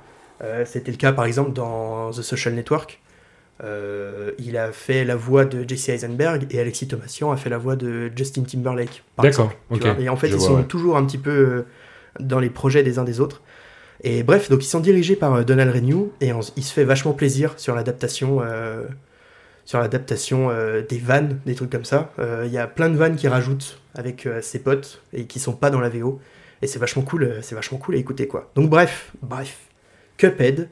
Euh, 0.42 0.64
C'était 0.66 0.90
le 0.90 0.96
cas, 0.96 1.12
par 1.12 1.24
exemple, 1.26 1.52
dans 1.52 2.10
The 2.10 2.22
Social 2.22 2.54
Network. 2.54 3.00
Euh, 3.62 4.32
il 4.38 4.56
a 4.56 4.72
fait 4.72 5.04
la 5.04 5.14
voix 5.14 5.44
de 5.44 5.68
Jesse 5.68 5.90
Eisenberg 5.90 6.46
et 6.50 6.58
Alexis 6.58 6.88
Thomasian 6.88 7.30
a 7.30 7.36
fait 7.36 7.50
la 7.50 7.58
voix 7.58 7.76
de 7.76 8.10
Justin 8.16 8.42
Timberlake. 8.42 9.04
D'accord. 9.22 9.52
Et 10.00 10.08
en 10.08 10.16
fait, 10.16 10.28
Je 10.28 10.32
ils 10.32 10.38
vois, 10.38 10.48
sont 10.48 10.56
ouais. 10.56 10.64
toujours 10.64 10.96
un 10.96 11.04
petit 11.04 11.18
peu 11.18 11.30
euh, 11.30 11.66
dans 12.18 12.40
les 12.40 12.50
projets 12.50 12.82
des 12.82 12.98
uns 12.98 13.04
des 13.04 13.20
autres. 13.20 13.42
Et 14.02 14.22
bref, 14.22 14.50
donc 14.50 14.64
ils 14.64 14.68
sont 14.68 14.80
dirigés 14.80 15.16
par 15.16 15.34
euh, 15.34 15.44
Donald 15.44 15.72
Renew 15.74 16.12
et 16.20 16.32
on 16.32 16.40
il 16.56 16.64
se 16.64 16.72
fait 16.72 16.84
vachement 16.84 17.12
plaisir 17.12 17.54
sur 17.56 17.74
l'adaptation 17.74 18.40
euh, 18.42 18.84
sur 19.64 19.78
l'adaptation 19.78 20.50
euh, 20.50 20.82
des 20.82 20.98
vannes, 20.98 21.40
des 21.46 21.54
trucs 21.54 21.70
comme 21.70 21.84
ça. 21.84 22.12
Il 22.18 22.50
y 22.50 22.58
a 22.58 22.66
plein 22.66 22.90
de 22.90 22.96
vannes 22.96 23.16
qui 23.16 23.28
rajoutent 23.28 23.80
avec 23.94 24.28
ses 24.40 24.58
potes 24.58 25.02
et 25.12 25.26
qui 25.26 25.38
sont 25.38 25.52
pas 25.52 25.70
dans 25.70 25.80
la 25.80 25.88
VO. 25.88 26.20
Et 26.62 26.66
c'est 26.66 26.78
vachement 26.78 27.02
cool, 27.02 27.38
c'est 27.42 27.54
vachement 27.54 27.78
cool 27.78 27.94
à 27.94 27.98
écouter 27.98 28.26
quoi. 28.26 28.50
Donc 28.54 28.70
bref, 28.70 29.12
bref, 29.22 29.58
Cuphead, 30.16 30.68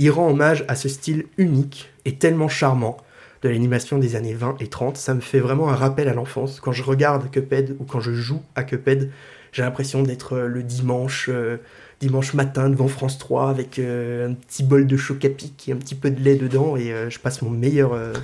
il 0.00 0.10
rend 0.10 0.30
hommage 0.30 0.64
à 0.66 0.76
ce 0.76 0.88
style 0.88 1.26
unique 1.36 1.90
et 2.06 2.14
tellement 2.16 2.48
charmant 2.48 2.96
de 3.42 3.50
l'animation 3.50 3.98
des 3.98 4.16
années 4.16 4.32
20 4.32 4.56
et 4.60 4.66
30. 4.66 4.96
Ça 4.96 5.12
me 5.12 5.20
fait 5.20 5.40
vraiment 5.40 5.68
un 5.68 5.74
rappel 5.74 6.08
à 6.08 6.14
l'enfance. 6.14 6.58
Quand 6.58 6.72
je 6.72 6.82
regarde 6.82 7.30
Cuphead 7.30 7.76
ou 7.78 7.84
quand 7.84 8.00
je 8.00 8.12
joue 8.12 8.40
à 8.54 8.62
Cuphead, 8.62 9.10
j'ai 9.52 9.62
l'impression 9.62 10.02
d'être 10.02 10.34
euh, 10.36 10.46
le 10.46 10.62
dimanche, 10.62 11.28
euh, 11.30 11.58
dimanche 12.00 12.32
matin 12.32 12.70
devant 12.70 12.88
France 12.88 13.18
3 13.18 13.50
avec 13.50 13.78
euh, 13.78 14.30
un 14.30 14.32
petit 14.32 14.62
bol 14.62 14.86
de 14.86 14.96
choc 14.96 15.22
à 15.26 15.28
pic 15.28 15.68
et 15.68 15.72
un 15.72 15.76
petit 15.76 15.94
peu 15.94 16.10
de 16.10 16.20
lait 16.22 16.36
dedans 16.36 16.76
et 16.76 16.92
euh, 16.92 17.10
je 17.10 17.18
passe 17.18 17.42
mon 17.42 17.50
meilleur, 17.50 17.92
euh, 17.92 18.14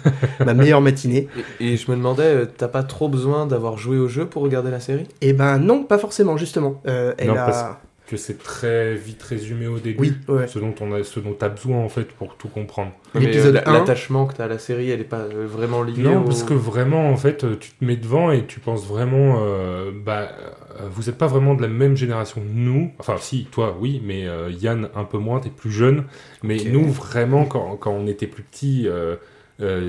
ma 0.45 0.55
meilleure 0.55 0.81
matinée. 0.81 1.29
Et, 1.61 1.75
et 1.75 1.77
je 1.77 1.91
me 1.91 1.97
demandais, 1.97 2.23
euh, 2.23 2.47
t'as 2.47 2.69
pas 2.69 2.85
trop 2.85 3.09
besoin 3.11 3.47
d'avoir 3.47 3.77
joué 3.77 3.99
au 3.99 4.09
jeu 4.09 4.27
pour 4.27 4.43
regarder 4.43 4.71
la 4.71 4.81
série? 4.81 5.07
Et 5.21 5.35
ben 5.35 5.59
non, 5.59 5.85
pas 5.85 5.99
forcément 5.99 6.39
justement. 6.39 6.81
Euh, 6.87 7.13
elle 7.19 7.29
Non, 7.29 7.37
a... 7.37 7.81
Que 8.09 8.17
c'est 8.17 8.39
très 8.39 8.95
vite 8.95 9.21
résumé 9.25 9.67
au 9.67 9.79
début. 9.79 9.99
Oui, 10.29 10.35
ouais. 10.37 10.47
Ce 10.47 10.61
dont 10.61 10.75
on 10.81 10.93
a, 10.93 11.03
ce 11.03 11.19
dont 11.19 11.33
t'as 11.33 11.49
besoin 11.49 11.79
en 11.79 11.89
fait 11.89 12.05
pour 12.13 12.37
tout 12.37 12.47
comprendre. 12.49 12.93
Euh, 13.17 13.21
L'épisode 13.21 13.55
la- 13.55 13.69
1. 13.69 13.73
L'attachement 13.73 14.27
que 14.27 14.35
t'as 14.35 14.45
à 14.45 14.49
la 14.49 14.59
série, 14.61 14.91
elle 14.91 15.01
est 15.01 15.05
pas 15.05 15.23
euh, 15.23 15.47
vraiment 15.49 15.83
liée 15.83 16.03
Non, 16.03 16.21
au- 16.21 16.25
parce 16.25 16.45
que 16.45 16.55
vraiment, 16.55 17.11
en 17.11 17.17
fait, 17.17 17.45
tu 17.59 17.71
te 17.73 17.85
mets 17.85 17.97
devant 17.97 18.31
et 18.31 18.47
tu 18.47 18.61
penses 18.61 18.87
vraiment, 18.87 19.41
euh, 19.43 19.91
bah, 19.93 20.29
euh, 20.81 20.89
vous 20.89 21.03
n'êtes 21.05 21.19
pas 21.19 21.27
vraiment 21.27 21.55
de 21.55 21.63
la 21.63 21.69
même 21.69 21.97
génération 21.97 22.41
que 22.41 22.47
nous. 22.49 22.93
Enfin, 23.01 23.17
si, 23.19 23.47
toi, 23.51 23.77
oui, 23.81 24.01
mais 24.05 24.29
euh, 24.29 24.51
Yann, 24.53 24.89
un 24.95 25.05
peu 25.05 25.19
moins, 25.19 25.41
t'es 25.41 25.51
plus 25.51 25.73
jeune. 25.73 26.05
Mais 26.45 26.59
nous, 26.59 26.89
vraiment, 26.89 27.45
quand, 27.45 27.77
quand 27.77 27.91
on 27.91 28.07
était 28.07 28.29
plus 28.29 28.45
petits, 28.45 28.87
euh, 29.61 29.81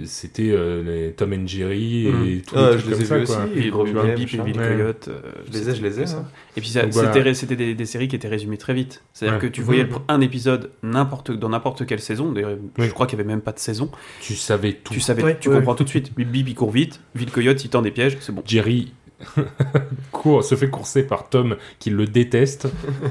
euh, 0.00 0.02
c'était 0.04 0.50
euh, 0.50 0.82
les 0.82 1.12
Tom 1.12 1.32
and 1.32 1.46
Jerry 1.46 2.06
et 2.06 2.10
Mhm. 2.12 2.40
tous 2.42 2.54
Ah, 2.56 2.70
les 2.72 2.78
je 2.78 2.82
trucs 2.84 2.98
les 3.00 3.06
comme 3.06 3.16
ai 3.16 3.20
vus 3.20 3.26
ça, 3.26 3.34
quoi. 3.36 3.44
aussi. 3.46 3.58
Et 3.58 3.66
Et 3.66 3.70
Gros 3.70 3.84
Bip 3.84 3.96
et. 3.96 4.42
Bill. 4.44 4.56
Coyote. 4.56 5.08
euh, 5.08 5.20
Je 5.46 5.52
les 5.58 5.68
ai, 5.70 5.74
je 5.74 5.82
les 5.82 6.00
ai. 6.00 6.04
hein. 6.14 6.24
Et 6.56 6.60
puis 6.60 6.70
voilà. 6.92 7.12
c'était 7.12 7.34
c'était 7.34 7.56
des, 7.56 7.74
des 7.74 7.86
séries 7.86 8.08
qui 8.08 8.16
étaient 8.16 8.28
résumées 8.28 8.58
très 8.58 8.74
vite. 8.74 9.02
C'est-à-dire 9.12 9.38
Ouais. 9.40 9.46
que 9.48 9.52
tu 9.52 9.62
voyais 9.62 9.84
pr- 9.84 10.02
un 10.08 10.20
épisode 10.20 10.70
n'importe 10.82 11.30
dans 11.30 11.48
n'importe 11.48 11.86
quelle 11.86 12.00
saison. 12.00 12.32
D'ailleurs, 12.32 12.56
Oui. 12.78 12.86
je 12.86 12.92
crois 12.92 13.06
qu'il 13.06 13.18
y 13.18 13.20
avait 13.22 13.28
même 13.28 13.40
pas 13.40 13.52
de 13.52 13.58
saison. 13.58 13.90
Tu 14.20 14.34
savais 14.34 14.74
tout. 14.74 14.92
Tu 14.92 15.00
savais, 15.00 15.22
Ouais, 15.22 15.36
tu 15.40 15.48
ouais. 15.48 15.56
comprends 15.56 15.74
tout 15.74 15.84
de 15.84 15.88
suite. 15.88 16.14
Bip 16.14 16.30
Bip 16.30 16.48
il 16.48 16.54
court 16.54 16.70
vite. 16.70 17.00
Ville 17.14 17.30
Coyote 17.30 17.64
il 17.64 17.68
tend 17.70 17.82
des 17.82 17.90
pièges. 17.90 18.18
C'est 18.20 18.32
bon. 18.34 18.42
Jerry 18.46 18.92
court, 20.12 20.44
se 20.44 20.54
fait 20.54 20.68
courser 20.68 21.02
par 21.02 21.28
Tom 21.28 21.56
qui 21.78 21.90
le 21.90 22.06
déteste 22.06 22.68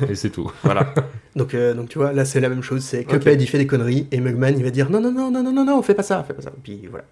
et 0.09 0.15
c'est 0.15 0.29
tout. 0.29 0.51
Voilà. 0.63 0.93
Donc, 1.35 1.53
euh, 1.53 1.73
donc 1.73 1.89
tu 1.89 1.97
vois, 1.97 2.13
là 2.13 2.25
c'est 2.25 2.39
la 2.39 2.49
même 2.49 2.63
chose. 2.63 2.83
C'est 2.83 3.03
Cuphead, 3.03 3.41
il 3.41 3.47
fait 3.47 3.57
des 3.57 3.67
conneries 3.67 4.07
et 4.11 4.19
Mugman 4.19 4.55
il 4.57 4.63
va 4.63 4.71
dire 4.71 4.89
non, 4.89 5.01
non, 5.01 5.11
non, 5.11 5.31
non, 5.31 5.43
non, 5.43 5.51
non, 5.51 5.65
non, 5.65 5.81
fais 5.81 5.93
pas 5.93 6.03
ça, 6.03 6.23
fais 6.23 6.33
pas 6.33 6.41
ça. 6.41 6.51
Puis 6.63 6.87
voilà. 6.89 7.05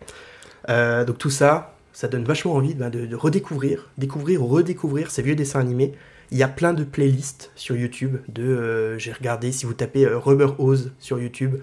Euh, 0.69 1.06
donc 1.06 1.17
tout 1.17 1.29
ça, 1.29 1.75
ça 1.91 2.08
donne 2.08 2.23
vachement 2.23 2.53
envie 2.53 2.73
ben, 2.73 2.89
de, 2.89 3.06
de 3.06 3.15
redécouvrir, 3.15 3.89
découvrir 3.97 4.41
ou 4.43 4.47
redécouvrir 4.47 5.12
ces 5.12 5.21
vieux 5.21 5.36
dessins 5.36 5.60
animés. 5.60 5.93
Il 6.32 6.38
y 6.38 6.43
a 6.43 6.47
plein 6.47 6.73
de 6.73 6.84
playlists 6.84 7.51
sur 7.56 7.75
YouTube. 7.75 8.17
De, 8.27 8.43
euh, 8.43 8.97
j'ai 8.97 9.12
regardé, 9.12 9.51
si 9.51 9.65
vous 9.65 9.73
tapez 9.73 10.06
euh, 10.06 10.17
Rubber 10.17 10.56
Hose 10.58 10.91
sur 10.99 11.19
YouTube, 11.19 11.58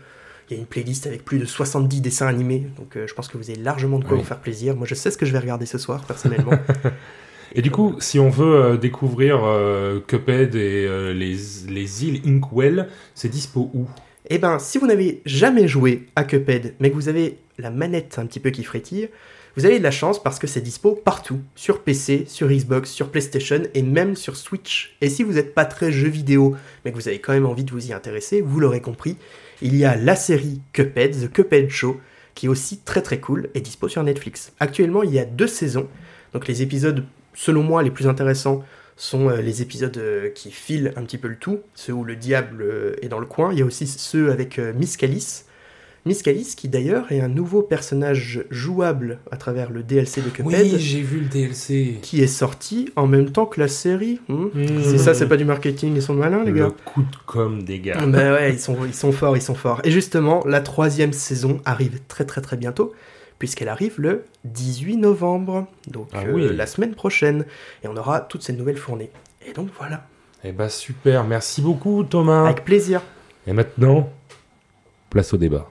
il 0.51 0.55
y 0.55 0.57
a 0.57 0.61
une 0.61 0.67
playlist 0.67 1.07
avec 1.07 1.25
plus 1.25 1.39
de 1.39 1.45
70 1.45 2.01
dessins 2.01 2.27
animés. 2.27 2.67
Donc 2.77 2.97
euh, 2.97 3.07
je 3.07 3.15
pense 3.15 3.29
que 3.29 3.39
vous 3.39 3.51
avez 3.51 3.59
largement 3.59 3.99
de 3.99 4.05
quoi 4.05 4.15
Oui. 4.15 4.21
vous 4.23 4.27
faire 4.27 4.41
plaisir. 4.41 4.77
Moi 4.77 4.87
je 4.87 4.95
sais 4.95 5.11
ce 5.11 5.17
que 5.17 5.25
je 5.27 5.33
vais 5.33 5.39
regarder 5.39 5.67
ce 5.67 5.79
soir 5.79 6.05
personnellement. 6.05 6.53
Et 7.55 7.63
du 7.63 7.71
coup, 7.73 7.97
si 7.99 8.21
on 8.21 8.31
veut 8.31 8.55
euh, 8.55 8.77
découvrir 8.77 9.41
euh, 9.45 9.99
Cuphead 10.07 10.55
et 10.55 10.87
les, 11.15 11.37
les 11.69 12.05
îles 12.05 12.21
Inkwell, 12.25 12.89
c'est 13.15 13.29
dispo 13.29 13.71
où? 13.75 13.87
Eh 14.29 14.39
ben, 14.39 14.61
si 14.61 14.79
vous 14.79 14.87
n'avez 14.87 15.21
jamais 15.25 15.67
joué 15.67 16.07
à 16.15 16.23
Cuphead, 16.23 16.75
mais 16.79 16.91
que 16.91 16.95
vous 16.95 17.09
avez 17.09 17.39
la 17.59 17.71
manette 17.71 18.19
un 18.21 18.27
petit 18.27 18.39
peu 18.39 18.51
qui 18.51 18.63
frétille, 18.63 19.09
vous 19.57 19.67
avez 19.67 19.79
de 19.79 19.83
la 19.83 19.91
chance 19.91 20.23
parce 20.23 20.39
que 20.39 20.47
c'est 20.47 20.61
dispo 20.61 20.93
partout, 20.93 21.41
sur 21.57 21.81
PC, 21.81 22.25
sur 22.29 22.49
Xbox, 22.49 22.91
sur 22.91 23.11
PlayStation 23.11 23.63
et 23.75 23.83
même 23.83 24.15
sur 24.15 24.37
Switch. 24.37 24.97
Et 25.01 25.11
si 25.11 25.25
vous 25.25 25.33
n'êtes 25.33 25.55
pas 25.55 25.65
très 25.65 25.91
jeu 25.91 26.09
vidéo, 26.09 26.55
mais 26.85 26.93
que 26.93 26.97
vous 26.97 27.09
avez 27.09 27.19
quand 27.19 27.33
même 27.33 27.47
envie 27.47 27.65
de 27.65 27.73
vous 27.73 27.89
y 27.89 27.93
intéresser, 27.93 28.41
vous 28.43 28.61
l'aurez 28.61 28.81
compris, 28.81 29.17
il 29.63 29.77
y 29.77 29.85
a 29.85 29.97
la 29.97 30.17
série 30.17 30.61
Cuphead, 30.73 31.13
The 31.13 31.33
Cuphead 31.33 31.71
Show, 31.71 32.01
qui 32.35 32.47
est 32.47 32.49
aussi 32.49 32.79
très 32.79 33.03
très 33.03 33.21
cool 33.21 33.51
et 33.55 33.61
dispo 33.61 33.89
sur 33.89 34.03
Netflix. 34.03 34.53
Actuellement, 34.61 35.03
il 35.03 35.13
y 35.13 35.19
a 35.19 35.25
deux 35.25 35.47
saisons, 35.47 35.89
donc 36.33 36.49
les 36.49 36.63
épisodes, 36.63 37.05
selon 37.35 37.63
moi, 37.63 37.83
les 37.83 37.91
plus 37.91 38.09
intéressants 38.09 38.65
sont 38.97 39.31
euh, 39.31 39.41
les 39.41 39.63
épisodes 39.63 39.97
euh, 39.97 40.29
qui 40.29 40.51
filent 40.51 40.93
un 40.97 41.03
petit 41.05 41.19
peu 41.19 41.29
le 41.29 41.37
tout, 41.37 41.61
ceux 41.75 41.93
où 41.93 42.05
le 42.05 42.17
diable 42.17 42.63
euh, 42.63 42.97
est 43.03 43.09
dans 43.09 43.19
le 43.19 43.27
coin. 43.27 43.53
Il 43.53 43.59
y 43.59 43.63
a 43.63 43.65
aussi 43.65 43.87
ceux 43.87 44.31
avec 44.31 44.59
Miss 44.59 44.97
Callis. 44.97 45.45
Miss 46.07 46.23
Callis, 46.23 46.55
qui 46.57 46.69
d'ailleurs 46.69 47.13
est 47.13 47.21
un 47.21 47.29
nouveau 47.29 47.61
personnage 47.63 48.45
jouable 48.51 49.19
à 49.31 49.37
travers 49.37 49.71
le 49.71 49.83
DLC 49.83 50.23
de 50.23 50.31
Cuphead, 50.31 50.79
j'ai 50.79 51.03
vu 51.03 51.21
le 51.21 51.27
DLC. 51.27 51.99
qui 52.01 52.23
est 52.23 52.27
sorti 52.27 52.89
en 52.97 53.07
même 53.07 53.31
temps 53.31 53.45
que 53.45 53.61
la 53.61 53.69
série. 53.69 54.19
Hmm 54.29 54.47
Mmh. 54.55 54.83
C'est 54.83 54.99
ça, 54.99 55.13
c'est 55.15 55.29
pas 55.29 55.37
du 55.37 55.45
marketing, 55.45 55.95
ils 55.95 56.03
sont 56.03 56.15
malins 56.15 56.43
les 56.43 56.53
Le 56.53 56.59
gars. 56.59 56.71
coup 56.87 57.03
de 57.03 57.17
com 57.27 57.63
des 57.63 57.81
gars. 57.81 58.05
Bah 58.07 58.33
ouais, 58.33 58.53
ils 58.55 58.59
sont, 58.59 58.77
ils 58.87 58.95
sont 58.95 59.13
forts, 59.13 59.37
ils 59.37 59.43
sont 59.43 59.55
forts. 59.55 59.81
Et 59.85 59.91
justement, 59.91 60.43
la 60.47 60.61
troisième 60.63 61.13
saison 61.13 61.61
arrive 61.67 62.01
très 62.09 62.25
très 62.25 62.41
très 62.41 62.57
bientôt, 62.57 62.95
puisqu'elle 63.39 63.69
arrive 63.69 63.95
le 63.99 64.25
18 64.47 64.97
novembre, 64.97 65.67
donc 65.87 66.09
Ah 66.15 66.23
euh, 66.27 66.33
oui. 66.33 66.49
la 66.57 66.67
semaine 66.67 66.95
prochaine, 66.95 67.45
et 67.85 67.89
on 67.89 67.97
aura 67.97 68.21
toutes 68.21 68.43
ces 68.43 68.55
nouvelles 68.55 68.79
fournées. 68.79 69.11
Et 69.47 69.53
donc 69.53 69.69
voilà, 69.79 70.07
Eh 70.45 70.53
bah 70.53 70.71
super, 70.71 71.25
merci 71.25 71.61
beaucoup 71.61 72.05
Thomas. 72.05 72.45
avec 72.47 72.65
plaisir. 72.65 73.03
Et 73.47 73.53
maintenant, 73.53 74.11
place 75.11 75.33
au 75.35 75.37
débat. 75.37 75.71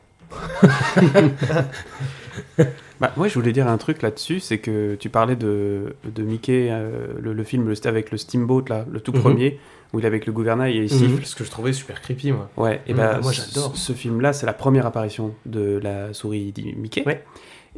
Bah, 2.99 3.13
ouais, 3.15 3.29
je 3.29 3.33
voulais 3.35 3.53
dire 3.53 3.67
un 3.67 3.77
truc 3.77 4.01
là-dessus, 4.01 4.39
c'est 4.41 4.57
que 4.57 4.95
tu 4.95 5.09
parlais 5.09 5.37
de, 5.37 5.95
de 6.03 6.21
Mickey, 6.23 6.67
euh, 6.69 7.07
le, 7.19 7.31
le 7.33 7.43
film 7.45 7.67
le- 7.69 7.87
avec 7.87 8.11
le 8.11 8.17
Steamboat, 8.17 8.65
là, 8.67 8.85
le 8.91 8.99
tout 8.99 9.13
Mhm. 9.13 9.19
premier, 9.21 9.59
où 9.93 9.99
il 9.99 10.03
est 10.03 10.07
avec 10.07 10.25
le 10.25 10.33
gouvernail 10.33 10.77
et 10.77 10.83
il 10.83 10.89
siffle. 10.89 11.19
C'est 11.23 11.29
ce 11.31 11.35
que 11.37 11.43
je 11.45 11.49
trouvais 11.51 11.71
super 11.71 12.01
creepy, 12.01 12.33
moi. 12.33 12.49
Ouais, 12.57 12.81
et 12.87 12.91
Mhm. 12.93 12.97
bah, 12.99 13.11
Ah, 13.15 13.19
moi, 13.21 13.31
ce- 13.31 13.47
j'adore. 13.53 13.77
Ce, 13.77 13.93
film-là, 13.93 14.33
c'est 14.33 14.45
la 14.45 14.53
première 14.53 14.85
apparition 14.85 15.33
de 15.45 15.79
la 15.81 16.13
souris 16.13 16.51
dit 16.51 16.73
Mickey. 16.75 17.03
Ouais. 17.05 17.23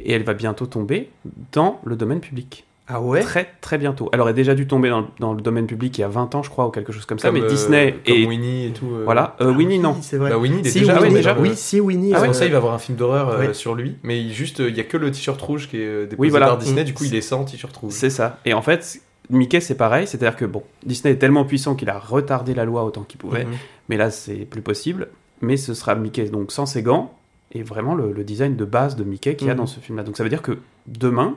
Et 0.00 0.12
elle 0.12 0.24
va 0.24 0.34
bientôt 0.34 0.66
tomber 0.66 1.10
dans 1.52 1.80
le 1.84 1.94
domaine 1.94 2.20
public. 2.20 2.66
Ah 2.88 3.00
ouais 3.00 3.20
Très, 3.20 3.48
très 3.60 3.78
bientôt. 3.78 4.10
Elle 4.12 4.20
aurait 4.20 4.34
déjà 4.34 4.54
dû 4.54 4.66
tomber 4.66 4.90
dans, 4.90 5.06
dans 5.20 5.32
le 5.34 5.40
domaine 5.40 5.66
public 5.66 5.96
il 5.96 6.00
y 6.00 6.04
a 6.04 6.08
20 6.08 6.34
ans, 6.34 6.42
je 6.42 6.50
crois, 6.50 6.66
ou 6.66 6.70
quelque 6.70 6.92
chose 6.92 7.06
comme 7.06 7.18
ça. 7.18 7.28
Comme, 7.28 7.38
mais 7.38 7.44
euh, 7.44 7.48
Disney 7.48 7.92
comme 8.04 8.14
et. 8.14 8.26
Winnie 8.26 8.66
et 8.66 8.70
tout. 8.72 8.86
euh. 8.92 9.02
Voilà, 9.04 9.36
euh, 9.40 9.52
Winnie, 9.52 9.78
non. 9.78 9.96
C'est 10.02 10.16
vrai. 10.18 10.30
Bah, 10.30 10.38
Winnie, 10.38 10.58
il 10.60 10.66
est 10.66 10.70
si, 10.70 10.80
déjà, 10.80 10.94
Winnie, 10.94 11.08
ouais, 11.10 11.14
déjà, 11.14 11.36
oui, 11.38 11.52
si 11.54 11.80
Winnie. 11.80 12.12
Ah, 12.14 12.22
pour 12.22 12.34
ça, 12.34 12.44
il 12.44 12.50
va 12.50 12.58
avoir 12.58 12.74
un 12.74 12.78
film 12.78 12.98
d'horreur 12.98 13.28
euh, 13.30 13.38
ouais. 13.38 13.54
sur 13.54 13.74
lui, 13.74 13.96
mais 14.02 14.20
il- 14.20 14.32
juste, 14.32 14.60
euh, 14.60 14.68
il 14.68 14.76
y 14.76 14.80
a 14.80 14.84
que 14.84 14.96
le 14.96 15.10
t-shirt 15.10 15.40
rouge 15.40 15.68
qui 15.68 15.76
est 15.78 16.02
déposé 16.06 16.16
Oui, 16.18 16.28
voilà. 16.30 16.46
par 16.48 16.58
Disney, 16.58 16.82
Mm. 16.82 16.86
du 16.86 16.94
coup, 16.94 17.04
il 17.04 17.14
est 17.14 17.20
sans 17.20 17.44
t-shirt 17.44 17.74
rouge. 17.76 17.92
C'est 17.92 18.10
ça. 18.10 18.40
Et 18.44 18.52
en 18.52 18.62
fait, 18.62 19.00
Mickey, 19.30 19.60
c'est 19.60 19.76
pareil. 19.76 20.06
C'est-à-dire 20.08 20.36
que, 20.36 20.44
bon, 20.44 20.64
Disney 20.84 21.14
est 21.14 21.18
tellement 21.18 21.44
puissant 21.44 21.76
qu'il 21.76 21.88
a 21.88 21.98
retardé 21.98 22.52
la 22.52 22.64
loi 22.64 22.84
autant 22.84 23.02
qu'il 23.04 23.18
pouvait. 23.18 23.44
Mhm. 23.44 23.52
Mais 23.88 23.96
là, 23.96 24.10
c'est 24.10 24.44
plus 24.44 24.60
possible. 24.62 25.08
Mais 25.40 25.56
ce 25.56 25.72
sera 25.74 25.94
Mickey, 25.94 26.24
donc 26.24 26.50
sans 26.52 26.66
ses 26.66 26.82
gants, 26.82 27.14
et 27.52 27.62
vraiment 27.62 27.94
le, 27.94 28.12
le 28.12 28.24
design 28.24 28.56
de 28.56 28.64
base 28.64 28.96
de 28.96 29.04
Mickey 29.04 29.36
qu'il 29.36 29.46
y 29.46 29.50
a 29.50 29.54
Mhm. 29.54 29.58
dans 29.60 29.66
ce 29.66 29.78
film-là. 29.80 30.02
Donc 30.04 30.16
ça 30.16 30.24
veut 30.24 30.28
dire 30.30 30.42
que 30.42 30.58
demain, 30.88 31.36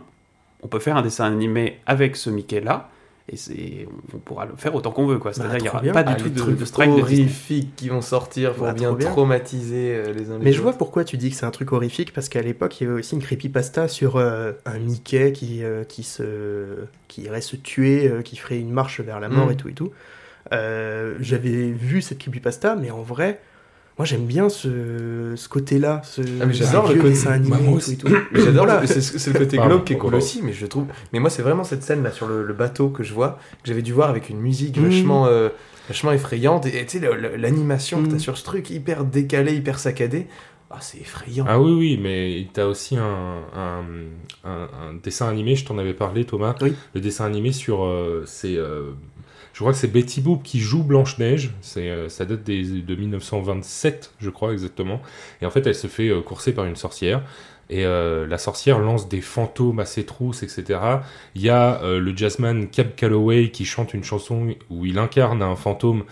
on 0.66 0.68
peut 0.68 0.80
faire 0.80 0.98
un 0.98 1.02
dessin 1.04 1.26
animé 1.26 1.80
avec 1.86 2.16
ce 2.16 2.30
Mickey-là, 2.32 2.90
et 3.32 3.38
c'est, 3.38 3.88
on 4.14 4.18
pourra 4.20 4.46
le 4.46 4.52
faire 4.56 4.76
autant 4.76 4.92
qu'on 4.92 5.06
veut, 5.08 5.18
quoi. 5.18 5.34
C'est-à-dire 5.34 5.54
Bah, 5.54 5.58
qu'il 5.58 5.64
n'y 5.66 5.70
aura 5.70 5.82
bien. 5.82 5.94
pas 5.94 6.04
Ah, 6.06 6.14
du 6.14 6.18
tout 6.22 6.26
les 6.26 6.32
de, 6.36 6.38
trucs 6.40 6.58
de 6.60 6.66
strike 6.66 6.90
de 6.92 6.96
Disney. 7.02 7.22
horrifiques 7.22 7.76
qui 7.76 7.90
vont 7.90 8.02
sortir 8.02 8.54
pour 8.54 8.68
Bah, 8.68 8.74
bien, 8.74 8.94
traumatiser 8.96 9.96
euh, 9.96 10.14
les 10.14 10.30
uns 10.30 10.38
les 10.38 10.46
Mais 10.46 10.52
je 10.54 10.62
vois 10.62 10.74
pourquoi 10.74 11.04
tu 11.06 11.18
dis 11.18 11.32
que 11.32 11.36
c'est 11.36 11.46
un 11.46 11.52
truc 11.52 11.72
horrifique, 11.72 12.14
parce 12.14 12.30
qu'à 12.30 12.42
l'époque, 12.44 12.80
il 12.80 12.84
y 12.84 12.88
avait 12.90 13.00
aussi 13.00 13.16
une 13.16 13.22
creepypasta 13.24 13.88
sur 13.88 14.18
euh, 14.18 14.52
un 14.66 14.78
Mickey 14.78 15.32
qui, 15.32 15.64
euh, 15.64 15.84
qui, 15.86 16.04
se, 16.04 16.66
qui 17.08 17.24
irait 17.24 17.42
se 17.42 17.56
tuer, 17.56 18.08
euh, 18.08 18.22
qui 18.22 18.36
ferait 18.36 18.60
une 18.60 18.72
marche 18.72 19.00
vers 19.02 19.20
la 19.20 19.30
mort 19.30 19.48
Mm. 19.48 19.52
et 19.52 19.56
tout 19.56 19.70
et 19.70 19.74
tout. 19.74 19.92
Euh, 20.54 21.16
J'avais 21.20 21.72
vu 21.72 22.02
cette 22.04 22.20
creepypasta, 22.20 22.76
mais 22.76 22.92
en 22.92 23.02
vrai, 23.02 23.40
moi 23.98 24.06
j'aime 24.06 24.26
bien 24.26 24.50
ce, 24.50 25.34
ce 25.36 25.48
côté-là, 25.50 26.02
ce, 26.04 26.22
Ah, 26.42 26.46
j'adore 26.52 26.88
le 26.90 26.96
côté- 26.96 27.10
dessin 27.10 27.32
animé 27.32 27.56
Bah, 27.58 27.80
et 27.92 27.96
tout 27.96 28.08
j'adore, 28.34 28.66
Voilà. 28.66 28.86
c'est 28.88 29.02
c'est 29.02 29.32
le 29.34 29.40
côté 29.40 29.58
glauque 29.58 29.86
qui 29.86 29.94
est 29.94 29.98
cool 29.98 30.16
aussi, 30.16 30.42
mais 30.44 30.54
je 30.54 30.66
trouve. 30.66 30.86
Mais 31.14 31.20
moi, 31.20 31.30
c'est 31.30 31.42
vraiment 31.44 31.64
cette 31.64 31.84
scène 31.84 32.04
là 32.04 32.12
sur 32.12 32.28
le, 32.28 32.44
le 32.44 32.54
bateau 32.54 32.90
que 32.90 33.04
je 33.04 33.14
vois, 33.14 33.40
que 33.64 33.68
j'avais 33.70 33.82
dû 33.82 33.94
voir 33.94 34.10
avec 34.10 34.30
une 34.30 34.40
musique 34.40 34.78
Mm. 34.78 34.84
vachement, 34.86 35.28
euh, 35.28 35.50
vachement 35.88 36.12
effrayante. 36.12 36.66
Et 36.66 36.86
tu 36.86 37.00
sais, 37.00 37.10
l'animation 37.38 38.02
que 38.02 38.08
Mm. 38.08 38.12
t'as 38.14 38.20
sur 38.20 38.38
ce 38.38 38.44
truc 38.44 38.70
hyper 38.70 39.06
décalé, 39.06 39.54
hyper 39.56 39.80
saccadé, 39.80 40.28
ah, 40.72 40.78
c'est 40.82 40.98
effrayant. 41.00 41.46
Ah 41.48 41.62
oui, 41.62 41.72
oui, 41.74 42.00
mais 42.02 42.48
t'as 42.52 42.66
aussi 42.66 42.98
un, 42.98 43.44
un, 43.56 43.84
un- 44.44 44.68
un 44.90 44.94
dessin 45.02 45.30
animé, 45.30 45.56
je 45.56 45.64
t'en 45.66 45.78
avais 45.78 45.94
parlé 45.94 46.26
Thomas, 46.26 46.54
Oui. 46.62 46.74
le 46.94 47.00
dessin 47.02 47.24
animé 47.26 47.54
sur... 47.54 47.86
euh, 47.86 48.24
c'est, 48.26 48.58
euh, 48.58 48.92
je 49.56 49.62
crois 49.62 49.72
que 49.72 49.78
c'est 49.78 49.88
Betty 49.88 50.20
Boop 50.20 50.44
qui 50.44 50.60
joue 50.60 50.84
Blanche-Neige, 50.84 51.52
euh, 51.78 52.10
ça 52.10 52.26
date 52.26 52.44
de 52.44 52.96
1927, 52.96 54.12
je 54.20 54.30
crois 54.30 54.52
exactement, 54.52 55.02
et 55.42 55.46
en 55.46 55.50
fait 55.50 55.66
elle 55.66 55.76
se 55.76 55.88
fait 55.88 56.10
euh, 56.10 56.20
courser 56.20 56.54
par 56.54 56.66
une 56.66 56.76
sorcière, 56.76 57.24
et 57.70 57.86
euh, 57.86 58.28
la 58.28 58.38
sorcière 58.38 58.80
lance 58.80 59.08
des 59.08 59.22
fantômes 59.22 59.80
à 59.80 59.86
ses 59.86 60.06
trousses, 60.06 60.44
etc. 60.44 60.82
Il 61.36 61.42
y 61.42 61.50
a 61.50 61.80
le 61.84 62.16
jazzman 62.16 62.68
Cab 62.68 62.96
Calloway 62.96 63.50
qui 63.50 63.64
chante 63.64 63.94
une 63.94 64.04
chanson 64.04 64.54
où 64.70 64.86
il 64.86 65.00
incarne 65.00 65.42
un 65.42 65.56
fantôme 65.56 66.04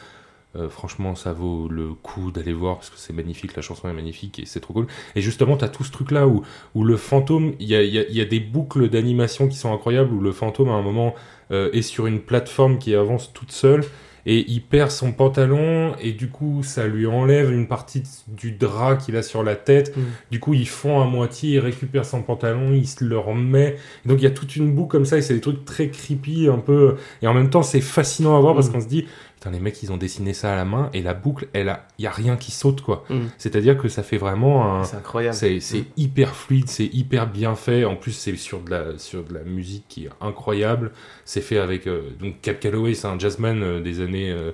franchement, 0.69 1.15
ça 1.15 1.33
vaut 1.33 1.67
le 1.67 1.95
coup 1.95 2.29
d'aller 2.31 2.53
voir 2.53 2.75
parce 2.75 2.91
que 2.91 2.99
c'est 2.99 3.11
magnifique, 3.11 3.55
la 3.55 3.63
chanson 3.63 3.89
est 3.89 3.93
magnifique 3.93 4.37
et 4.37 4.45
c'est 4.45 4.59
trop 4.59 4.73
cool. 4.73 4.87
Et 5.15 5.21
justement, 5.21 5.57
tu 5.57 5.65
as 5.65 5.67
tout 5.67 5.83
ce 5.83 5.91
truc-là 5.91 6.27
où, 6.27 6.43
où 6.75 6.83
le 6.83 6.95
fantôme, 6.95 7.53
il 7.59 7.67
y 7.69 8.21
a 8.21 8.25
des 8.25 8.39
boucles 8.39 8.87
d'animation 8.87 9.47
qui 9.47 9.57
sont 9.57 9.73
incroyables 9.73 10.13
où 10.13 10.21
le 10.21 10.31
fantôme, 10.31 10.69
à 10.69 10.73
un 10.73 10.83
moment, 10.83 11.15
euh, 11.51 11.71
est 11.71 11.81
sur 11.81 12.07
une 12.07 12.19
plateforme 12.19 12.77
qui 12.77 12.95
avance 12.95 13.31
toute 13.33 13.51
seule 13.51 13.83
et 14.25 14.45
il 14.49 14.61
perd 14.61 14.89
son 14.89 15.11
pantalon 15.11 15.95
et 16.01 16.13
du 16.13 16.29
coup, 16.29 16.61
ça 16.63 16.87
lui 16.87 17.05
enlève 17.05 17.51
une 17.51 17.67
partie 17.67 18.03
du 18.27 18.53
drap 18.53 18.95
qu'il 18.95 19.17
a 19.17 19.23
sur 19.23 19.43
la 19.43 19.55
tête. 19.55 19.95
Mm. 19.97 20.01
Du 20.31 20.39
coup, 20.39 20.53
il 20.53 20.67
fond 20.67 21.01
à 21.01 21.05
moitié, 21.05 21.55
il 21.55 21.59
récupère 21.59 22.05
son 22.05 22.21
pantalon, 22.21 22.71
il 22.73 22.87
se 22.87 23.03
le 23.03 23.17
remet. 23.17 23.75
Et 24.05 24.07
donc, 24.07 24.19
il 24.19 24.23
y 24.23 24.27
a 24.27 24.31
toute 24.31 24.55
une 24.55 24.73
boucle 24.73 24.91
comme 24.91 25.05
ça 25.05 25.17
et 25.17 25.21
c'est 25.21 25.33
des 25.33 25.41
trucs 25.41 25.65
très 25.65 25.89
creepy, 25.89 26.47
un 26.47 26.59
peu. 26.59 26.95
Et 27.21 27.27
en 27.27 27.33
même 27.33 27.49
temps, 27.49 27.63
c'est 27.63 27.81
fascinant 27.81 28.37
à 28.37 28.39
voir 28.39 28.55
parce 28.55 28.69
Mm. 28.69 28.71
qu'on 28.71 28.81
se 28.81 28.87
dit, 28.87 29.05
putain, 29.43 29.51
les 29.51 29.59
mecs, 29.59 29.83
ils 29.83 29.91
ont 29.91 29.97
dessiné 29.97 30.33
ça 30.33 30.53
à 30.53 30.55
la 30.55 30.63
main 30.65 30.89
et 30.93 31.01
la 31.01 31.13
boucle, 31.13 31.47
elle 31.53 31.67
a, 31.69 31.85
il 31.99 32.03
y 32.03 32.07
a 32.07 32.11
rien 32.11 32.37
qui 32.37 32.51
saute, 32.51 32.81
quoi. 32.81 33.03
Mm. 33.09 33.19
C'est-à-dire 33.37 33.77
que 33.77 33.89
ça 33.89 34.01
fait 34.03 34.17
vraiment 34.17 34.73
un. 34.79 34.83
C'est 34.85 34.95
incroyable. 34.95 35.35
C'est 35.35 35.59
c'est 35.59 35.83
hyper 35.97 36.35
fluide, 36.35 36.69
c'est 36.69 36.85
hyper 36.85 37.27
bien 37.27 37.55
fait. 37.55 37.83
En 37.83 37.95
plus, 37.95 38.13
c'est 38.13 38.35
sur 38.37 38.61
de 38.61 38.69
la 38.71 38.97
sur 38.97 39.23
de 39.23 39.33
la 39.33 39.43
musique 39.43 39.83
qui 39.89 40.05
est 40.05 40.09
incroyable. 40.21 40.91
C'est 41.25 41.41
fait 41.41 41.57
avec 41.57 41.87
euh, 41.87 42.09
donc 42.19 42.39
Cap 42.41 42.59
Calloway, 42.59 42.93
c'est 42.93 43.07
un 43.07 43.19
jazzman 43.19 43.61
euh, 43.63 43.81
des 43.81 43.99
années 43.99 44.31
euh, 44.31 44.51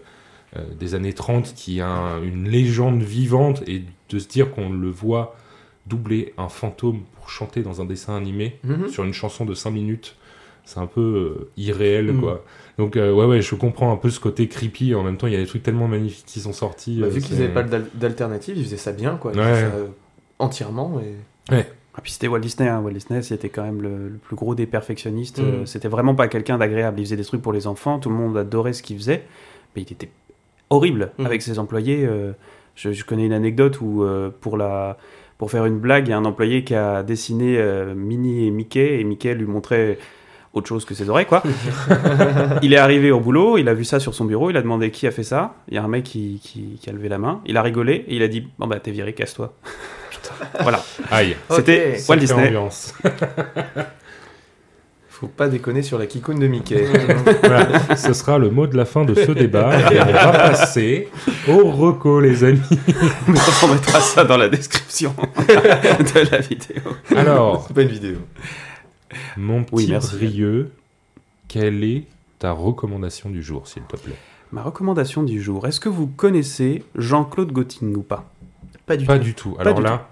des 0.80 0.96
années 0.96 1.14
30 1.14 1.54
qui 1.54 1.80
a 1.82 1.88
un- 1.88 2.24
une 2.24 2.50
légende 2.50 3.04
vivante 3.04 3.62
et 3.68 3.84
de 4.10 4.18
se 4.20 4.28
dire 4.28 4.50
qu'on 4.50 4.72
le 4.72 4.90
voit 4.90 5.36
doubler 5.86 6.34
un 6.40 6.50
fantôme 6.50 7.02
pour 7.16 7.30
chanter 7.30 7.62
dans 7.62 7.82
un 7.82 7.86
dessin 7.86 8.16
animé 8.16 8.58
Mhm. 8.64 8.90
sur 8.90 9.04
une 9.04 9.14
chanson 9.14 9.46
de 9.46 9.54
5 9.54 9.70
minutes, 9.72 10.16
c'est 10.70 10.80
un 10.80 10.86
peu 10.88 11.02
euh, 11.02 11.50
irréel 11.58 12.12
Mm. 12.14 12.20
quoi. 12.22 12.44
Donc 12.78 12.96
euh, 12.96 13.12
ouais 13.12 13.26
ouais, 13.26 13.42
je 13.42 13.56
comprends 13.56 13.92
un 13.92 13.98
peu 13.98 14.10
ce 14.10 14.20
côté 14.20 14.48
creepy. 14.48 14.96
En 14.96 15.04
même 15.04 15.18
temps, 15.18 15.28
il 15.28 15.34
y 15.34 15.36
a 15.36 15.40
des 15.40 15.46
trucs 15.48 15.64
tellement 15.64 15.88
magnifiques 15.88 16.26
qui 16.26 16.40
sont 16.40 16.54
sortis. 16.54 17.00
Bah, 17.02 17.08
euh, 17.08 17.10
vu 17.10 17.22
qu'ils 17.22 17.36
n'avaient 17.38 17.54
pas 17.54 17.64
d'al- 17.64 17.88
d'alternative, 17.94 18.58
ils 18.58 18.64
faisaient 18.64 18.78
ça 18.78 18.92
bien, 18.94 19.18
quoi. 19.18 19.32
Ils 19.34 19.40
Ouais. 19.40 19.46
faisaient 19.46 19.62
ça, 19.70 19.76
euh, 19.76 19.88
entièrement. 20.40 21.00
Et... 21.52 21.56
Ah, 21.96 22.02
puis 22.02 22.12
c'était 22.14 22.28
Walt 22.28 22.40
Disney, 22.40 22.70
hein. 22.70 22.80
Walt 22.82 22.94
Disney 22.94 23.22
c'était 23.24 23.50
quand 23.50 23.64
même 23.64 23.82
le, 23.82 24.08
le 24.08 24.18
plus 24.18 24.36
gros 24.36 24.56
des 24.56 24.66
perfectionnistes. 24.66 25.40
Mm. 25.42 25.66
C'était 25.66 25.88
vraiment 25.90 26.16
pas 26.16 26.28
quelqu'un 26.28 26.58
d'agréable. 26.58 27.00
Il 27.00 27.06
faisait 27.06 27.18
des 27.18 27.26
trucs 27.26 27.42
pour 27.42 27.52
les 27.54 27.68
enfants, 27.68 28.00
tout 28.00 28.10
le 28.10 28.16
monde 28.16 28.38
adorait 28.38 28.74
ce 28.74 28.84
qu'il 28.84 28.98
faisait, 28.98 29.24
mais 29.76 29.82
il 29.82 29.92
était 29.92 30.10
horrible 30.70 31.12
Mm. 31.18 31.26
avec 31.26 31.42
ses 31.42 31.60
employés. 31.60 32.06
euh, 32.06 32.32
je, 32.76 32.94
je 32.94 33.04
connais 33.04 33.26
une 33.26 33.34
anecdote 33.34 33.82
où 33.82 34.04
euh, 34.04 34.30
pour 34.40 34.56
la 34.56 34.98
pour 35.38 35.52
faire 35.52 35.66
une 35.66 35.80
blague, 35.80 36.08
il 36.08 36.12
y 36.12 36.14
a 36.14 36.18
un 36.18 36.26
employé 36.26 36.64
qui 36.66 36.76
a 36.76 37.02
dessiné 37.02 37.58
euh, 37.58 37.94
Minnie 37.96 38.46
et 38.48 38.52
Mickey 38.52 39.00
et 39.00 39.04
Mickey 39.06 39.34
lui 39.36 39.46
montrait 39.46 39.98
autre 40.54 40.68
chose 40.68 40.84
que 40.86 40.94
ses 40.96 41.10
oreilles 41.10 41.26
quoi. 41.28 41.44
il 42.62 42.74
est 42.74 42.78
arrivé 42.78 43.12
au 43.12 43.20
boulot, 43.20 43.58
il 43.58 43.68
a 43.70 43.74
vu 43.74 43.84
ça 43.86 44.00
sur 44.00 44.14
son 44.16 44.26
bureau, 44.26 44.50
il 44.50 44.58
a 44.58 44.62
demandé 44.62 44.90
qui 44.92 45.06
a 45.08 45.12
fait 45.12 45.24
ça. 45.24 45.54
Il 45.68 45.76
y 45.76 45.78
a 45.78 45.84
un 45.84 45.88
mec 45.88 46.04
qui, 46.04 46.40
qui- 46.44 46.78
qui 46.82 46.90
a 46.90 46.94
levé 46.94 47.08
la 47.10 47.18
main, 47.20 47.42
il 47.46 47.56
a 47.58 47.62
rigolé 47.62 48.06
et 48.08 48.16
il 48.16 48.24
a 48.24 48.28
dit 48.28 48.48
bon 48.58 48.68
bah 48.68 48.80
t'es 48.80 48.92
viré, 48.92 49.14
casse-toi. 49.14 49.54
voilà. 50.62 50.84
Aïe. 51.12 51.36
C'était 51.52 51.98
Ok. 52.00 52.10
Walt 52.10 52.18
Disney. 52.18 52.54
Faut 55.10 55.28
pas 55.28 55.50
déconner 55.50 55.82
sur 55.82 56.00
la 56.00 56.06
kikoune 56.06 56.40
de 56.40 56.48
Mickey. 56.48 56.82
Voilà, 57.44 57.68
ce 57.98 58.14
sera 58.14 58.38
le 58.38 58.50
mot 58.50 58.68
de 58.68 58.78
la 58.78 58.86
fin 58.86 59.04
de 59.04 59.14
ce 59.14 59.32
débat. 59.34 59.72
Et 59.92 60.00
on 60.00 60.06
va 60.06 60.32
passer 60.32 61.10
au 61.50 61.72
reco, 61.72 62.22
les 62.22 62.46
amis. 62.46 62.62
Mais 63.28 63.38
on 63.64 63.68
mettra 63.68 64.00
ça 64.00 64.24
dans 64.24 64.38
la 64.38 64.48
description 64.48 65.14
de 65.50 66.32
la 66.32 66.38
vidéo. 66.38 66.82
Alors, 67.18 67.66
C'est 67.68 67.74
pas 67.74 67.82
une 67.82 67.90
vidéo. 67.90 68.16
Mon 69.38 69.64
petit 69.64 69.76
Oui, 69.76 69.88
merci. 69.90 70.44
Quelle 71.48 71.84
est 71.84 72.04
ta 72.38 72.52
recommandation 72.52 73.30
du 73.30 73.42
jour, 73.44 73.68
s'il 73.68 73.84
te 73.84 73.98
plaît? 73.98 74.16
Ma 74.52 74.62
recommandation 74.64 75.24
du 75.24 75.42
jour, 75.42 75.68
est-ce 75.68 75.80
que 75.80 75.90
vous 75.90 76.08
connaissez 76.08 76.84
Jean-Claude 76.96 77.52
Gotting 77.52 77.96
ou 77.96 78.02
pas? 78.02 78.26
Pas 78.86 78.98
du 78.98 79.06
Pas 79.06 79.18
tout. 79.18 79.24
du 79.24 79.34
tout. 79.36 79.56
Alors 79.60 79.76
du 79.76 79.84
là, 79.84 80.08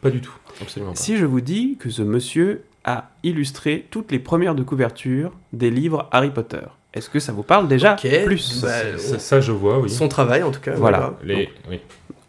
pas 0.00 0.10
du 0.10 0.20
tout. 0.20 0.34
Absolument 0.60 0.92
pas. 0.92 0.96
Si 0.98 1.16
je 1.16 1.24
vous 1.26 1.40
dis 1.40 1.76
que 1.78 1.88
ce 1.90 2.02
monsieur 2.02 2.64
a 2.84 3.10
illustré 3.22 3.86
toutes 3.90 4.10
les 4.10 4.18
premières 4.18 4.54
de 4.54 4.62
couverture 4.62 5.32
des 5.52 5.70
livres 5.70 6.08
Harry 6.10 6.30
Potter, 6.30 6.62
est-ce 6.94 7.08
que 7.10 7.20
ça 7.20 7.32
vous 7.32 7.42
parle 7.44 7.68
déjà 7.68 7.94
Ok, 7.94 8.08
plus? 8.24 8.62
bah, 8.62 8.98
Ça, 8.98 9.18
ça, 9.18 9.40
je 9.40 9.52
vois, 9.52 9.78
oui. 9.78 9.90
Son 9.90 10.08
travail, 10.08 10.42
en 10.42 10.50
tout 10.50 10.60
cas. 10.60 10.74
Voilà. 10.74 11.14
Les... 11.22 11.48
oui. 11.70 11.80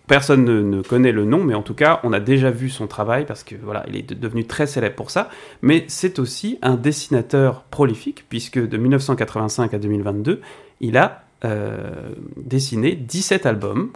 Personne 0.10 0.44
ne, 0.44 0.62
ne 0.62 0.82
connaît 0.82 1.12
le 1.14 1.24
nom, 1.24 1.42
mais 1.44 1.54
en 1.54 1.62
tout 1.62 1.74
cas, 1.76 2.02
on 2.04 2.12
a 2.12 2.20
déjà 2.20 2.52
vu 2.52 2.70
son 2.70 2.88
travail 2.88 3.26
parce 3.26 3.44
que 3.46 3.56
voilà, 3.64 3.86
il 3.88 3.96
est 3.96 4.02
de- 4.10 4.16
devenu 4.16 4.44
très 4.46 4.68
célèbre 4.68 4.96
pour 4.96 5.12
ça. 5.12 5.30
Mais 5.62 5.86
c'est 5.88 6.20
aussi 6.20 6.58
un 6.62 6.76
dessinateur 6.76 7.62
prolifique 7.70 8.26
puisque 8.28 8.60
de 8.60 8.76
1985 8.78 9.74
à 9.74 9.78
2022, 9.78 10.42
il 10.82 10.98
a 10.98 11.24
euh, 11.46 11.92
dessiné 12.36 12.96
17 12.96 13.46
albums 13.46 13.92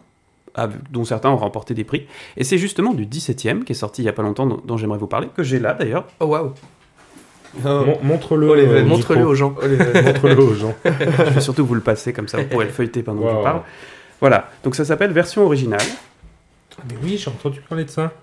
dont 0.91 1.03
certains 1.03 1.32
ont 1.32 1.38
remporté 1.38 1.74
des 1.74 1.84
prix. 1.84 2.05
Et 2.38 2.43
c'est 2.43 2.59
justement 2.59 2.93
du 2.93 3.07
17e 3.07 3.64
qui 3.64 3.72
est 3.72 3.76
sorti 3.76 4.03
il 4.03 4.05
y 4.05 4.09
a 4.09 4.14
pas 4.14 4.22
longtemps, 4.22 4.45
dont, 4.45 4.61
dont 4.64 4.78
j'aimerais 4.78 4.99
vous 4.99 5.07
parler, 5.07 5.28
que 5.36 5.41
j'ai 5.41 5.57
là 5.59 5.74
d'ailleurs. 5.74 6.05
Oh 6.20 6.26
waouh. 6.28 6.53
Oh, 7.66 7.84
Montre-le. 8.03 8.49
Oh, 8.49 8.55
euh, 8.55 8.86
Montre-le 8.86 9.26
aux 9.26 9.34
gens. 9.36 9.55
oh, 9.61 9.66
Montre-le 10.05 10.43
aux 10.43 10.53
gens. 10.53 10.76
Je 10.86 11.24
vais 11.34 11.41
surtout 11.41 11.66
vous 11.66 11.74
le 11.76 11.82
passer 11.82 12.14
comme 12.14 12.28
ça, 12.28 12.38
vous 12.38 12.45
pourrez 12.45 12.66
le 12.66 12.72
feuilleter 12.72 13.01
pendant 13.03 13.24
que 13.24 13.30
je 13.30 13.43
parle. 13.43 13.61
Voilà, 14.24 14.49
donc 14.63 14.74
ça 14.76 14.86
s'appelle 14.86 15.11
Version 15.11 15.43
originale, 15.45 15.82
Mais 16.88 16.95
oui, 17.03 17.17
j'ai 17.17 17.30
entendu 17.30 17.59
parler 17.59 17.84
de 17.84 17.89
ça. 17.89 18.13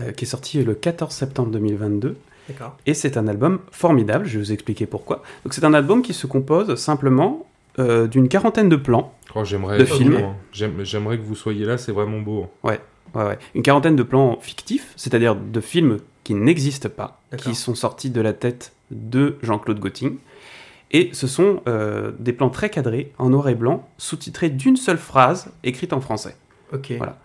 euh, 0.00 0.10
qui 0.12 0.24
est 0.24 0.26
sorti 0.26 0.64
le 0.64 0.72
14 0.74 1.12
septembre 1.14 1.50
2022. 1.50 2.16
D'accord. 2.48 2.78
Et 2.86 2.94
c'est 2.94 3.18
un 3.18 3.28
album 3.28 3.58
formidable, 3.70 4.24
je 4.24 4.38
vais 4.38 4.44
vous 4.44 4.52
expliquer 4.52 4.86
pourquoi. 4.86 5.22
Donc 5.44 5.52
c'est 5.52 5.62
un 5.64 5.74
album 5.74 6.00
qui 6.00 6.14
se 6.14 6.26
compose 6.26 6.74
simplement 6.76 7.46
euh, 7.78 8.06
d'une 8.06 8.28
quarantaine 8.30 8.70
de 8.70 8.76
plans, 8.76 9.12
Oh, 9.34 9.44
j'aimerais. 9.44 9.76
De 9.76 9.84
films. 9.84 10.14
vraiment, 10.14 10.36
j'aime- 10.52 10.84
J'aimerais 10.84 11.18
que 11.18 11.22
vous 11.22 11.34
soyez 11.36 11.66
là, 11.66 11.76
c'est 11.76 11.92
vraiment 11.92 12.20
beau. 12.20 12.46
ouais, 12.62 12.80
ouais, 13.14 13.38
une 13.54 13.62
quarantaine 13.62 13.94
de 13.96 14.02
plans 14.02 14.38
fictifs, 14.40 14.94
c'est-à-dire 14.96 15.36
de 15.36 15.60
films 15.60 15.98
qui 16.24 16.32
n'existent 16.32 16.88
pas, 16.88 17.20
D'accord. 17.30 17.44
qui 17.52 17.54
sont 17.54 17.74
sortis 17.74 18.08
de 18.08 18.22
la 18.22 18.32
tête 18.32 18.72
de 18.90 19.36
Jean-Claude 19.42 19.80
Gotting. 19.80 20.16
Et 20.92 21.10
ce 21.12 21.26
sont 21.26 21.62
euh, 21.68 22.12
des 22.18 22.32
plans 22.32 22.50
très 22.50 22.68
cadrés, 22.70 23.12
en 23.18 23.30
noir 23.30 23.48
et 23.48 23.54
blanc, 23.54 23.88
sous-titrés 23.98 24.50
d'une 24.50 24.76
seule 24.76 24.98
phrase, 24.98 25.50
écrite 25.64 25.92
en 25.92 26.00
français. 26.00 26.36
Ok. 26.72 26.92
Voilà. 26.98 27.18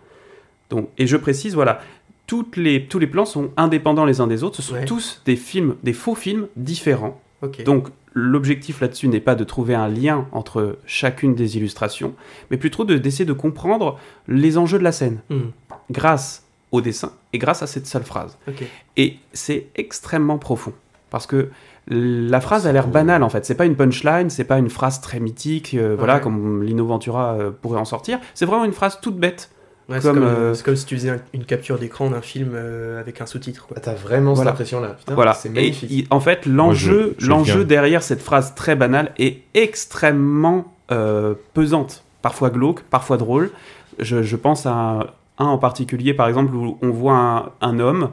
Donc, 0.70 0.88
et 0.98 1.06
je 1.06 1.16
précise, 1.16 1.54
voilà, 1.54 1.80
toutes 2.26 2.56
les, 2.56 2.86
tous 2.86 2.98
les 2.98 3.06
plans 3.06 3.24
sont 3.26 3.50
indépendants 3.56 4.04
les 4.04 4.20
uns 4.20 4.26
des 4.26 4.42
autres, 4.42 4.56
ce 4.56 4.62
sont 4.62 4.74
Ouais. 4.74 4.84
tous 4.84 5.22
des 5.24 5.36
films, 5.36 5.76
des 5.82 5.92
faux 5.92 6.14
films 6.14 6.46
différents. 6.56 7.20
Ok. 7.42 7.62
Donc 7.64 7.88
l'objectif 8.14 8.80
là-dessus 8.80 9.08
n'est 9.08 9.20
pas 9.20 9.34
de 9.34 9.44
trouver 9.44 9.74
un 9.74 9.88
lien 9.88 10.26
entre 10.32 10.78
chacune 10.86 11.34
des 11.34 11.56
illustrations, 11.56 12.14
mais 12.50 12.56
plutôt 12.56 12.84
de- 12.84 12.98
d'essayer 12.98 13.24
de 13.24 13.32
comprendre 13.32 13.98
les 14.26 14.58
enjeux 14.58 14.78
de 14.78 14.84
la 14.84 14.92
scène 14.92 15.20
Hmm. 15.30 15.50
grâce 15.90 16.44
au 16.72 16.80
dessin 16.80 17.12
et 17.32 17.38
grâce 17.38 17.62
à 17.62 17.66
cette 17.66 17.86
seule 17.86 18.02
phrase. 18.02 18.36
Ok. 18.48 18.64
Et 18.96 19.16
c'est 19.32 19.68
extrêmement 19.76 20.38
profond 20.38 20.72
parce 21.10 21.26
que 21.26 21.48
la 21.90 22.40
phrase 22.40 22.66
a 22.66 22.72
l'air 22.72 22.86
banale 22.88 23.22
en 23.22 23.28
fait. 23.28 23.44
C'est 23.46 23.54
pas 23.54 23.64
une 23.64 23.76
punchline, 23.76 24.28
c'est 24.30 24.44
pas 24.44 24.58
une 24.58 24.68
phrase 24.70 25.00
très 25.00 25.20
mythique, 25.20 25.74
euh, 25.74 25.94
voilà 25.98 26.16
Ouais. 26.16 26.20
comme 26.20 26.62
Lino 26.62 26.84
Ventura 26.86 27.32
euh, 27.34 27.50
pourrait 27.50 27.80
en 27.80 27.84
sortir. 27.86 28.18
C'est 28.34 28.44
vraiment 28.46 28.64
une 28.64 28.72
phrase 28.72 28.98
toute 29.00 29.16
bête. 29.16 29.50
Ouais, 29.88 30.02
c'est 30.02 30.08
Comme, 30.08 30.18
comme, 30.18 30.26
euh, 30.28 30.52
c'est 30.52 30.64
comme 30.64 30.76
si 30.76 30.84
tu 30.84 30.96
faisais 30.96 31.08
un- 31.08 31.20
une 31.32 31.46
capture 31.46 31.78
d'écran 31.78 32.10
d'un 32.10 32.20
film 32.20 32.50
euh, 32.52 33.00
avec 33.00 33.22
un 33.22 33.26
sous-titre. 33.26 33.66
quoi. 33.66 33.76
Ah, 33.78 33.80
T'as 33.82 33.94
vraiment 33.94 34.34
Voilà. 34.34 34.50
cette 34.50 34.56
impression-là. 34.56 34.88
Putain, 34.98 35.14
Voilà. 35.14 35.32
C'est 35.32 35.48
Et 35.48 35.52
magnifique. 35.52 35.90
il- 35.90 36.06
en 36.10 36.20
fait, 36.20 36.44
l'enjeu, 36.44 37.14
je- 37.18 37.24
je 37.24 37.30
l'enjeu 37.30 37.64
derrière 37.64 38.02
cette 38.02 38.20
phrase 38.20 38.54
très 38.54 38.76
banale 38.76 39.12
est 39.18 39.38
extrêmement 39.54 40.74
euh, 40.90 41.34
pesante, 41.54 42.02
parfois 42.22 42.50
glauque, 42.50 42.82
parfois 42.82 43.16
drôle. 43.18 43.50
Je, 43.98 44.22
je 44.22 44.36
pense 44.36 44.66
à 44.66 44.72
un, 44.72 44.98
un 45.38 45.46
en 45.46 45.58
particulier, 45.58 46.12
par 46.14 46.28
exemple, 46.28 46.54
où 46.54 46.78
on 46.82 46.90
voit 46.90 47.14
un, 47.16 47.50
un 47.60 47.78
homme 47.78 48.10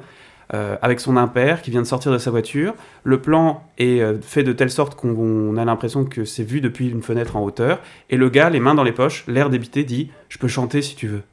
euh, 0.53 0.77
avec 0.81 0.99
son 0.99 1.17
impère 1.17 1.61
qui 1.61 1.71
vient 1.71 1.81
de 1.81 1.87
sortir 1.87 2.11
de 2.11 2.17
sa 2.17 2.31
voiture. 2.31 2.75
Le 3.03 3.19
plan 3.19 3.63
est 3.77 4.01
euh, 4.01 4.19
fait 4.21 4.43
de 4.43 4.53
telle 4.53 4.69
sorte 4.69 4.95
qu'on 4.95 5.15
on 5.15 5.57
a 5.57 5.65
l'impression 5.65 6.05
que 6.05 6.25
c'est 6.25 6.43
vu 6.43 6.61
depuis 6.61 6.89
une 6.89 7.01
fenêtre 7.01 7.35
en 7.35 7.43
hauteur. 7.43 7.79
Et 8.09 8.17
le 8.17 8.29
gars, 8.29 8.49
les 8.49 8.59
mains 8.59 8.75
dans 8.75 8.83
les 8.83 8.91
poches, 8.91 9.25
l'air 9.27 9.49
débité, 9.49 9.83
dit 9.83 10.11
Je 10.29 10.37
peux 10.37 10.47
chanter 10.47 10.81
si 10.81 10.95
tu 10.95 11.07
veux. 11.07 11.23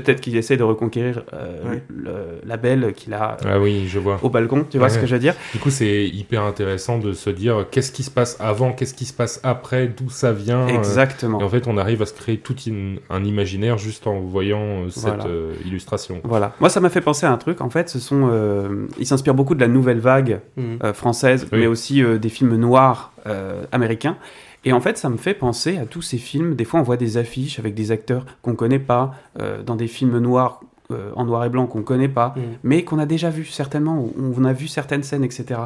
Peut-être 0.00 0.20
qu'il 0.20 0.36
essaie 0.36 0.56
de 0.56 0.62
reconquérir 0.62 1.22
euh, 1.32 1.70
Ouais. 1.70 1.82
le- 1.88 2.40
la 2.46 2.56
belle 2.56 2.92
qu'il 2.94 3.14
a 3.14 3.32
euh, 3.44 3.48
Ah 3.54 3.58
oui, 3.60 3.86
je 3.88 3.98
vois. 3.98 4.18
au 4.22 4.28
balcon, 4.30 4.64
tu 4.70 4.78
vois 4.78 4.86
Ouais. 4.86 4.92
ce 4.92 4.98
que 4.98 5.06
je 5.06 5.14
veux 5.14 5.18
dire? 5.20 5.34
Du 5.52 5.58
coup, 5.58 5.70
c'est 5.70 6.06
hyper 6.06 6.42
intéressant 6.44 6.98
de 6.98 7.12
se 7.12 7.30
dire 7.30 7.66
qu'est-ce 7.70 7.90
qui 7.92 8.02
se 8.02 8.10
passe 8.10 8.36
avant, 8.40 8.72
qu'est-ce 8.72 8.94
qui 8.94 9.04
se 9.06 9.12
passe 9.12 9.40
après, 9.42 9.88
d'où 9.88 10.08
ça 10.10 10.32
vient. 10.32 10.60
euh, 10.68 10.78
Exactement. 10.78 11.40
Et 11.40 11.44
en 11.44 11.48
fait, 11.48 11.66
on 11.66 11.76
arrive 11.78 12.02
à 12.02 12.06
se 12.06 12.14
créer 12.14 12.38
tout 12.38 12.56
une- 12.66 12.98
un 13.10 13.24
imaginaire 13.24 13.76
juste 13.78 14.06
en 14.06 14.20
voyant 14.20 14.84
euh, 14.84 14.88
cette 14.90 15.04
Voilà. 15.04 15.26
euh, 15.26 15.54
illustration. 15.66 16.20
Voilà. 16.24 16.54
Moi, 16.60 16.68
ça 16.68 16.80
m'a 16.80 16.90
fait 16.90 17.00
penser 17.00 17.26
à 17.26 17.32
un 17.32 17.38
truc. 17.38 17.60
En 17.60 17.70
fait, 17.70 17.88
ce 17.88 17.98
sont, 17.98 18.28
euh, 18.30 18.86
ils 18.98 19.06
s'inspirent 19.06 19.34
beaucoup 19.34 19.54
de 19.54 19.60
la 19.60 19.68
nouvelle 19.68 19.98
vague 20.00 20.40
euh, 20.58 20.92
française, 20.92 21.46
Oui. 21.52 21.60
mais 21.60 21.66
aussi 21.66 22.02
euh, 22.02 22.18
des 22.18 22.28
films 22.28 22.54
noirs 22.56 23.12
euh, 23.26 23.64
américains. 23.72 24.16
Et 24.64 24.72
en 24.72 24.80
fait, 24.80 24.98
ça 24.98 25.08
me 25.08 25.16
fait 25.16 25.34
penser 25.34 25.78
à 25.78 25.86
tous 25.86 26.02
ces 26.02 26.18
films. 26.18 26.54
Des 26.54 26.64
fois, 26.64 26.80
on 26.80 26.82
voit 26.82 26.96
des 26.96 27.16
affiches 27.16 27.58
avec 27.58 27.74
des 27.74 27.90
acteurs 27.92 28.26
qu'on 28.42 28.54
connaît 28.54 28.78
pas, 28.80 29.14
euh, 29.40 29.62
dans 29.62 29.76
des 29.76 29.86
films 29.88 30.18
noirs 30.18 30.60
euh, 30.90 31.10
en 31.16 31.26
noir 31.26 31.44
et 31.44 31.50
blanc 31.50 31.66
qu'on 31.66 31.82
connaît 31.82 32.08
pas, 32.08 32.32
Hmm. 32.34 32.40
mais 32.62 32.82
qu'on 32.82 32.98
a 32.98 33.04
déjà 33.04 33.28
vu 33.28 33.44
certainement. 33.44 34.08
On 34.18 34.42
a 34.44 34.54
vu 34.54 34.68
certaines 34.68 35.02
scènes, 35.02 35.22
etc. 35.22 35.60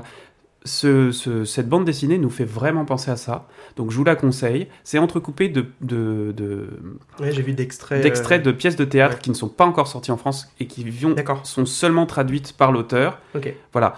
ce- 0.64 1.11
ce- 1.11 1.45
cette 1.45 1.68
bande 1.68 1.84
dessinée 1.84 2.18
nous 2.18 2.30
fait 2.30 2.45
vraiment 2.45 2.84
penser 2.84 3.11
à 3.11 3.16
ça. 3.16 3.49
Donc 3.76 3.90
je 3.90 3.97
vous 3.97 4.05
la 4.05 4.14
conseille. 4.14 4.68
C'est 4.84 4.99
entrecoupé 4.99 5.49
de, 5.49 5.66
de, 5.80 6.32
de- 6.36 6.68
Ouais, 7.20 7.32
j'ai 7.32 7.43
vu 7.43 7.53
d'extraits. 7.53 7.99
euh, 7.99 8.03
d'extraits 8.03 8.43
de 8.45 8.53
pièces 8.53 8.76
de 8.76 8.84
théâtre 8.84 9.14
ouais. 9.16 9.20
qui 9.20 9.30
ne 9.30 9.34
sont 9.34 9.49
pas 9.49 9.64
encore 9.64 9.88
sorties 9.88 10.12
en 10.12 10.16
France 10.16 10.53
et 10.61 10.66
qui 10.68 10.88
vont- 10.88 11.11
D'accord. 11.14 11.45
sont 11.47 11.66
seulement 11.66 12.07
traduites 12.07 12.53
par 12.57 12.70
l'auteur. 12.70 13.18
Ok. 13.34 13.53
Voilà. 13.72 13.97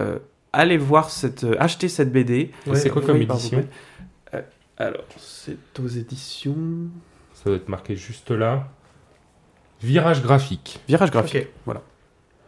Euh, 0.00 0.18
allez 0.52 0.76
voir 0.76 1.08
cette, 1.08 1.44
euh, 1.44 1.54
acheter 1.58 1.88
cette 1.88 2.12
BD. 2.12 2.50
C'est 2.74 2.90
quoi 2.90 3.00
comme 3.02 3.16
édition? 3.20 3.64
Alors, 4.78 5.04
c'est 5.18 5.58
aux 5.82 5.88
éditions 5.88 6.56
Ça 7.34 7.44
doit 7.46 7.56
être 7.56 7.68
marqué 7.68 7.96
juste 7.96 8.30
là. 8.30 8.68
Virage 9.82 10.22
graphique. 10.22 10.80
Virage 10.88 11.10
graphique. 11.10 11.48
Voilà. 11.64 11.82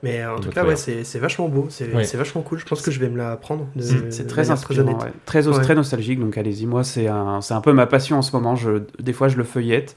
Mais 0.03 0.25
en 0.27 0.39
tout 0.39 0.51
cas, 0.51 0.65
ouais, 0.67 0.77
c'est 0.77 1.03
c'est 1.03 1.19
vachement 1.19 1.49
beau, 1.49 1.67
c'est 1.71 1.91
Ouais. 1.93 2.05
c'est 2.05 2.19
vachement 2.19 2.43
cool. 2.43 2.59
Je 2.59 2.67
pense 2.67 2.83
que 2.83 2.91
je 2.91 3.01
vais 3.01 3.09
me 3.09 3.17
la 3.17 3.37
prendre. 3.37 3.67
C'est 4.11 4.27
très 4.27 4.51
inspirant, 4.51 4.99
ouais. 4.99 5.13
très, 5.25 5.49
os- 5.49 5.57
Ouais. 5.57 5.63
très 5.63 5.75
nostalgique, 5.75 6.21
donc 6.21 6.37
allez-y. 6.37 6.67
Moi, 6.67 6.85
c'est 6.85 7.09
un, 7.09 7.41
c'est 7.41 7.55
un 7.55 7.63
peu 7.63 7.73
ma 7.73 7.87
passion 7.87 8.19
en 8.19 8.23
ce 8.23 8.33
moment. 8.37 8.55
Je, 8.55 8.83
des 8.99 9.13
fois, 9.15 9.29
je 9.29 9.37
le 9.39 9.45
feuillette. 9.45 9.97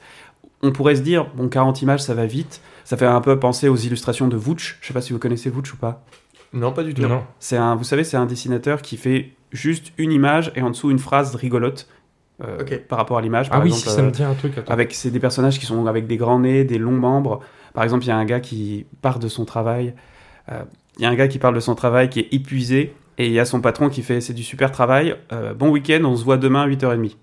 On 0.62 0.72
pourrait 0.72 0.96
se 0.96 1.02
dire, 1.02 1.30
bon, 1.36 1.48
40 1.48 1.82
images, 1.82 2.00
ça 2.02 2.14
va 2.14 2.24
vite. 2.26 2.60
Ça 2.84 2.96
fait 2.96 3.04
un 3.06 3.20
peu 3.20 3.38
penser 3.38 3.68
aux 3.68 3.76
illustrations 3.76 4.28
de 4.28 4.36
Vooch. 4.36 4.78
Je 4.80 4.86
sais 4.88 4.94
pas 4.94 5.02
si 5.02 5.12
vous 5.12 5.18
connaissez 5.18 5.50
Vooch 5.50 5.72
ou 5.74 5.76
pas. 5.76 6.02
Non, 6.54 6.72
pas 6.72 6.82
du 6.84 6.94
tout. 6.94 7.02
Non. 7.02 7.22
C'est 7.38 7.58
un, 7.58 7.74
vous 7.76 7.84
savez, 7.84 8.02
c'est 8.02 8.16
un 8.16 8.24
dessinateur 8.26 8.80
qui 8.80 8.96
fait 8.96 9.32
juste 9.52 9.92
une 9.98 10.10
image 10.10 10.50
et 10.56 10.62
en 10.62 10.70
dessous 10.70 10.90
une 10.90 10.98
phrase 10.98 11.34
rigolote 11.34 11.86
euh, 12.42 12.60
Ok. 12.60 12.78
par 12.88 12.98
rapport 12.98 13.18
à 13.18 13.20
l'image. 13.22 13.48
Ah 13.50 13.58
oui, 13.60 13.66
exemple, 13.68 13.82
si 13.88 13.94
ça 13.94 14.00
euh, 14.00 14.06
me 14.06 14.10
dit 14.10 14.22
un 14.22 14.34
truc. 14.34 14.56
Attends. 14.58 14.72
avec 14.72 14.94
c'est 14.94 15.10
des 15.10 15.20
personnages 15.20 15.58
qui 15.58 15.66
sont 15.66 15.86
avec 15.86 16.06
des 16.06 16.16
grands 16.16 16.38
nez, 16.40 16.64
des 16.64 16.78
longs 16.78 16.92
membres. 16.92 17.40
Par 17.74 17.84
exemple, 17.84 18.04
il 18.04 18.08
y 18.08 18.12
a 18.12 18.16
un 18.16 18.24
gars 18.24 18.40
qui 18.40 18.86
part 19.02 19.18
de 19.18 19.28
son 19.28 19.44
travail. 19.44 19.94
euh, 20.50 20.62
Il 20.96 21.02
y 21.02 21.06
a 21.06 21.10
un 21.10 21.14
gars 21.14 21.28
qui 21.28 21.38
parle 21.38 21.54
de 21.54 21.60
son 21.60 21.74
travail 21.74 22.08
qui 22.08 22.20
est 22.20 22.28
épuisé 22.32 22.94
et 23.18 23.26
il 23.26 23.32
y 23.32 23.40
a 23.40 23.44
son 23.44 23.60
patron 23.60 23.88
qui 23.88 24.02
fait 24.02 24.20
c'est 24.20 24.32
du 24.34 24.42
super 24.44 24.70
travail. 24.72 25.16
euh, 25.32 25.54
bon 25.54 25.70
week-end, 25.70 26.02
on 26.04 26.16
se 26.16 26.24
voit 26.24 26.36
demain 26.36 26.62
à 26.62 26.68
8h30. 26.68 27.16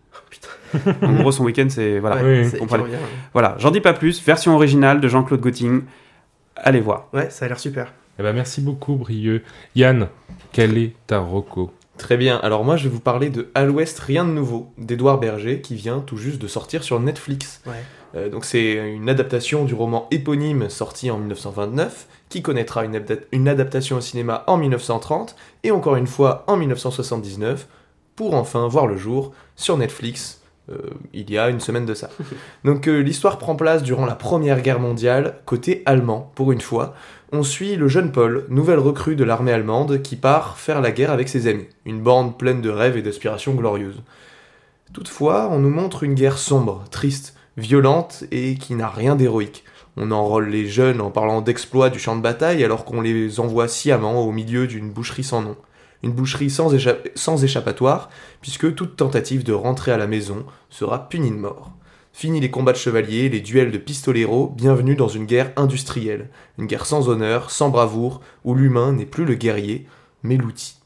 en 1.01 1.13
gros, 1.13 1.31
son 1.31 1.45
week-end, 1.45 1.67
c'est 1.69 1.99
voilà. 1.99 2.17
Ouais, 2.21 2.45
Oui, 2.53 2.59
revient. 2.67 2.95
Voilà, 3.33 3.55
j'en 3.59 3.71
dis 3.71 3.81
pas 3.81 3.93
plus. 3.93 4.21
Version 4.23 4.53
originale 4.55 4.99
de 4.99 5.07
Jean-Claude 5.07 5.39
Gotting. 5.39 5.83
Allez 6.57 6.81
voir. 6.81 7.07
Ouais, 7.13 7.29
ça 7.29 7.45
a 7.45 7.47
l'air 7.47 7.59
super. 7.59 7.93
Eh 8.19 8.23
ben, 8.23 8.33
merci 8.33 8.61
beaucoup, 8.61 8.95
Brieux. 8.95 9.43
Yann, 9.75 10.07
quel 10.51 10.77
est 10.77 10.93
ta 11.07 11.19
roco 11.19 11.71
Très 11.97 12.17
bien, 12.17 12.37
alors 12.37 12.63
moi 12.63 12.75
je 12.75 12.83
vais 12.83 12.93
vous 12.93 12.99
parler 12.99 13.29
de 13.29 13.49
À 13.55 13.63
l'Ouest, 13.63 13.99
rien 13.99 14.25
de 14.25 14.31
nouveau, 14.31 14.71
d'Edouard 14.77 15.19
Berger, 15.19 15.61
qui 15.61 15.75
vient 15.75 15.99
tout 15.99 16.17
juste 16.17 16.41
de 16.41 16.47
sortir 16.47 16.83
sur 16.83 16.99
Netflix. 16.99 17.61
Ouais. 17.65 17.73
Euh, 18.15 18.29
donc 18.29 18.45
c'est 18.45 18.73
une 18.73 19.09
adaptation 19.09 19.65
du 19.65 19.73
roman 19.73 20.07
éponyme 20.11 20.69
sorti 20.69 21.09
en 21.09 21.17
1929, 21.17 22.07
qui 22.29 22.41
connaîtra 22.41 22.83
une 23.31 23.47
adaptation 23.47 23.97
au 23.97 24.01
cinéma 24.01 24.43
en 24.47 24.57
1930, 24.57 25.35
et 25.63 25.71
encore 25.71 25.95
une 25.95 26.07
fois 26.07 26.43
en 26.47 26.57
1979, 26.57 27.67
pour 28.15 28.33
enfin 28.33 28.67
voir 28.67 28.87
le 28.87 28.97
jour 28.97 29.33
sur 29.55 29.77
Netflix. 29.77 30.41
euh, 30.71 30.77
il 31.13 31.29
y 31.29 31.37
a 31.37 31.49
une 31.49 31.59
semaine 31.59 31.85
de 31.85 31.93
ça. 31.93 32.09
Donc 32.63 32.87
euh, 32.87 32.99
l'histoire 32.99 33.37
prend 33.37 33.55
place 33.55 33.83
durant 33.83 34.05
la 34.05 34.15
Première 34.15 34.61
Guerre 34.61 34.79
mondiale, 34.79 35.39
côté 35.45 35.83
allemand, 35.85 36.31
pour 36.35 36.51
une 36.51 36.61
fois. 36.61 36.95
On 37.31 37.41
suit 37.41 37.75
le 37.75 37.87
jeune 37.87 38.11
Paul, 38.11 38.45
nouvelle 38.49 38.77
recrue 38.77 39.15
de 39.15 39.23
l'armée 39.23 39.51
allemande, 39.51 40.03
qui 40.03 40.15
part 40.15 40.59
faire 40.59 40.79
la 40.79 40.91
guerre 40.91 41.11
avec 41.11 41.27
ses 41.27 41.47
amis. 41.47 41.65
Une 41.85 42.01
bande 42.01 42.37
pleine 42.37 42.61
de 42.61 42.69
rêves 42.69 42.97
et 42.97 43.01
d'aspirations 43.01 43.55
glorieuses. 43.55 44.03
Toutefois, 44.93 45.49
on 45.51 45.57
nous 45.57 45.71
montre 45.71 46.03
une 46.03 46.13
guerre 46.13 46.37
sombre, 46.37 46.83
triste, 46.91 47.35
violente 47.57 48.23
et 48.31 48.55
qui 48.55 48.75
n'a 48.75 48.89
rien 48.89 49.15
d'héroïque. 49.15 49.63
On 49.97 50.11
enrôle 50.11 50.49
les 50.49 50.67
jeunes 50.67 51.01
en 51.01 51.09
parlant 51.09 51.41
d'exploits 51.41 51.89
du 51.89 51.99
champ 51.99 52.15
de 52.15 52.21
bataille 52.21 52.63
alors 52.63 52.85
qu'on 52.85 53.01
les 53.01 53.39
envoie 53.39 53.67
sciemment 53.67 54.21
au 54.23 54.31
milieu 54.31 54.67
d'une 54.67 54.91
boucherie 54.91 55.23
sans 55.23 55.41
nom. 55.41 55.55
Une 56.03 56.11
boucherie 56.11 56.51
sans, 56.51 56.71
sans 57.15 57.43
échappatoire, 57.43 58.09
puisque 58.41 58.75
toute 58.75 58.97
tentative 58.97 59.43
de 59.43 59.53
rentrer 59.53 59.91
à 59.91 59.97
la 59.97 60.05
maison 60.05 60.45
sera 60.69 61.09
punie 61.09 61.31
de 61.31 61.37
mort. 61.37 61.71
Fini 62.17 62.39
les 62.39 62.49
combats 62.49 62.71
de 62.71 62.77
chevaliers, 62.77 63.27
les 63.27 63.41
duels 63.41 63.71
de 63.71 63.77
pistoleros, 63.77 64.47
bienvenue 64.55 64.95
dans 64.95 65.09
une 65.09 65.25
guerre 65.25 65.51
industrielle. 65.57 66.29
Une 66.57 66.65
guerre 66.65 66.85
sans 66.85 67.09
honneur, 67.09 67.51
sans 67.51 67.67
bravoure, 67.69 68.21
où 68.45 68.55
l'humain 68.55 68.93
n'est 68.93 69.05
plus 69.05 69.25
le 69.25 69.35
guerrier, 69.35 69.85
mais 70.23 70.37
l'outil. 70.37 70.77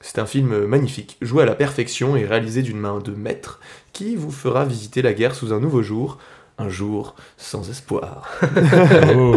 C'est 0.00 0.18
un 0.18 0.24
film 0.24 0.64
magnifique, 0.64 1.18
joué 1.20 1.42
à 1.42 1.46
la 1.46 1.54
perfection 1.54 2.16
et 2.16 2.24
réalisé 2.24 2.62
d'une 2.62 2.78
main 2.80 2.98
de 2.98 3.12
maître, 3.12 3.60
qui 3.92 4.16
vous 4.16 4.30
fera 4.30 4.64
visiter 4.64 5.02
la 5.02 5.12
guerre 5.12 5.34
sous 5.34 5.52
un 5.52 5.60
nouveau 5.60 5.82
jour, 5.82 6.16
un 6.56 6.70
jour 6.70 7.14
sans 7.36 7.68
espoir. 7.68 8.26
Oh. 9.16 9.36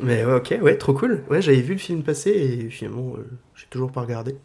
Mais 0.00 0.24
ouais, 0.26 0.34
ok, 0.34 0.58
ouais, 0.62 0.76
trop 0.76 0.92
cool. 0.94 1.22
Ouais, 1.30 1.40
j'avais 1.40 1.60
vu 1.62 1.74
le 1.74 1.78
film 1.78 2.02
passer 2.02 2.30
et 2.30 2.70
finalement, 2.70 3.14
euh, 3.16 3.24
j'ai 3.54 3.64
toujours 3.70 3.92
pas 3.92 4.00
regardé. 4.02 4.36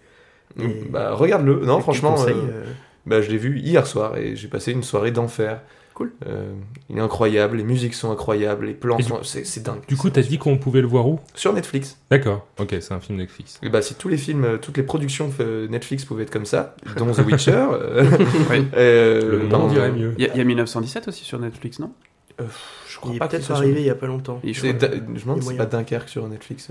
Et- 0.61 0.85
Bah 0.89 1.13
regarde-le, 1.13 1.65
non 1.65 1.81
franchement, 1.81 2.15
euh, 2.21 2.29
euh, 2.29 2.63
bah, 3.07 3.21
je 3.21 3.29
l'ai 3.31 3.37
vu 3.37 3.59
hier 3.59 3.85
soir 3.87 4.17
et 4.17 4.35
j'ai 4.35 4.47
passé 4.47 4.71
une 4.71 4.83
soirée 4.83 5.11
d'enfer. 5.11 5.61
Cool. 5.93 6.13
Euh, 6.25 6.53
il 6.89 6.97
est 6.97 7.01
incroyable, 7.01 7.57
les 7.57 7.63
musiques 7.63 7.93
sont 7.93 8.11
incroyables, 8.11 8.65
les 8.65 8.73
plans 8.73 8.97
sont... 8.99 9.19
C'est 9.23 9.61
dingue. 9.63 9.81
Du 9.87 9.97
coup, 9.97 10.09
t'as 10.09 10.21
dit 10.21 10.37
qu'on 10.37 10.57
pouvait 10.57 10.81
le 10.81 10.87
voir 10.87 11.07
où? 11.07 11.19
Sur 11.35 11.53
Netflix. 11.53 11.97
D'accord. 12.09 12.47
Ok, 12.59 12.75
c'est 12.79 12.93
un 12.93 12.99
film 12.99 13.17
Netflix. 13.17 13.59
Et 13.61 13.69
bah, 13.69 13.81
si 13.81 13.95
tous 13.95 14.07
les 14.07 14.17
films, 14.17 14.45
euh, 14.45 14.57
toutes 14.57 14.77
les 14.77 14.83
productions 14.83 15.29
de 15.37 15.67
Netflix 15.69 16.05
pouvaient 16.05 16.23
être 16.23 16.31
comme 16.31 16.45
ça, 16.45 16.75
dont 16.97 17.11
The 17.11 17.19
Witcher, 17.25 17.51
euh, 17.73 18.05
Oui. 18.49 18.65
euh, 18.75 19.39
Le 19.43 19.47
ben, 19.47 19.57
monde 19.57 19.73
irait 19.73 19.91
mieux. 19.91 20.13
Il 20.17 20.23
y, 20.23 20.27
a- 20.27 20.33
il 20.33 20.37
y 20.37 20.41
a 20.41 20.45
1917 20.45 21.07
aussi 21.09 21.25
sur 21.25 21.39
Netflix, 21.39 21.79
non? 21.79 21.91
Euh, 22.39 22.45
je 22.87 22.97
crois 22.97 23.11
il 23.11 23.15
est 23.17 23.19
pas 23.19 23.27
peut-être 23.27 23.51
arrivé 23.51 23.81
il 23.81 23.85
y 23.85 23.89
a 23.89 23.95
pas 23.95 24.07
longtemps. 24.07 24.39
Je 24.43 24.65
me 24.65 25.19
demande 25.19 25.41
si 25.41 25.49
c'est 25.49 25.57
pas 25.57 25.65
Dunkerque 25.65 26.07
sur 26.09 26.27
Netflix. 26.27 26.69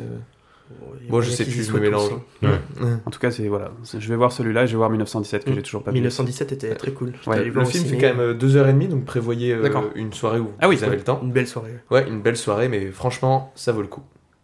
Euh. 0.71 0.97
Bon, 1.09 1.21
je 1.21 1.29
moyen 1.29 1.37
sais 1.37 1.45
plus, 1.45 1.65
je 1.65 1.73
me 1.73 1.77
tous, 1.79 1.83
mélange. 1.83 2.11
hein. 2.43 2.49
Ouais. 2.81 2.89
En 3.05 3.11
tout 3.11 3.19
cas, 3.19 3.31
c'est 3.31 3.49
voilà. 3.49 3.73
Je 3.99 4.09
vais 4.09 4.17
voir 4.17 4.33
celui-là 4.33 4.65
et 4.65 4.67
je 4.67 4.73
vais 4.73 4.77
voir 4.79 4.91
1917 4.91 5.45
que 5.45 5.51
Mm. 5.51 5.55
j'ai 5.55 5.63
toujours 5.63 5.83
pas 5.83 5.91
vu. 5.91 5.97
1917 5.97 6.53
était 6.53 6.75
très 6.75 6.93
cool. 6.93 7.13
Ouais, 7.27 7.45
Le 7.45 7.65
film 7.65 7.85
fait 7.85 7.99
quand 7.99 8.15
même 8.15 8.33
2h30, 8.39 8.89
donc 8.89 9.05
prévoyez 9.05 9.53
euh, 9.55 9.69
une 9.95 10.13
soirée 10.13 10.39
où 10.41 10.51
Ah 10.61 10.69
oui, 10.69 10.77
vous 10.77 10.83
avez 10.85 10.93
ouais. 10.93 10.97
le 10.99 11.05
temps. 11.05 11.21
Une 11.23 11.33
belle 11.33 11.47
soirée. 11.49 11.75
Ouais, 11.91 12.07
une 12.09 12.21
belle 12.23 12.37
soirée, 12.37 12.69
mais 12.69 12.91
franchement, 12.91 13.53
ça 13.55 13.73
vaut 13.73 13.83
le 13.83 13.89
coup. 13.89 14.03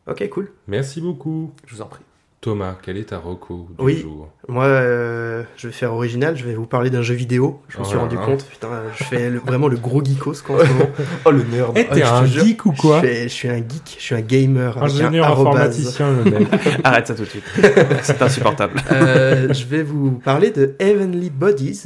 Ok, 0.09 0.29
cool. 0.31 0.51
Merci 0.69 1.01
beaucoup. 1.01 1.53
Je 1.67 1.75
vous 1.75 1.83
en 1.83 1.87
prie. 1.87 2.03
Thomas, 2.43 2.77
quel 2.81 2.97
est 2.97 3.05
ta 3.09 3.19
roco 3.19 3.67
du 3.77 3.85
Oui. 3.85 3.99
jour 4.03 4.29
Moi, 4.47 4.65
euh, 4.67 5.43
je 5.57 5.67
vais 5.67 5.73
faire 5.73 5.93
original, 5.95 6.37
je 6.37 6.45
vais 6.45 6.55
vous 6.55 6.67
parler 6.67 6.91
d'un 6.91 7.03
jeu 7.03 7.15
vidéo. 7.15 7.61
Je 7.69 7.79
me 7.79 7.83
Oh 7.83 7.87
suis 7.87 7.97
rendu 7.97 8.15
là. 8.15 8.23
compte, 8.25 8.45
putain, 8.47 8.69
je 8.97 9.05
fais 9.05 9.31
le- 9.31 9.41
vraiment 9.41 9.67
le 9.69 9.77
gros 9.77 10.05
geekos 10.05 10.43
quoi, 10.47 10.57
en 10.57 10.59
ce 10.67 10.73
moment. 10.73 10.91
Oh 11.25 11.31
le 11.33 11.43
nerd 11.45 11.73
Eh, 11.77 11.87
t'es 11.89 11.95
je 11.97 12.01
te 12.01 12.07
un 12.07 12.25
jure, 12.27 12.45
geek 12.45 12.67
ou 12.67 12.73
quoi 12.73 13.01
je, 13.01 13.07
fais- 13.07 13.23
je 13.25 13.29
suis 13.29 13.49
un 13.49 13.57
geek, 13.57 13.97
je 13.99 14.03
suis 14.03 14.15
un 14.15 14.21
gamer. 14.21 14.77
un 14.81 14.83
informaticien, 15.15 16.13
le 16.25 16.31
mec. 16.31 16.49
Arrête 16.85 17.07
ça 17.09 17.15
tout 17.15 17.23
de 17.25 17.29
suite. 17.29 17.45
c'est 18.03 18.23
insupportable. 18.23 18.75
Euh, 18.93 19.53
je 19.53 19.65
vais 19.65 19.83
vous 19.83 20.13
parler 20.13 20.51
de 20.53 20.77
Heavenly 20.79 21.31
Bodies, 21.31 21.85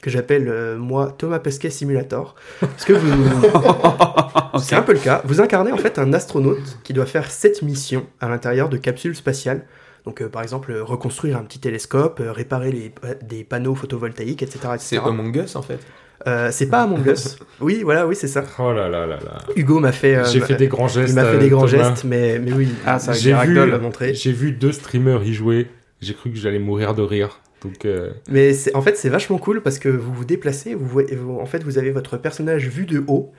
que 0.00 0.08
j'appelle 0.10 0.48
euh, 0.48 0.78
moi 0.78 1.12
Thomas 1.18 1.40
Pesquet 1.40 1.70
Simulator. 1.70 2.34
Parce 2.60 2.84
que 2.84 2.94
vous. 2.94 4.58
C'est 4.60 4.76
un 4.76 4.82
peu 4.82 4.92
le 4.92 5.00
cas. 5.00 5.20
Vous 5.24 5.40
incarnez 5.42 5.72
en 5.72 5.76
fait 5.76 5.98
un 5.98 6.12
astronaute 6.14 6.78
qui 6.82 6.92
doit 6.94 7.04
faire 7.06 7.30
sept 7.30 7.60
missions 7.62 8.06
à 8.20 8.28
l'intérieur 8.28 8.68
de 8.70 8.76
capsules 8.78 9.14
spatiales. 9.16 9.64
Donc, 10.08 10.22
euh, 10.22 10.30
par 10.30 10.42
exemple, 10.42 10.72
euh, 10.72 10.82
reconstruire 10.82 11.36
un 11.36 11.42
petit 11.42 11.58
télescope, 11.58 12.20
euh, 12.20 12.32
réparer 12.32 12.72
les, 12.72 12.90
des 13.22 13.44
panneaux 13.44 13.74
photovoltaïques, 13.74 14.42
etc. 14.42 14.58
etc. 14.74 14.76
C'est 14.78 14.96
Among 14.96 15.36
Us 15.36 15.54
en 15.54 15.60
fait. 15.60 15.80
Euh, 16.26 16.48
c'est 16.50 16.70
pas 16.70 16.84
Among 16.84 17.06
Us. 17.06 17.36
Oui, 17.60 17.82
voilà, 17.84 18.06
oui, 18.06 18.16
c'est 18.16 18.26
ça. 18.26 18.42
Oh 18.58 18.72
là 18.72 18.88
là 18.88 19.06
là 19.06 19.18
là. 19.22 19.38
Hugo 19.54 19.80
m'a 19.80 19.92
fait. 19.92 20.16
euh, 20.16 20.24
J'ai 20.24 20.40
fait 20.40 20.54
des 20.54 20.66
grands 20.68 20.88
gestes. 20.88 21.10
Il 21.10 21.14
m'a 21.14 21.26
fait 21.26 21.38
des 21.38 21.50
grands 21.50 21.66
Thomas. 21.66 21.90
gestes, 21.90 22.04
mais, 22.04 22.38
mais 22.38 22.52
oui. 22.54 22.68
Ah, 22.86 22.98
ça, 22.98 23.12
J'ai 23.12 23.34
vu, 23.34 23.52
l'a 23.52 23.78
montré. 23.78 24.14
j'ai 24.14 24.32
vu 24.32 24.52
deux 24.52 24.72
streamers 24.72 25.22
y 25.24 25.34
jouer. 25.34 25.66
J'ai 26.00 26.14
cru 26.14 26.30
que 26.30 26.38
j'allais 26.38 26.58
mourir 26.58 26.94
de 26.94 27.02
rire. 27.02 27.40
Donc, 27.62 27.84
euh, 27.84 28.12
Mais 28.30 28.54
c'est- 28.54 28.74
en 28.74 28.80
fait, 28.80 28.96
c'est 28.96 29.10
vachement 29.10 29.36
cool 29.36 29.60
parce 29.62 29.78
que 29.78 29.90
vous 29.90 30.14
vous 30.14 30.24
déplacez, 30.24 30.74
vous, 30.74 30.86
voyez- 30.86 31.14
vous- 31.16 31.38
en 31.38 31.44
fait, 31.44 31.62
vous 31.64 31.76
avez 31.76 31.90
votre 31.90 32.16
personnage 32.16 32.66
vu 32.68 32.86
de 32.86 33.04
haut 33.08 33.30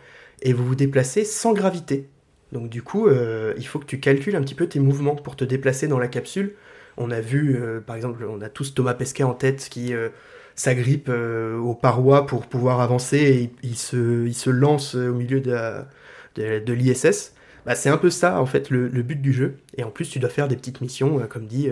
et 0.43 0.53
vous 0.53 0.63
vous 0.65 0.75
déplacez 0.75 1.23
sans 1.25 1.53
gravité. 1.53 2.09
Donc, 2.51 2.69
du 2.69 2.81
coup, 2.81 3.07
euh, 3.07 3.53
il 3.57 3.67
faut 3.67 3.79
que 3.79 3.85
tu 3.85 3.99
calcules 3.99 4.35
un 4.35 4.41
petit 4.41 4.55
peu 4.55 4.67
tes 4.67 4.79
mouvements 4.79 5.15
pour 5.15 5.35
te 5.35 5.43
déplacer 5.43 5.87
dans 5.87 5.99
la 5.99 6.07
capsule. 6.07 6.53
On 6.97 7.11
a 7.11 7.21
vu, 7.21 7.55
euh, 7.55 7.79
par 7.79 7.95
exemple, 7.95 8.25
on 8.27 8.41
a 8.41 8.49
tous 8.49 8.73
Thomas 8.73 8.93
Pesquet 8.93 9.23
en 9.23 9.33
tête 9.33 9.67
qui 9.69 9.93
euh, 9.93 10.09
s'agrippe 10.55 11.09
aux 11.09 11.75
parois 11.75 12.25
pour 12.25 12.47
pouvoir 12.47 12.81
avancer 12.81 13.17
et 13.17 13.51
il, 13.63 13.77
se, 13.77 14.49
lance 14.49 14.95
au 14.95 15.13
milieu 15.13 15.39
de, 15.41 16.73
l'ISS. 16.73 17.33
Bah, 17.65 17.75
c'est 17.75 17.89
un 17.89 17.97
peu 17.97 18.09
ça, 18.09 18.41
en 18.41 18.45
fait, 18.45 18.69
le, 18.69 18.89
but 18.89 19.21
du 19.21 19.31
jeu. 19.31 19.57
Et 19.77 19.83
en 19.83 19.91
plus, 19.91 20.09
tu 20.09 20.19
dois 20.19 20.29
faire 20.29 20.47
des 20.47 20.55
petites 20.55 20.81
missions, 20.81 21.19
comme 21.29 21.45
dit. 21.45 21.69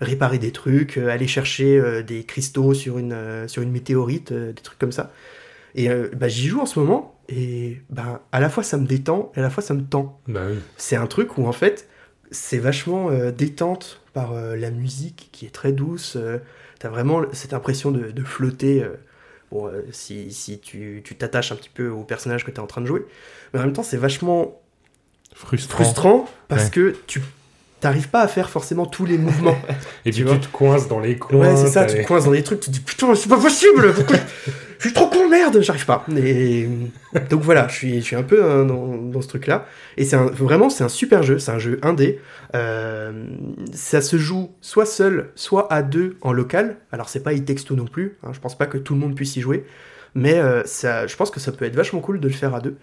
réparer 0.00 0.38
des 0.38 0.52
trucs, 0.52 0.98
aller 0.98 1.26
chercher 1.26 2.02
des 2.02 2.24
cristaux 2.24 2.74
sur 2.74 2.98
une, 2.98 3.14
météorite, 3.66 4.32
des 4.32 4.62
trucs 4.62 4.78
comme 4.78 4.92
ça. 4.92 5.12
Et 5.74 5.88
bah, 5.88 6.28
j'y 6.28 6.48
joue 6.48 6.60
en 6.60 6.66
ce 6.66 6.78
moment, 6.78 7.17
et 7.28 7.80
bah, 7.90 8.22
à 8.32 8.40
la 8.40 8.48
fois 8.48 8.62
ça 8.62 8.76
me 8.76 8.86
détend, 8.86 9.32
et 9.36 9.40
à 9.40 9.42
la 9.42 9.50
fois 9.50 9.62
ça 9.62 9.74
me 9.74 9.82
tend. 9.82 10.20
bah 10.28 10.40
oui. 10.48 10.58
C'est 10.76 10.96
un 10.96 11.06
truc 11.06 11.36
où 11.38 11.46
en 11.46 11.52
fait, 11.52 11.88
c'est 12.30 12.58
vachement 12.58 13.10
euh, 13.10 13.30
détente 13.30 14.00
par 14.14 14.32
euh, 14.32 14.56
la 14.56 14.70
musique 14.70 15.28
qui 15.32 15.46
est 15.46 15.50
très 15.50 15.72
douce. 15.72 16.14
euh, 16.16 16.38
T'as 16.78 16.88
vraiment 16.88 17.22
cette 17.32 17.52
impression 17.54 17.90
de, 17.90 18.10
de 18.12 18.22
flotter. 18.24 18.84
bon, 19.50 19.68
si, 19.90 20.30
si 20.32 20.60
tu 20.60 21.02
tu 21.04 21.16
t'attaches 21.16 21.50
un 21.52 21.56
petit 21.56 21.70
peu 21.70 21.88
au 21.88 22.04
personnage 22.04 22.44
que 22.44 22.50
tu 22.52 22.58
es 22.58 22.60
en 22.60 22.66
train 22.68 22.80
de 22.80 22.86
jouer. 22.86 23.04
Mais 23.52 23.58
en 23.60 23.64
même 23.64 23.72
temps, 23.72 23.82
c'est 23.82 23.96
vachement 23.96 24.60
Frustrant. 25.34 25.76
frustrant 25.84 26.30
parce 26.48 26.64
Ouais. 26.66 26.70
que 26.70 26.96
tu 27.08 27.20
t'arrives 27.80 28.08
pas 28.08 28.20
à 28.22 28.28
faire 28.28 28.48
forcément 28.50 28.86
tous 28.86 29.04
les 29.06 29.18
mouvements. 29.18 29.56
Et 30.04 30.10
Tu 30.12 30.20
puis 30.22 30.22
vois 30.24 30.34
tu 30.34 30.48
te 30.48 30.52
coinces 30.52 30.86
dans 30.88 31.00
les 31.00 31.18
coins. 31.18 31.38
ouais, 31.38 31.56
c'est 31.56 31.66
ça, 31.72 31.84
tu 31.84 31.96
les- 31.96 32.02
te 32.02 32.06
coinces 32.08 32.24
dans 32.26 32.30
des 32.32 32.42
trucs, 32.44 32.60
tu 32.60 32.66
te 32.66 32.72
dis 32.72 32.80
putain, 32.80 33.12
c'est 33.16 33.28
pas 33.28 33.38
possible 33.40 33.92
pourquoi 33.94 34.16
Je 34.78 34.84
suis 34.84 34.94
trop 34.94 35.08
con, 35.08 35.28
merde, 35.28 35.60
j'arrive 35.60 35.86
pas. 35.86 36.06
Donc 37.30 37.42
voilà, 37.42 37.66
je 37.68 38.00
suis, 38.00 38.16
un 38.16 38.22
peu 38.22 38.44
hein, 38.44 38.64
dans, 38.64 39.20
ce 39.20 39.26
truc-là. 39.26 39.66
Et 39.96 40.04
c'est 40.04 40.16
vraiment, 40.16 40.70
c'est 40.70 40.84
un 40.84 40.88
super 40.88 41.24
jeu, 41.24 41.40
c'est 41.40 41.50
un 41.50 41.58
jeu 41.58 41.80
indé. 41.82 42.20
Euh, 42.54 43.26
ça 43.72 44.00
se 44.00 44.16
joue 44.16 44.50
soit 44.60 44.86
seul, 44.86 45.30
soit 45.34 45.72
à 45.72 45.82
deux 45.82 46.16
en 46.20 46.32
local. 46.32 46.76
Alors 46.92 47.08
c'est 47.08 47.22
pas 47.22 47.32
Two 47.34 47.74
non 47.74 47.86
plus, 47.86 48.18
hein, 48.22 48.30
je 48.32 48.38
pense 48.38 48.56
pas 48.56 48.66
que 48.66 48.78
tout 48.78 48.94
le 48.94 49.00
monde 49.00 49.16
puisse 49.16 49.36
y 49.36 49.40
jouer. 49.40 49.64
Mais 50.14 50.38
euh, 50.38 50.62
je 50.64 51.16
pense 51.16 51.30
que 51.30 51.40
ça 51.40 51.50
peut 51.50 51.64
être 51.64 51.76
vachement 51.76 52.00
cool 52.00 52.20
de 52.20 52.28
le 52.28 52.34
faire 52.34 52.54
à 52.54 52.60
deux. 52.60 52.76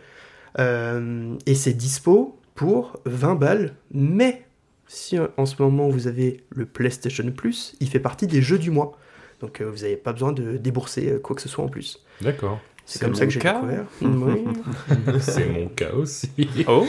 Euh, 0.59 1.35
et 1.45 1.55
c'est 1.55 1.73
dispo 1.73 2.39
pour 2.55 2.99
20 3.05 3.35
balles, 3.35 3.75
mais 3.91 4.45
si 4.87 5.17
en 5.37 5.45
ce 5.45 5.61
moment 5.61 5.89
vous 5.89 6.07
avez 6.07 6.43
le 6.49 6.65
PlayStation 6.65 7.29
Plus, 7.31 7.75
il 7.79 7.89
fait 7.89 7.99
partie 7.99 8.27
des 8.27 8.41
jeux 8.41 8.59
du 8.59 8.71
mois. 8.71 8.97
Donc 9.41 9.61
euh, 9.61 9.65
vous 9.69 9.77
n'avez 9.83 9.97
pas 9.97 10.13
besoin 10.13 10.31
de 10.31 10.57
débourser 10.57 11.09
euh, 11.11 11.19
quoi 11.19 11.35
que 11.35 11.41
ce 11.41 11.49
soit 11.49 11.63
en 11.63 11.67
plus. 11.69 12.01
D'accord. 12.21 12.59
C'est 12.87 13.01
comme 13.01 13.15
ça 13.15 13.25
que 13.25 13.31
j'ai 13.31 13.39
découvert. 13.39 13.85
Oui. 14.01 14.43
c'est 15.19 15.49
mon 15.49 15.67
cas 15.69 15.91
aussi. 15.93 16.29
Oh, 16.67 16.85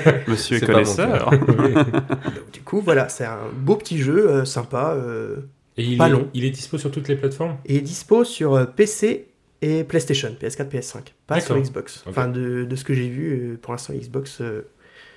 monsieur 0.26 0.58
mon 0.60 0.66
connaisseur. 0.66 1.30
Oui. 1.32 1.74
Donc, 1.74 2.50
du 2.52 2.60
coup, 2.62 2.80
voilà, 2.80 3.08
c'est 3.08 3.24
un 3.24 3.38
beau 3.54 3.76
petit 3.76 3.98
jeu, 3.98 4.28
euh, 4.28 4.44
sympa, 4.44 4.94
euh, 4.96 5.36
Et 5.76 5.84
il 5.84 5.96
Pas 5.98 6.08
est, 6.08 6.10
long. 6.10 6.28
il 6.34 6.44
est 6.44 6.50
dispo 6.50 6.76
sur 6.76 6.90
toutes 6.90 7.06
les 7.06 7.14
plateformes? 7.14 7.56
Et 7.66 7.80
dispo 7.80 8.24
sur 8.24 8.54
euh, 8.54 8.64
PC 8.64 9.28
et 9.62 9.84
PlayStation, 9.84 10.34
PS4, 10.40 10.68
PS5, 10.68 10.98
pas 11.28 11.40
sur. 11.40 11.56
Xbox. 11.56 12.02
Enfin, 12.08 12.26
de, 12.26 12.64
de 12.64 12.76
ce 12.76 12.82
que 12.84 12.92
j'ai 12.94 13.08
vu, 13.08 13.52
euh, 13.52 13.58
pour 13.62 13.72
l'instant, 13.72 13.92
Xbox, 13.94 14.40
euh, 14.40 14.66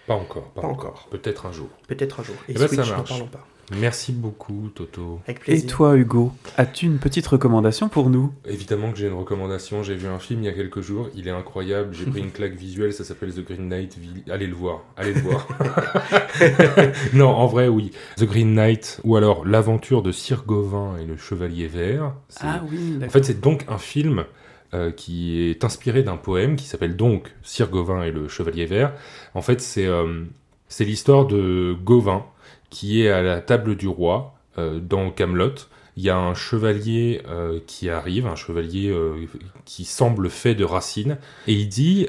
Pas 0.06 0.14
encore. 0.14 0.50
Pas, 0.52 0.62
Pas 0.62 0.68
encore. 0.68 0.90
encore. 0.92 1.08
Peut-être 1.10 1.48
un 1.48 1.52
jour. 1.52 1.70
peut-être 1.88 2.20
un 2.20 2.24
jour. 2.24 2.36
Et 2.48 2.52
Eh 2.52 2.54
ben, 2.54 2.60
ça 2.62 2.68
Switch, 2.68 2.90
n'en 2.92 2.98
marche. 2.98 3.10
parlons 3.10 3.26
pas. 3.28 3.48
Merci 3.80 4.12
beaucoup, 4.12 4.70
Toto. 4.76 5.20
Avec 5.26 5.38
Et 5.40 5.44
plaisir. 5.44 5.70
toi, 5.70 5.96
Hugo, 5.96 6.32
as-tu 6.58 6.86
une 6.86 6.98
petite 6.98 7.26
recommandation 7.28 7.88
pour 7.90 8.10
nous? 8.10 8.34
Évidemment 8.46 8.92
que 8.92 8.98
j'ai 8.98 9.08
une 9.08 9.14
recommandation. 9.14 9.82
J'ai 9.84 9.96
vu 9.96 10.08
un 10.08 10.20
film 10.20 10.42
il 10.42 10.46
y 10.46 10.50
a 10.50 10.54
quelques 10.54 10.82
jours. 10.82 11.10
Il 11.16 11.28
est 11.28 11.32
incroyable. 11.32 11.94
J'ai 11.94 12.06
pris 12.06 12.20
une 12.20 12.32
claque 12.32 12.54
visuelle. 12.56 12.92
Ça 12.94 13.04
s'appelle 13.04 13.34
The 13.34 13.46
Green 13.46 13.70
Knight. 13.70 13.98
Allez 14.30 14.48
le 14.48 14.56
voir. 14.56 14.82
Allez 14.98 15.14
le 15.14 15.22
voir. 15.22 15.48
non, 17.14 17.30
en 17.30 17.48
vrai, 17.48 17.68
oui. 17.68 17.92
The 18.18 18.26
Green 18.26 18.54
Knight 18.54 19.00
ou 19.04 19.16
alors 19.16 19.46
L'aventure 19.46 20.02
de 20.02 20.12
Sir 20.12 20.44
Gauvin 20.46 20.98
et 20.98 21.06
le 21.06 21.18
Chevalier 21.18 21.68
Vert. 21.68 22.14
C'est- 22.30 22.46
oui, 22.70 23.00
En 23.06 23.10
fait, 23.10 23.24
c'est 23.24 23.40
donc 23.42 23.66
un 23.68 23.78
film 23.78 24.26
euh, 24.74 24.92
qui 24.92 25.42
est 25.50 25.64
inspiré 25.64 26.04
d'un 26.04 26.18
poème 26.18 26.56
qui 26.56 26.66
s'appelle 26.66 26.96
donc 26.96 27.32
Sir 27.44 27.70
Gauvin 27.70 28.04
et 28.04 28.12
le 28.12 28.28
Chevalier 28.28 28.66
Vert. 28.66 28.94
En 29.34 29.42
fait, 29.42 29.62
c'est 29.62 29.86
euh, 29.86 30.24
c'est 30.68 30.86
l'histoire 30.86 31.26
de 31.26 31.76
Gauvin 31.84 32.26
qui 32.72 33.04
est 33.04 33.10
à 33.12 33.22
la 33.22 33.40
table 33.42 33.76
du 33.76 33.88
roi 33.88 34.34
euh, 34.58 34.80
dans 34.80 35.12
Camelot. 35.12 35.54
Il 35.98 36.04
y 36.04 36.10
a 36.10 36.18
un 36.18 36.34
chevalier 36.34 37.22
euh, 37.28 37.60
qui 37.68 37.90
arrive, 37.90 38.26
un 38.26 38.36
chevalier 38.36 38.90
euh, 38.90 39.28
qui 39.66 39.86
semble 39.86 40.30
fait 40.32 40.56
de 40.56 40.64
racines, 40.64 41.18
et 41.48 41.54
il 41.54 41.70
dit 41.70 42.08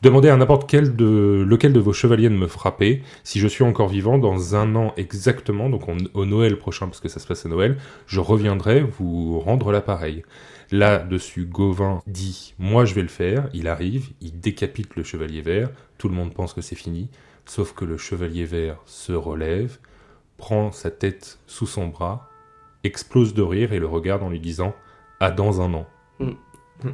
Demandez 0.00 0.28
à 0.28 0.36
n'importe 0.36 0.70
quel 0.70 0.94
de 0.94 1.44
lequel 1.46 1.72
de 1.72 1.80
vos 1.80 1.92
chevaliers 1.92 2.28
de 2.28 2.34
me 2.36 2.46
frapper. 2.46 3.02
Si 3.24 3.40
je 3.40 3.48
suis 3.48 3.64
encore 3.64 3.88
vivant, 3.88 4.16
dans 4.18 4.54
un 4.54 4.76
an 4.76 4.92
exactement, 4.96 5.68
donc 5.68 5.88
on- 5.88 5.96
au 6.14 6.24
Noël 6.24 6.56
prochain, 6.56 6.86
parce 6.86 7.00
que 7.00 7.08
ça 7.08 7.18
se 7.18 7.26
passe 7.26 7.44
à 7.46 7.48
Noël, 7.48 7.76
je 8.06 8.20
reviendrai 8.20 8.80
vous 8.80 9.40
rendre 9.40 9.72
l'appareil. 9.72 10.22
Là-dessus, 10.70 11.46
Gauvin 11.46 12.00
dit 12.06 12.54
Moi, 12.60 12.84
je 12.84 12.94
vais 12.94 13.02
le 13.02 13.08
faire. 13.08 13.48
Il 13.54 13.66
arrive, 13.66 14.10
il 14.20 14.38
décapite 14.38 14.94
le 14.94 15.02
chevalier 15.02 15.42
vert. 15.42 15.70
Tout 15.96 16.08
le 16.08 16.14
monde 16.14 16.32
pense 16.32 16.52
que 16.52 16.60
c'est 16.60 16.76
fini. 16.76 17.08
Sauf 17.48 17.72
que 17.74 17.84
le 17.84 17.96
chevalier 17.96 18.44
vert 18.44 18.76
se 18.84 19.12
relève, 19.12 19.78
prend 20.36 20.70
sa 20.70 20.90
tête 20.90 21.38
sous 21.46 21.66
son 21.66 21.88
bras, 21.88 22.28
explose 22.84 23.34
de 23.34 23.42
rire 23.42 23.72
et 23.72 23.78
le 23.80 23.86
regarde 23.86 24.22
en 24.22 24.30
lui 24.30 24.38
disant 24.40 24.74
À 25.20 25.30
dans 25.32 25.60
un 25.60 25.74
an. 25.74 25.86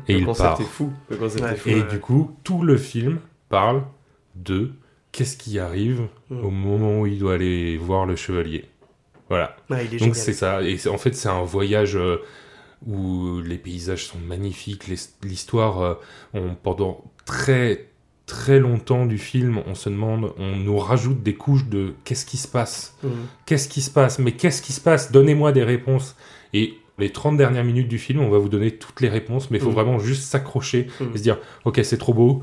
Et 0.08 0.14
le 0.14 0.20
il 0.20 0.24
concept 0.24 0.48
part. 0.48 0.60
est 0.60 0.64
fou. 0.64 0.92
Le 1.10 1.16
concept 1.16 1.44
Ouais. 1.44 1.52
est 1.52 1.56
fou. 1.56 1.68
Et 1.68 1.82
Ouais. 1.82 1.88
du 1.88 2.00
coup, 2.00 2.36
tout 2.44 2.62
le 2.62 2.76
film 2.78 3.18
parle 3.50 3.82
de 4.34 4.72
qu'est-ce 5.12 5.36
qui 5.36 5.58
arrive 5.58 6.08
Mm. 6.30 6.44
au 6.44 6.50
moment 6.50 7.00
où 7.00 7.06
il 7.06 7.18
doit 7.18 7.34
aller 7.34 7.76
voir 7.76 8.06
le 8.06 8.16
chevalier. 8.16 8.64
Voilà. 9.28 9.56
Ouais, 9.70 9.84
il 9.86 9.94
est 9.94 9.98
Donc 9.98 10.16
c'est 10.16 10.32
ça. 10.32 10.62
Et 10.62 10.78
c'est- 10.78 10.88
en 10.88 10.98
fait, 10.98 11.14
c'est 11.14 11.28
un 11.28 11.42
voyage 11.44 11.96
euh, 11.96 12.18
où 12.86 13.40
les 13.40 13.58
paysages 13.58 14.06
sont 14.06 14.18
magnifiques. 14.18 14.86
L'histoire, 15.22 15.80
euh, 15.82 15.94
on- 16.34 16.54
pendant 16.54 17.04
très 17.24 17.88
très 18.26 18.58
longtemps 18.58 19.04
du 19.06 19.18
film, 19.18 19.60
on 19.66 19.74
se 19.74 19.88
demande, 19.90 20.32
on 20.38 20.56
nous 20.56 20.78
rajoute 20.78 21.22
des 21.22 21.34
couches 21.34 21.66
de 21.66 21.94
qu'est-ce 22.04 22.24
qui 22.26 22.36
se 22.38 22.48
passe 22.48 22.96
Mm. 23.02 23.08
Qu'est-ce 23.46 23.68
qui 23.68 23.82
se 23.82 23.90
passe? 23.90 24.18
Mais 24.18 24.32
qu'est-ce 24.32 24.62
qui 24.62 24.72
se 24.72 24.80
passe? 24.80 25.12
Donnez-moi 25.12 25.52
des 25.52 25.62
réponses. 25.64 26.16
Et 26.54 26.74
les 26.98 27.10
30 27.10 27.36
dernières 27.36 27.64
minutes 27.64 27.88
du 27.88 27.98
film, 27.98 28.20
on 28.20 28.30
va 28.30 28.38
vous 28.38 28.48
donner 28.48 28.70
toutes 28.70 29.00
les 29.00 29.08
réponses, 29.08 29.50
mais 29.50 29.58
il 29.58 29.60
faut 29.62 29.70
Mm. 29.70 29.74
vraiment 29.74 29.98
juste 29.98 30.22
s'accrocher 30.22 30.86
Mm. 31.00 31.04
et 31.14 31.18
se 31.18 31.22
dire, 31.22 31.38
ok, 31.64 31.80
c'est 31.82 31.98
trop 31.98 32.14
beau, 32.14 32.40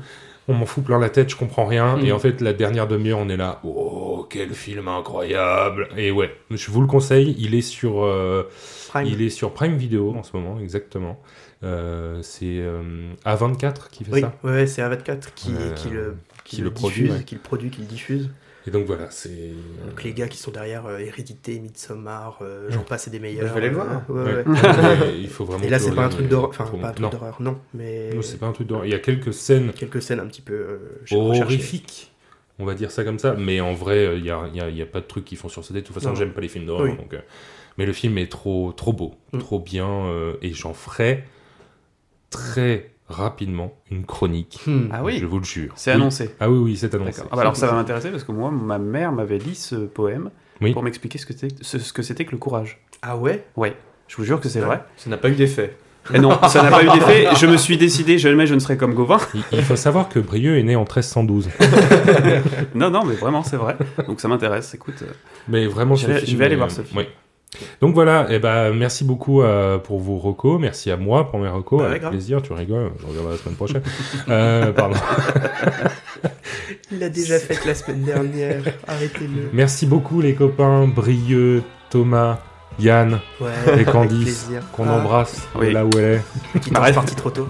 on 0.48 0.54
m'en 0.54 0.66
fout 0.66 0.84
plein 0.84 0.98
la 0.98 1.08
tête, 1.08 1.30
je 1.30 1.36
comprends 1.36 1.64
rien. 1.66 1.98
Et 2.00 2.12
en 2.12 2.18
fait, 2.18 2.40
la 2.40 2.52
dernière 2.52 2.86
demi-heure, 2.86 3.18
on 3.18 3.28
est 3.28 3.36
là, 3.36 3.60
oh, 3.64 4.26
quel 4.30 4.50
film 4.54 4.86
incroyable 4.88 5.88
Et 5.96 6.10
ouais, 6.10 6.34
je 6.50 6.70
vous 6.70 6.80
le 6.80 6.86
conseille, 6.86 7.34
il 7.38 7.54
est 7.54 7.60
sur, 7.62 8.04
euh, 8.04 8.48
Prime. 8.88 9.06
il 9.06 9.22
est 9.22 9.30
sur 9.30 9.52
Prime 9.52 9.76
Video 9.76 10.14
en 10.14 10.22
ce 10.22 10.36
moment, 10.36 10.58
exactement. 10.60 11.20
Euh, 11.64 12.18
c'est 12.22 12.58
euh, 12.58 12.82
A24 13.24 13.88
qui 13.90 14.04
fait 14.04 14.12
Oui, 14.12 14.20
ça. 14.22 14.34
ouais, 14.42 14.66
c'est 14.66 14.82
A24 14.82 15.28
qui, 15.34 15.52
Euh, 15.54 15.72
qui 15.74 15.90
le, 15.90 16.16
qui 16.44 16.56
qui 16.56 16.62
le 16.62 16.68
le 16.68 16.74
produit, 16.74 17.02
diffuse, 17.04 17.18
ouais. 17.18 17.24
qui 17.24 17.34
le 17.36 17.40
produit, 17.40 17.70
qui 17.70 17.80
le 17.82 17.86
diffuse. 17.86 18.30
Et 18.66 18.70
donc 18.70 18.86
voilà, 18.86 19.10
c'est... 19.10 19.50
Donc 19.88 20.02
les 20.04 20.12
gars 20.12 20.28
qui 20.28 20.38
sont 20.38 20.52
derrière 20.52 20.86
euh, 20.86 20.98
Hérédité, 20.98 21.58
Midsommar, 21.58 22.38
euh, 22.42 22.66
j'en 22.70 22.82
passe 22.82 23.08
et 23.08 23.10
des 23.10 23.18
meilleurs. 23.18 23.48
Je 23.48 23.52
vais 23.52 23.58
aller 23.58 23.68
le 23.70 23.74
voir. 23.74 24.02
Euh, 24.10 24.12
ouais, 24.12 24.44
Ouais. 24.44 24.60
ouais. 24.60 24.98
Mais 25.12 25.18
il 25.20 25.28
faut 25.28 25.44
vraiment 25.44 25.64
Et 25.64 25.68
là, 25.68 25.78
c'est 25.80 25.92
pas 25.94 26.04
un 26.04 26.08
truc 26.08 26.28
d'horreur, 26.28 26.50
enfin 26.50 26.64
pas 26.64 26.88
un 26.88 26.92
truc 26.92 27.00
Non. 27.00 27.08
d'horreur, 27.10 27.42
non, 27.42 27.58
mais 27.74 28.10
Non, 28.14 28.22
c'est 28.22 28.38
pas 28.38 28.46
un 28.46 28.52
truc 28.52 28.68
d'horreur. 28.68 28.86
Il 28.86 28.92
y 28.92 28.94
a 28.94 29.00
quelques 29.00 29.32
scènes 29.34 29.72
quelques 29.72 30.00
scènes 30.02 30.20
un 30.20 30.26
petit 30.26 30.42
peu 30.42 30.54
euh, 30.54 30.78
horrifiques, 31.12 32.12
on 32.60 32.64
va 32.64 32.74
dire 32.74 32.90
ça 32.92 33.02
comme 33.04 33.18
ça. 33.18 33.34
Mais 33.38 33.60
en 33.60 33.72
vrai, 33.74 34.16
il 34.16 34.22
n'y 34.22 34.30
a, 34.30 34.46
y 34.54 34.60
a- 34.60 34.68
il 34.68 34.76
y 34.76 34.82
a 34.82 34.86
pas 34.86 35.00
de 35.00 35.06
trucs 35.06 35.24
qui 35.24 35.34
font 35.36 35.48
sursauter. 35.48 35.80
De 35.80 35.86
toute 35.86 35.94
façon, 35.94 36.14
j'aime 36.14 36.32
pas 36.32 36.40
les 36.40 36.48
films 36.48 36.66
d'horreur. 36.66 36.86
Oui. 36.90 36.96
donc, 36.96 37.14
euh, 37.14 37.20
mais 37.78 37.86
le 37.86 37.92
film 37.92 38.16
est 38.18 38.30
trop, 38.30 38.72
trop 38.72 38.92
beau, 38.92 39.14
Mm. 39.32 39.38
trop 39.38 39.58
bien. 39.58 39.88
euh, 39.88 40.34
et 40.42 40.52
j'en 40.52 40.74
ferai 40.74 41.24
très 42.32 42.90
rapidement 43.08 43.72
une 43.90 44.04
chronique. 44.06 44.60
Hmm. 44.66 44.86
Ah 44.92 45.02
oui 45.04 45.18
Je 45.20 45.26
vous 45.26 45.38
le 45.38 45.44
jure. 45.44 45.72
C'est 45.76 45.90
Oui. 45.90 45.96
annoncé. 45.96 46.34
Ah 46.40 46.50
oui, 46.50 46.58
oui, 46.58 46.76
c'est 46.76 46.94
annoncé. 46.94 47.22
Ah 47.30 47.34
bah 47.36 47.42
alors 47.42 47.56
ça 47.56 47.66
va 47.66 47.74
m'intéresser 47.74 48.10
parce 48.10 48.24
que 48.24 48.32
moi, 48.32 48.50
ma 48.50 48.78
mère 48.78 49.12
m'avait 49.12 49.38
lu 49.38 49.54
ce 49.54 49.76
poème 49.76 50.30
Oui. 50.60 50.72
pour 50.72 50.82
m'expliquer 50.82 51.18
ce 51.18 51.26
que 51.26 51.32
c'était 51.34 51.54
ce, 51.60 51.78
ce 51.78 51.92
que 51.92 52.02
c'était 52.02 52.24
que 52.24 52.32
le 52.32 52.38
courage. 52.38 52.80
Ah 53.02 53.16
ouais? 53.16 53.44
Ouais, 53.56 53.76
je 54.08 54.16
vous 54.16 54.24
jure 54.24 54.40
que 54.40 54.48
c'est 54.48 54.60
Ouais. 54.60 54.66
vrai. 54.66 54.82
Ça 54.96 55.10
n'a 55.10 55.16
pas 55.18 55.28
eu 55.28 55.34
d'effet. 55.34 55.76
Et 56.12 56.18
non, 56.18 56.36
ça 56.48 56.64
n'a 56.64 56.70
pas 56.70 56.82
eu 56.82 56.88
d'effet. 56.88 57.28
Je 57.36 57.46
me 57.46 57.56
suis 57.56 57.76
décidé, 57.76 58.18
jamais 58.18 58.46
je 58.46 58.54
ne 58.54 58.58
serai 58.58 58.76
comme 58.76 58.92
Gauvin. 58.94 59.18
Il, 59.34 59.42
il 59.52 59.62
faut 59.62 59.76
savoir 59.76 60.08
que 60.08 60.18
Brieux 60.18 60.58
est 60.58 60.62
né 60.64 60.74
en 60.74 60.80
1312. 60.80 61.48
Non, 62.74 62.90
non, 62.90 63.04
mais 63.04 63.14
vraiment, 63.14 63.42
c'est 63.42 63.56
vrai. 63.56 63.76
Donc 64.06 64.20
ça 64.20 64.26
m'intéresse. 64.28 64.74
Écoute, 64.74 64.96
euh, 65.02 65.06
Mais 65.48 65.66
vraiment, 65.66 65.94
Je 65.94 66.06
vais- 66.08 66.24
je 66.26 66.42
aller 66.42 66.56
voir 66.56 66.70
ce 66.70 66.82
film. 66.82 66.98
oui. 66.98 67.06
Donc 67.80 67.94
voilà, 67.94 68.26
et 68.30 68.38
ben 68.38 68.72
merci 68.72 69.04
beaucoup 69.04 69.42
euh, 69.42 69.76
pour 69.78 70.00
vos 70.00 70.16
recos, 70.18 70.58
merci 70.60 70.90
à 70.90 70.96
moi 70.96 71.30
pour 71.30 71.38
mes 71.38 71.48
recos, 71.48 71.80
Bah 71.80 71.86
avec 71.88 72.00
grave. 72.00 72.12
plaisir, 72.12 72.40
tu 72.42 72.52
rigoles, 72.54 72.92
je 72.98 73.06
reviendrai 73.06 73.32
la 73.32 73.38
semaine 73.38 73.56
prochaine. 73.56 73.82
euh, 74.28 74.72
pardon. 74.72 74.96
Il 76.90 76.98
l'a 76.98 77.08
déjà 77.08 77.38
fait 77.38 77.58
la 77.66 77.74
semaine 77.74 78.02
dernière, 78.02 78.62
arrêtez-le. 78.88 79.50
Merci 79.52 79.86
beaucoup 79.86 80.20
les 80.20 80.34
copains, 80.34 80.86
Brieux, 80.86 81.62
Thomas, 81.90 82.38
Yann, 82.78 83.20
Ouais, 83.40 83.50
et 83.80 83.84
Candice, 83.84 84.48
qu'on 84.72 84.86
Ah, 84.88 84.92
embrasse 84.94 85.46
Oui. 85.54 85.72
là 85.74 85.84
où 85.84 85.90
elle 85.98 86.04
est. 86.04 86.60
Qui 86.60 86.70
est 86.70 86.76
Arrête. 86.76 86.94
parti 86.94 87.14
trop 87.14 87.30
tôt. 87.30 87.48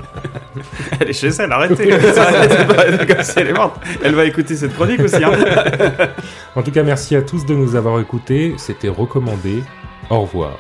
elle 1.00 1.11
est 1.11 1.12
chez 1.12 1.28
elle, 1.28 1.53
arrêtez. 1.53 1.92
Arrêtez 1.92 2.64
pas, 2.74 2.84
c'est 2.98 3.07
comme 3.07 3.22
si 3.22 3.32
elle 3.38 3.48
est 3.48 3.53
morte. 3.53 3.76
Elle 4.03 4.14
va 4.16 4.24
écouter 4.24 4.57
cette 4.57 4.74
chronique 4.74 5.00
aussi. 5.00 5.22
Hein. 5.22 5.30
En 6.57 6.62
tout 6.62 6.70
cas, 6.72 6.82
merci 6.82 7.14
à 7.16 7.22
tous 7.22 7.46
de 7.46 7.55
nous 7.55 7.76
avoir 7.76 7.98
écoutés, 8.00 8.55
c'était 8.59 8.88
recommandé. 8.90 9.62
Au 10.11 10.22
revoir. 10.22 10.59